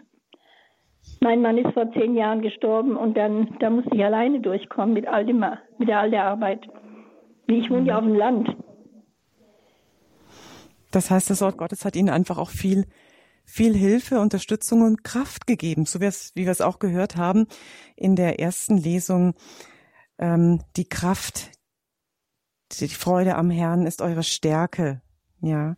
Mein 1.19 1.41
Mann 1.41 1.57
ist 1.57 1.73
vor 1.73 1.91
zehn 1.93 2.15
Jahren 2.15 2.41
gestorben 2.41 2.95
und 2.95 3.17
dann 3.17 3.57
da 3.59 3.69
musste 3.69 3.95
ich 3.95 4.03
alleine 4.03 4.39
durchkommen 4.39 4.93
mit 4.93 5.07
all 5.07 5.25
dem, 5.25 5.43
mit 5.77 5.89
all 5.89 6.11
der 6.11 6.25
Arbeit. 6.25 6.67
Ich 7.47 7.69
wohne 7.69 7.87
ja 7.87 7.97
auf 7.97 8.03
dem 8.03 8.15
Land. 8.15 8.55
Das 10.91 11.09
heißt, 11.09 11.29
das 11.29 11.41
Wort 11.41 11.57
Gottes 11.57 11.85
hat 11.85 11.95
Ihnen 11.95 12.09
einfach 12.09 12.37
auch 12.37 12.49
viel 12.49 12.85
viel 13.47 13.75
Hilfe, 13.75 14.19
Unterstützung 14.19 14.83
und 14.83 15.03
Kraft 15.03 15.47
gegeben, 15.47 15.85
so 15.85 15.99
wie 16.01 16.45
wir 16.45 16.51
es 16.51 16.61
auch 16.61 16.79
gehört 16.79 17.15
haben 17.15 17.47
in 17.95 18.15
der 18.15 18.39
ersten 18.39 18.77
Lesung. 18.77 19.33
Ähm, 20.19 20.61
die 20.75 20.87
Kraft, 20.87 21.51
die 22.79 22.89
Freude 22.89 23.35
am 23.35 23.49
Herrn 23.49 23.87
ist 23.87 24.01
eure 24.01 24.23
Stärke. 24.23 25.01
Ja, 25.39 25.75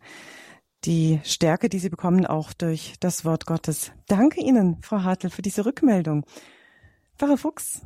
die 0.84 1.20
Stärke, 1.24 1.68
die 1.68 1.78
Sie 1.78 1.90
bekommen, 1.90 2.26
auch 2.26 2.52
durch 2.52 2.94
das 3.00 3.24
Wort 3.24 3.46
Gottes. 3.46 3.92
Danke 4.08 4.40
Ihnen, 4.40 4.82
Frau 4.82 5.02
Hartl, 5.02 5.30
für 5.30 5.42
diese 5.42 5.64
Rückmeldung. 5.64 6.26
Pfarrer 7.16 7.36
Fuchs. 7.36 7.82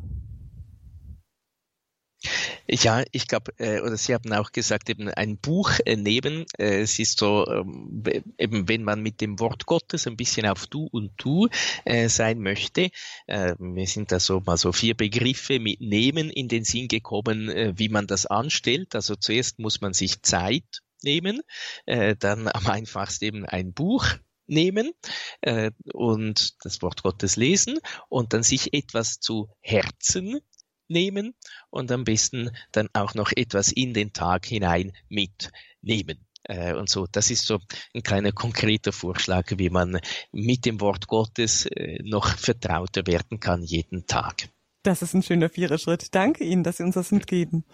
Ja, 2.68 3.03
ich 3.12 3.29
glaube, 3.29 3.53
äh, 3.59 3.81
oder 3.81 3.97
Sie 3.97 4.14
haben 4.14 4.33
auch 4.33 4.53
gesagt, 4.53 4.89
eben 4.89 5.09
ein 5.09 5.37
Buch 5.39 5.70
äh, 5.85 5.97
nehmen. 5.97 6.47
Äh, 6.59 6.81
es 6.81 6.99
ist 6.99 7.18
so, 7.18 7.47
ähm, 7.47 8.03
eben 8.39 8.68
wenn 8.68 8.83
man 8.83 9.03
mit 9.03 9.20
dem 9.20 9.39
Wort 9.41 9.66
Gottes 9.66 10.07
ein 10.07 10.16
bisschen 10.16 10.47
auf 10.47 10.66
Du 10.66 10.89
und 10.91 11.12
Du 11.16 11.49
äh, 11.85 12.09
sein 12.09 12.39
möchte. 12.41 12.91
Äh, 13.27 13.55
mir 13.59 13.87
sind 13.87 14.12
da 14.12 14.20
so 14.20 14.41
mal 14.41 14.57
so 14.57 14.72
vier 14.72 14.97
Begriffe 14.97 15.61
mit 15.61 15.81
Nehmen 15.81 16.31
in 16.31 16.49
den 16.49 16.64
Sinn 16.64 16.89
gekommen, 16.89 17.49
äh, 17.49 17.75
wie 17.77 17.89
man 17.89 18.07
das 18.07 18.27
anstellt. 18.27 18.95
Also 18.95 19.14
zuerst 19.16 19.59
muss 19.59 19.81
man 19.81 19.93
sich 19.93 20.22
Zeit 20.22 20.83
nehmen, 21.03 21.43
äh, 21.87 22.16
dann 22.16 22.49
am 22.49 22.66
einfachsten 22.66 23.25
eben 23.25 23.45
ein 23.45 23.72
Buch 23.72 24.07
nehmen 24.47 24.93
äh, 25.41 25.70
und 25.93 26.64
das 26.64 26.83
Wort 26.83 27.03
Gottes 27.03 27.37
lesen 27.37 27.79
und 28.09 28.33
dann 28.33 28.43
sich 28.43 28.75
etwas 28.75 29.20
zu 29.20 29.49
Herzen 29.61 30.41
nehmen 30.89 31.35
und 31.70 31.91
am 31.93 32.05
besten 32.05 32.51
dann 32.72 32.89
auch 32.93 33.14
noch 33.14 33.32
etwas 33.35 33.72
in 33.72 33.95
den 33.95 34.12
Tag 34.12 34.47
hinein 34.47 34.93
mitnehmen. 35.09 36.24
Äh, 36.45 36.74
und 36.74 36.89
so, 36.89 37.07
das 37.11 37.30
ist 37.30 37.47
so 37.47 37.59
ein 37.95 38.03
kleiner 38.03 38.32
konkreter 38.32 38.93
Vorschlag, 38.93 39.51
wie 39.57 39.70
man 39.70 39.99
mit 40.32 40.66
dem 40.66 40.80
Wort 40.80 41.07
Gottes 41.07 41.66
äh, 41.66 42.03
noch 42.03 42.37
vertrauter 42.37 43.07
werden 43.07 43.41
kann 43.41 43.62
jeden 43.62 44.07
Tag. 44.07 44.49
Das 44.82 45.01
ist 45.01 45.14
ein 45.14 45.22
schöner 45.22 45.49
vierer 45.49 45.78
Schritt. 45.78 46.14
Danke 46.14 46.45
Ihnen, 46.45 46.62
dass 46.62 46.76
Sie 46.76 46.82
uns 46.82 46.95
das 46.95 47.11
mitgeben. 47.11 47.64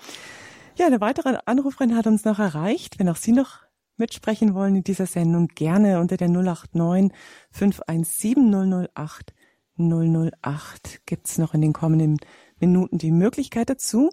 Ja, 0.78 0.86
eine 0.86 1.00
weitere 1.00 1.38
Anruferin 1.44 1.96
hat 1.96 2.06
uns 2.06 2.24
noch 2.24 2.38
erreicht. 2.38 2.98
Wenn 2.98 3.08
auch 3.08 3.16
Sie 3.16 3.32
noch 3.32 3.58
mitsprechen 3.96 4.54
wollen 4.54 4.76
in 4.76 4.84
dieser 4.84 5.06
Sendung, 5.06 5.48
gerne 5.48 5.98
unter 5.98 6.16
der 6.16 6.28
089 6.28 7.12
517 7.50 8.88
008 8.94 9.34
008 9.76 11.06
gibt's 11.06 11.38
noch 11.38 11.54
in 11.54 11.62
den 11.62 11.72
kommenden 11.72 12.18
Minuten 12.60 12.98
die 12.98 13.12
Möglichkeit 13.12 13.70
dazu. 13.70 14.10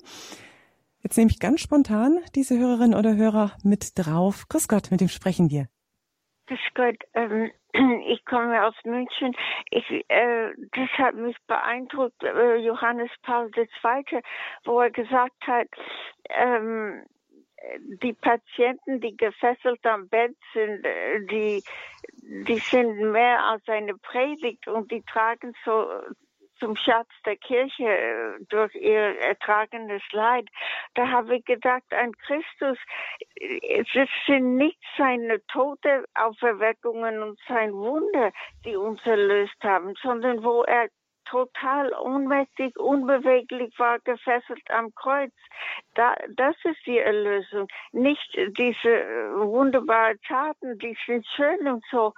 Jetzt 1.01 1.17
nehme 1.17 1.29
ich 1.31 1.39
ganz 1.39 1.61
spontan 1.61 2.19
diese 2.35 2.57
Hörerin 2.57 2.93
oder 2.93 3.15
Hörer 3.15 3.51
mit 3.63 3.97
drauf. 3.97 4.45
Grüß 4.49 4.67
Gott, 4.67 4.91
mit 4.91 5.01
dem 5.01 5.07
sprechen 5.07 5.49
wir. 5.49 5.67
Grüß 6.47 6.59
Gott, 6.73 6.97
ähm, 7.13 7.51
ich 8.07 8.25
komme 8.25 8.65
aus 8.65 8.75
München. 8.83 9.35
Ich, 9.69 9.89
äh, 10.07 10.51
das 10.71 10.89
hat 10.97 11.15
mich 11.15 11.35
beeindruckt, 11.47 12.23
äh, 12.23 12.57
Johannes 12.57 13.11
Paul 13.23 13.51
II., 13.55 14.21
wo 14.65 14.81
er 14.81 14.91
gesagt 14.91 15.45
hat, 15.45 15.67
ähm, 16.29 17.03
die 18.01 18.13
Patienten, 18.13 19.01
die 19.01 19.17
gefesselt 19.17 19.85
am 19.85 20.07
Bett 20.07 20.35
sind, 20.53 20.85
äh, 20.85 21.25
die, 21.25 21.63
die 22.21 22.59
sind 22.59 23.11
mehr 23.11 23.43
als 23.43 23.67
eine 23.67 23.95
Predigt 23.95 24.67
und 24.67 24.91
die 24.91 25.03
tragen 25.03 25.53
so 25.65 25.87
zum 26.59 26.75
Schatz 26.75 27.09
der 27.25 27.37
Kirche 27.37 27.83
äh, 27.83 28.45
durch 28.49 28.73
ihr 28.75 29.19
ertragenes 29.19 30.01
Leid. 30.11 30.47
Da 30.95 31.09
habe 31.09 31.37
ich 31.37 31.45
gedacht, 31.45 31.83
ein 31.91 32.13
Christus, 32.17 32.77
es 33.35 34.09
sind 34.25 34.55
nicht 34.55 34.79
seine 34.97 35.45
Tote 35.47 36.05
Auferweckungen 36.13 37.21
und 37.21 37.39
sein 37.47 37.73
Wunder, 37.73 38.31
die 38.65 38.75
uns 38.75 39.05
erlöst 39.05 39.61
haben, 39.63 39.93
sondern 40.01 40.43
wo 40.43 40.63
er 40.63 40.89
total 41.29 41.93
ohnmächtig, 41.93 42.77
unbeweglich 42.77 43.77
war, 43.77 43.99
gefesselt 43.99 44.69
am 44.69 44.93
Kreuz. 44.95 45.33
Da, 45.95 46.15
das 46.29 46.55
ist 46.63 46.85
die 46.85 46.99
Erlösung. 46.99 47.67
Nicht 47.91 48.35
diese 48.57 48.89
äh, 48.89 49.31
wunderbaren 49.35 50.19
Taten, 50.27 50.77
die 50.79 50.97
sind 51.05 51.25
schön 51.35 51.67
und 51.67 51.83
so. 51.91 52.13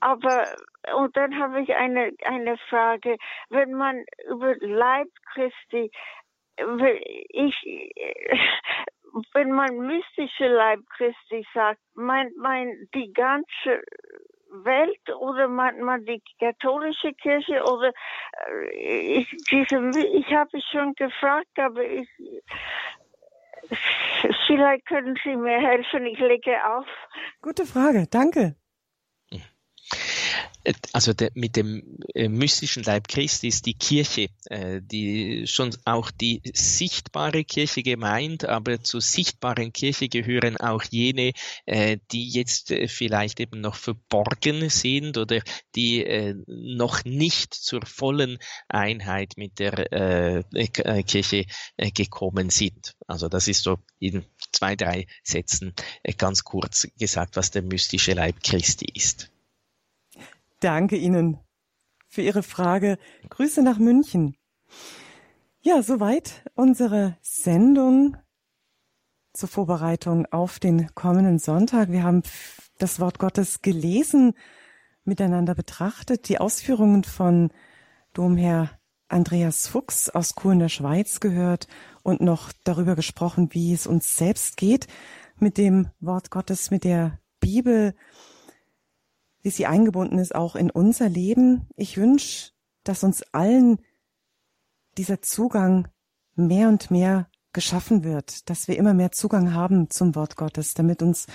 Aber, 0.00 0.46
und 0.94 1.16
dann 1.16 1.38
habe 1.38 1.62
ich 1.62 1.74
eine, 1.74 2.12
eine 2.24 2.56
Frage. 2.68 3.16
Wenn 3.48 3.74
man 3.74 4.04
über 4.28 4.54
Leib 4.60 5.08
Christi, 5.32 5.90
ich, 6.56 7.56
wenn 9.32 9.52
man 9.52 9.78
mystische 9.78 10.48
Leib 10.48 10.80
Christi 10.96 11.46
sagt, 11.54 11.80
meint 11.94 12.36
man 12.36 12.88
die 12.94 13.12
ganze 13.12 13.82
Welt 14.50 15.14
oder 15.18 15.48
meint 15.48 15.80
man 15.80 16.04
die 16.04 16.22
katholische 16.38 17.12
Kirche 17.14 17.62
oder 17.62 17.92
äh, 18.72 19.18
ich, 19.18 19.28
diese, 19.50 19.76
ich 20.12 20.32
habe 20.32 20.60
schon 20.72 20.94
gefragt, 20.94 21.56
aber 21.56 21.84
ich, 21.84 22.08
vielleicht 24.46 24.86
können 24.86 25.16
Sie 25.24 25.36
mir 25.36 25.58
helfen, 25.58 26.06
ich 26.06 26.18
lege 26.18 26.52
auf. 26.64 26.86
Gute 27.42 27.66
Frage, 27.66 28.06
danke. 28.10 28.56
Also 30.92 31.14
der, 31.14 31.30
mit 31.34 31.56
dem 31.56 31.98
äh, 32.14 32.28
mystischen 32.28 32.82
Leib 32.82 33.08
Christi 33.08 33.48
ist 33.48 33.64
die 33.64 33.74
Kirche, 33.74 34.28
äh, 34.44 34.80
die 34.82 35.46
schon 35.46 35.74
auch 35.86 36.10
die 36.10 36.42
sichtbare 36.52 37.44
Kirche 37.44 37.82
gemeint, 37.82 38.44
aber 38.44 38.82
zur 38.82 39.00
sichtbaren 39.00 39.72
Kirche 39.72 40.08
gehören 40.08 40.58
auch 40.58 40.82
jene, 40.84 41.32
äh, 41.64 41.96
die 42.12 42.28
jetzt 42.28 42.70
äh, 42.72 42.88
vielleicht 42.88 43.40
eben 43.40 43.62
noch 43.62 43.74
verborgen 43.74 44.68
sind 44.68 45.16
oder 45.16 45.40
die 45.74 46.04
äh, 46.04 46.34
noch 46.46 47.04
nicht 47.04 47.54
zur 47.54 47.86
vollen 47.86 48.38
Einheit 48.68 49.38
mit 49.38 49.58
der 49.60 49.92
äh, 49.92 50.44
äh 50.52 51.02
Kirche 51.02 51.46
äh, 51.78 51.90
gekommen 51.90 52.50
sind. 52.50 52.96
Also 53.06 53.28
das 53.28 53.48
ist 53.48 53.62
so 53.62 53.78
in 53.98 54.24
zwei, 54.52 54.76
drei 54.76 55.06
Sätzen 55.22 55.74
äh, 56.02 56.12
ganz 56.12 56.44
kurz 56.44 56.86
gesagt, 56.98 57.36
was 57.36 57.50
der 57.50 57.62
mystische 57.62 58.12
Leib 58.12 58.42
Christi 58.42 58.86
ist. 58.94 59.30
Danke 60.60 60.96
Ihnen 60.96 61.38
für 62.08 62.20
Ihre 62.20 62.42
Frage. 62.42 62.98
Grüße 63.30 63.62
nach 63.62 63.78
München. 63.78 64.36
Ja, 65.62 65.82
soweit 65.82 66.44
unsere 66.54 67.16
Sendung 67.22 68.16
zur 69.32 69.48
Vorbereitung 69.48 70.26
auf 70.26 70.58
den 70.58 70.94
kommenden 70.94 71.38
Sonntag. 71.38 71.90
Wir 71.90 72.02
haben 72.02 72.22
das 72.78 73.00
Wort 73.00 73.18
Gottes 73.18 73.62
gelesen, 73.62 74.34
miteinander 75.04 75.54
betrachtet, 75.54 76.28
die 76.28 76.38
Ausführungen 76.38 77.04
von 77.04 77.50
Domherr 78.12 78.70
Andreas 79.08 79.66
Fuchs 79.66 80.10
aus 80.10 80.34
Kuh 80.34 80.50
in 80.50 80.58
der 80.58 80.68
Schweiz 80.68 81.20
gehört 81.20 81.68
und 82.02 82.20
noch 82.20 82.52
darüber 82.64 82.96
gesprochen, 82.96 83.48
wie 83.52 83.72
es 83.72 83.86
uns 83.86 84.16
selbst 84.16 84.56
geht 84.56 84.88
mit 85.38 85.56
dem 85.56 85.88
Wort 86.00 86.30
Gottes, 86.30 86.70
mit 86.70 86.84
der 86.84 87.18
Bibel, 87.40 87.94
wie 89.42 89.50
sie 89.50 89.66
eingebunden 89.66 90.18
ist 90.18 90.34
auch 90.34 90.56
in 90.56 90.70
unser 90.70 91.08
Leben. 91.08 91.68
Ich 91.76 91.96
wünsche, 91.96 92.52
dass 92.84 93.04
uns 93.04 93.22
allen 93.32 93.78
dieser 94.98 95.22
Zugang 95.22 95.88
mehr 96.34 96.68
und 96.68 96.90
mehr 96.90 97.28
geschaffen 97.52 98.04
wird, 98.04 98.48
dass 98.48 98.68
wir 98.68 98.76
immer 98.76 98.94
mehr 98.94 99.12
Zugang 99.12 99.54
haben 99.54 99.90
zum 99.90 100.14
Wort 100.14 100.36
Gottes, 100.36 100.74
damit 100.74 101.02
uns 101.02 101.26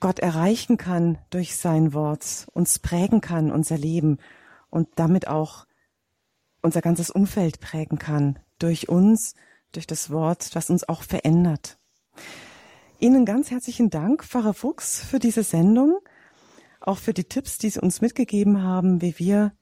Gott 0.00 0.18
erreichen 0.18 0.76
kann 0.76 1.18
durch 1.30 1.56
sein 1.56 1.94
Wort, 1.94 2.46
uns 2.52 2.78
prägen 2.80 3.20
kann, 3.20 3.52
unser 3.52 3.78
Leben 3.78 4.18
und 4.68 4.88
damit 4.96 5.28
auch 5.28 5.66
unser 6.60 6.80
ganzes 6.80 7.10
Umfeld 7.10 7.60
prägen 7.60 7.98
kann, 7.98 8.38
durch 8.58 8.88
uns, 8.88 9.34
durch 9.72 9.86
das 9.86 10.10
Wort, 10.10 10.54
das 10.54 10.70
uns 10.70 10.88
auch 10.88 11.02
verändert. 11.02 11.78
Ihnen 12.98 13.24
ganz 13.24 13.50
herzlichen 13.50 13.90
Dank, 13.90 14.24
Pfarrer 14.24 14.54
Fuchs, 14.54 15.00
für 15.00 15.18
diese 15.18 15.42
Sendung, 15.42 15.98
auch 16.86 16.98
für 16.98 17.14
die 17.14 17.24
Tipps, 17.24 17.58
die 17.58 17.70
Sie 17.70 17.80
uns 17.80 18.00
mitgegeben 18.00 18.62
haben, 18.62 19.00
wie 19.00 19.18
wir 19.18 19.52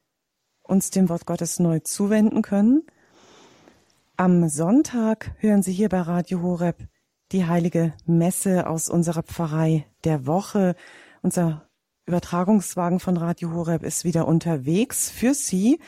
uns 0.63 0.91
dem 0.91 1.09
Wort 1.09 1.27
Gottes 1.27 1.59
neu 1.59 1.81
zuwenden 1.81 2.43
können. 2.43 2.83
Am 4.17 4.49
Sonntag 4.49 5.33
hören 5.39 5.63
Sie 5.63 5.73
hier 5.73 5.89
bei 5.89 6.01
Radio 6.01 6.43
Horeb 6.43 6.77
die 7.33 7.47
heilige 7.47 7.93
Messe 8.07 8.67
aus 8.67 8.89
unserer 8.89 9.23
Pfarrei 9.23 9.87
der 10.05 10.27
Woche. 10.27 10.75
Unser 11.23 11.69
Übertragungswagen 12.07 13.01
von 13.01 13.17
Radio 13.17 13.53
Horeb 13.53 13.83
ist 13.83 14.05
wieder 14.05 14.27
unterwegs 14.27 15.11
für 15.11 15.35
Sie 15.35 15.81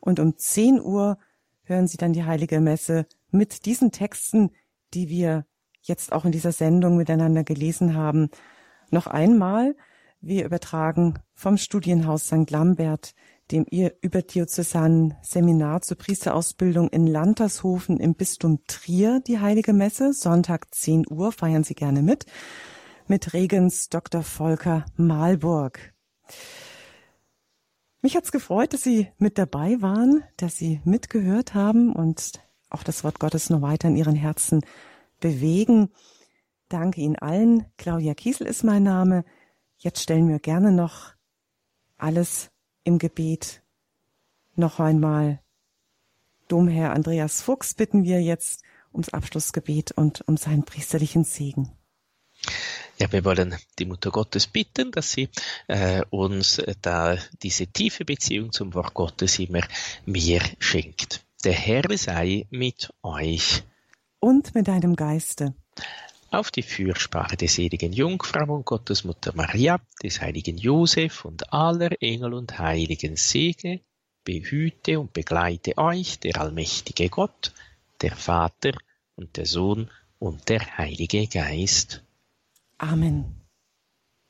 und 0.00 0.20
um 0.20 0.36
10 0.36 0.80
Uhr 0.80 1.18
hören 1.62 1.86
Sie 1.86 1.98
dann 1.98 2.12
die 2.12 2.24
heilige 2.24 2.60
Messe 2.60 3.06
mit 3.30 3.66
diesen 3.66 3.92
Texten, 3.92 4.50
die 4.94 5.08
wir 5.08 5.46
jetzt 5.82 6.12
auch 6.12 6.24
in 6.24 6.32
dieser 6.32 6.52
Sendung 6.52 6.96
miteinander 6.96 7.44
gelesen 7.44 7.94
haben. 7.94 8.30
Noch 8.90 9.06
einmal, 9.06 9.76
wir 10.20 10.44
übertragen 10.44 11.14
vom 11.34 11.56
Studienhaus 11.56 12.26
St. 12.26 12.50
Lambert, 12.50 13.14
dem 13.50 13.64
ihr 13.70 13.94
überdiözesanen 14.02 15.14
Seminar 15.22 15.82
zur 15.82 15.96
Priesterausbildung 15.96 16.88
in 16.88 17.06
Lantershofen 17.06 17.98
im 17.98 18.14
Bistum 18.14 18.60
Trier 18.66 19.20
die 19.26 19.38
heilige 19.38 19.72
Messe. 19.72 20.12
Sonntag 20.12 20.74
10 20.74 21.06
Uhr 21.08 21.32
feiern 21.32 21.64
Sie 21.64 21.74
gerne 21.74 22.02
mit 22.02 22.26
mit 23.08 23.32
Regens 23.32 23.88
Dr. 23.88 24.22
Volker 24.22 24.84
Malburg. 24.96 25.94
Mich 28.02 28.16
hat's 28.16 28.30
gefreut, 28.30 28.74
dass 28.74 28.82
Sie 28.82 29.08
mit 29.18 29.38
dabei 29.38 29.80
waren, 29.80 30.22
dass 30.36 30.56
Sie 30.56 30.80
mitgehört 30.84 31.54
haben 31.54 31.92
und 31.92 32.32
auch 32.70 32.82
das 32.82 33.02
Wort 33.02 33.18
Gottes 33.18 33.50
noch 33.50 33.62
weiter 33.62 33.88
in 33.88 33.96
Ihren 33.96 34.14
Herzen 34.14 34.60
bewegen. 35.20 35.88
Danke 36.68 37.00
Ihnen 37.00 37.16
allen. 37.16 37.64
Claudia 37.78 38.14
Kiesel 38.14 38.46
ist 38.46 38.62
mein 38.62 38.82
Name. 38.82 39.24
Jetzt 39.78 40.02
stellen 40.02 40.28
wir 40.28 40.40
gerne 40.40 40.72
noch 40.72 41.12
alles 41.96 42.50
im 42.82 42.98
Gebet 42.98 43.62
noch 44.56 44.80
einmal. 44.80 45.40
Domherr 46.48 46.92
Andreas 46.92 47.42
Fuchs 47.42 47.74
bitten 47.74 48.02
wir 48.02 48.20
jetzt 48.20 48.62
ums 48.92 49.10
Abschlussgebet 49.10 49.92
und 49.92 50.26
um 50.26 50.36
seinen 50.36 50.64
priesterlichen 50.64 51.22
Segen. 51.22 51.70
Ja, 52.98 53.12
wir 53.12 53.24
wollen 53.24 53.54
die 53.78 53.84
Mutter 53.84 54.10
Gottes 54.10 54.48
bitten, 54.48 54.90
dass 54.90 55.12
sie 55.12 55.28
äh, 55.68 56.02
uns 56.10 56.58
äh, 56.58 56.74
da 56.82 57.16
diese 57.42 57.68
tiefe 57.68 58.04
Beziehung 58.04 58.50
zum 58.50 58.74
Wort 58.74 58.94
Gottes 58.94 59.38
immer 59.38 59.62
mehr 60.04 60.42
schenkt. 60.58 61.24
Der 61.44 61.52
Herr 61.52 61.84
sei 61.96 62.46
mit 62.50 62.92
euch. 63.02 63.62
Und 64.18 64.56
mit 64.56 64.66
deinem 64.66 64.96
Geiste. 64.96 65.54
Auf 66.30 66.50
die 66.50 66.62
Fürsprache 66.62 67.36
des 67.38 67.54
seligen 67.54 67.92
Jungfrau 67.92 68.54
und 68.54 68.66
Gottesmutter 68.66 69.34
Maria, 69.34 69.80
des 70.02 70.20
heiligen 70.20 70.58
Josef 70.58 71.24
und 71.24 71.52
aller 71.54 72.02
Engel 72.02 72.34
und 72.34 72.58
Heiligen 72.58 73.16
segne, 73.16 73.80
behüte 74.24 75.00
und 75.00 75.14
begleite 75.14 75.78
euch 75.78 76.18
der 76.18 76.38
allmächtige 76.38 77.08
Gott, 77.08 77.54
der 78.02 78.14
Vater 78.14 78.72
und 79.16 79.38
der 79.38 79.46
Sohn 79.46 79.90
und 80.18 80.50
der 80.50 80.76
Heilige 80.76 81.26
Geist. 81.28 82.04
Amen. 82.76 83.46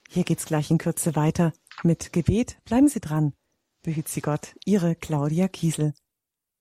Hier 0.09 0.23
geht's 0.23 0.47
gleich 0.47 0.71
in 0.71 0.79
Kürze 0.79 1.17
weiter 1.17 1.53
mit 1.83 2.13
Gebet. 2.13 2.59
Bleiben 2.65 2.89
Sie 2.89 3.01
dran. 3.01 3.33
Behüt 3.83 4.07
Sie 4.09 4.21
Gott, 4.21 4.55
Ihre 4.65 4.95
Claudia 4.95 5.49
Kiesel. 5.49 5.95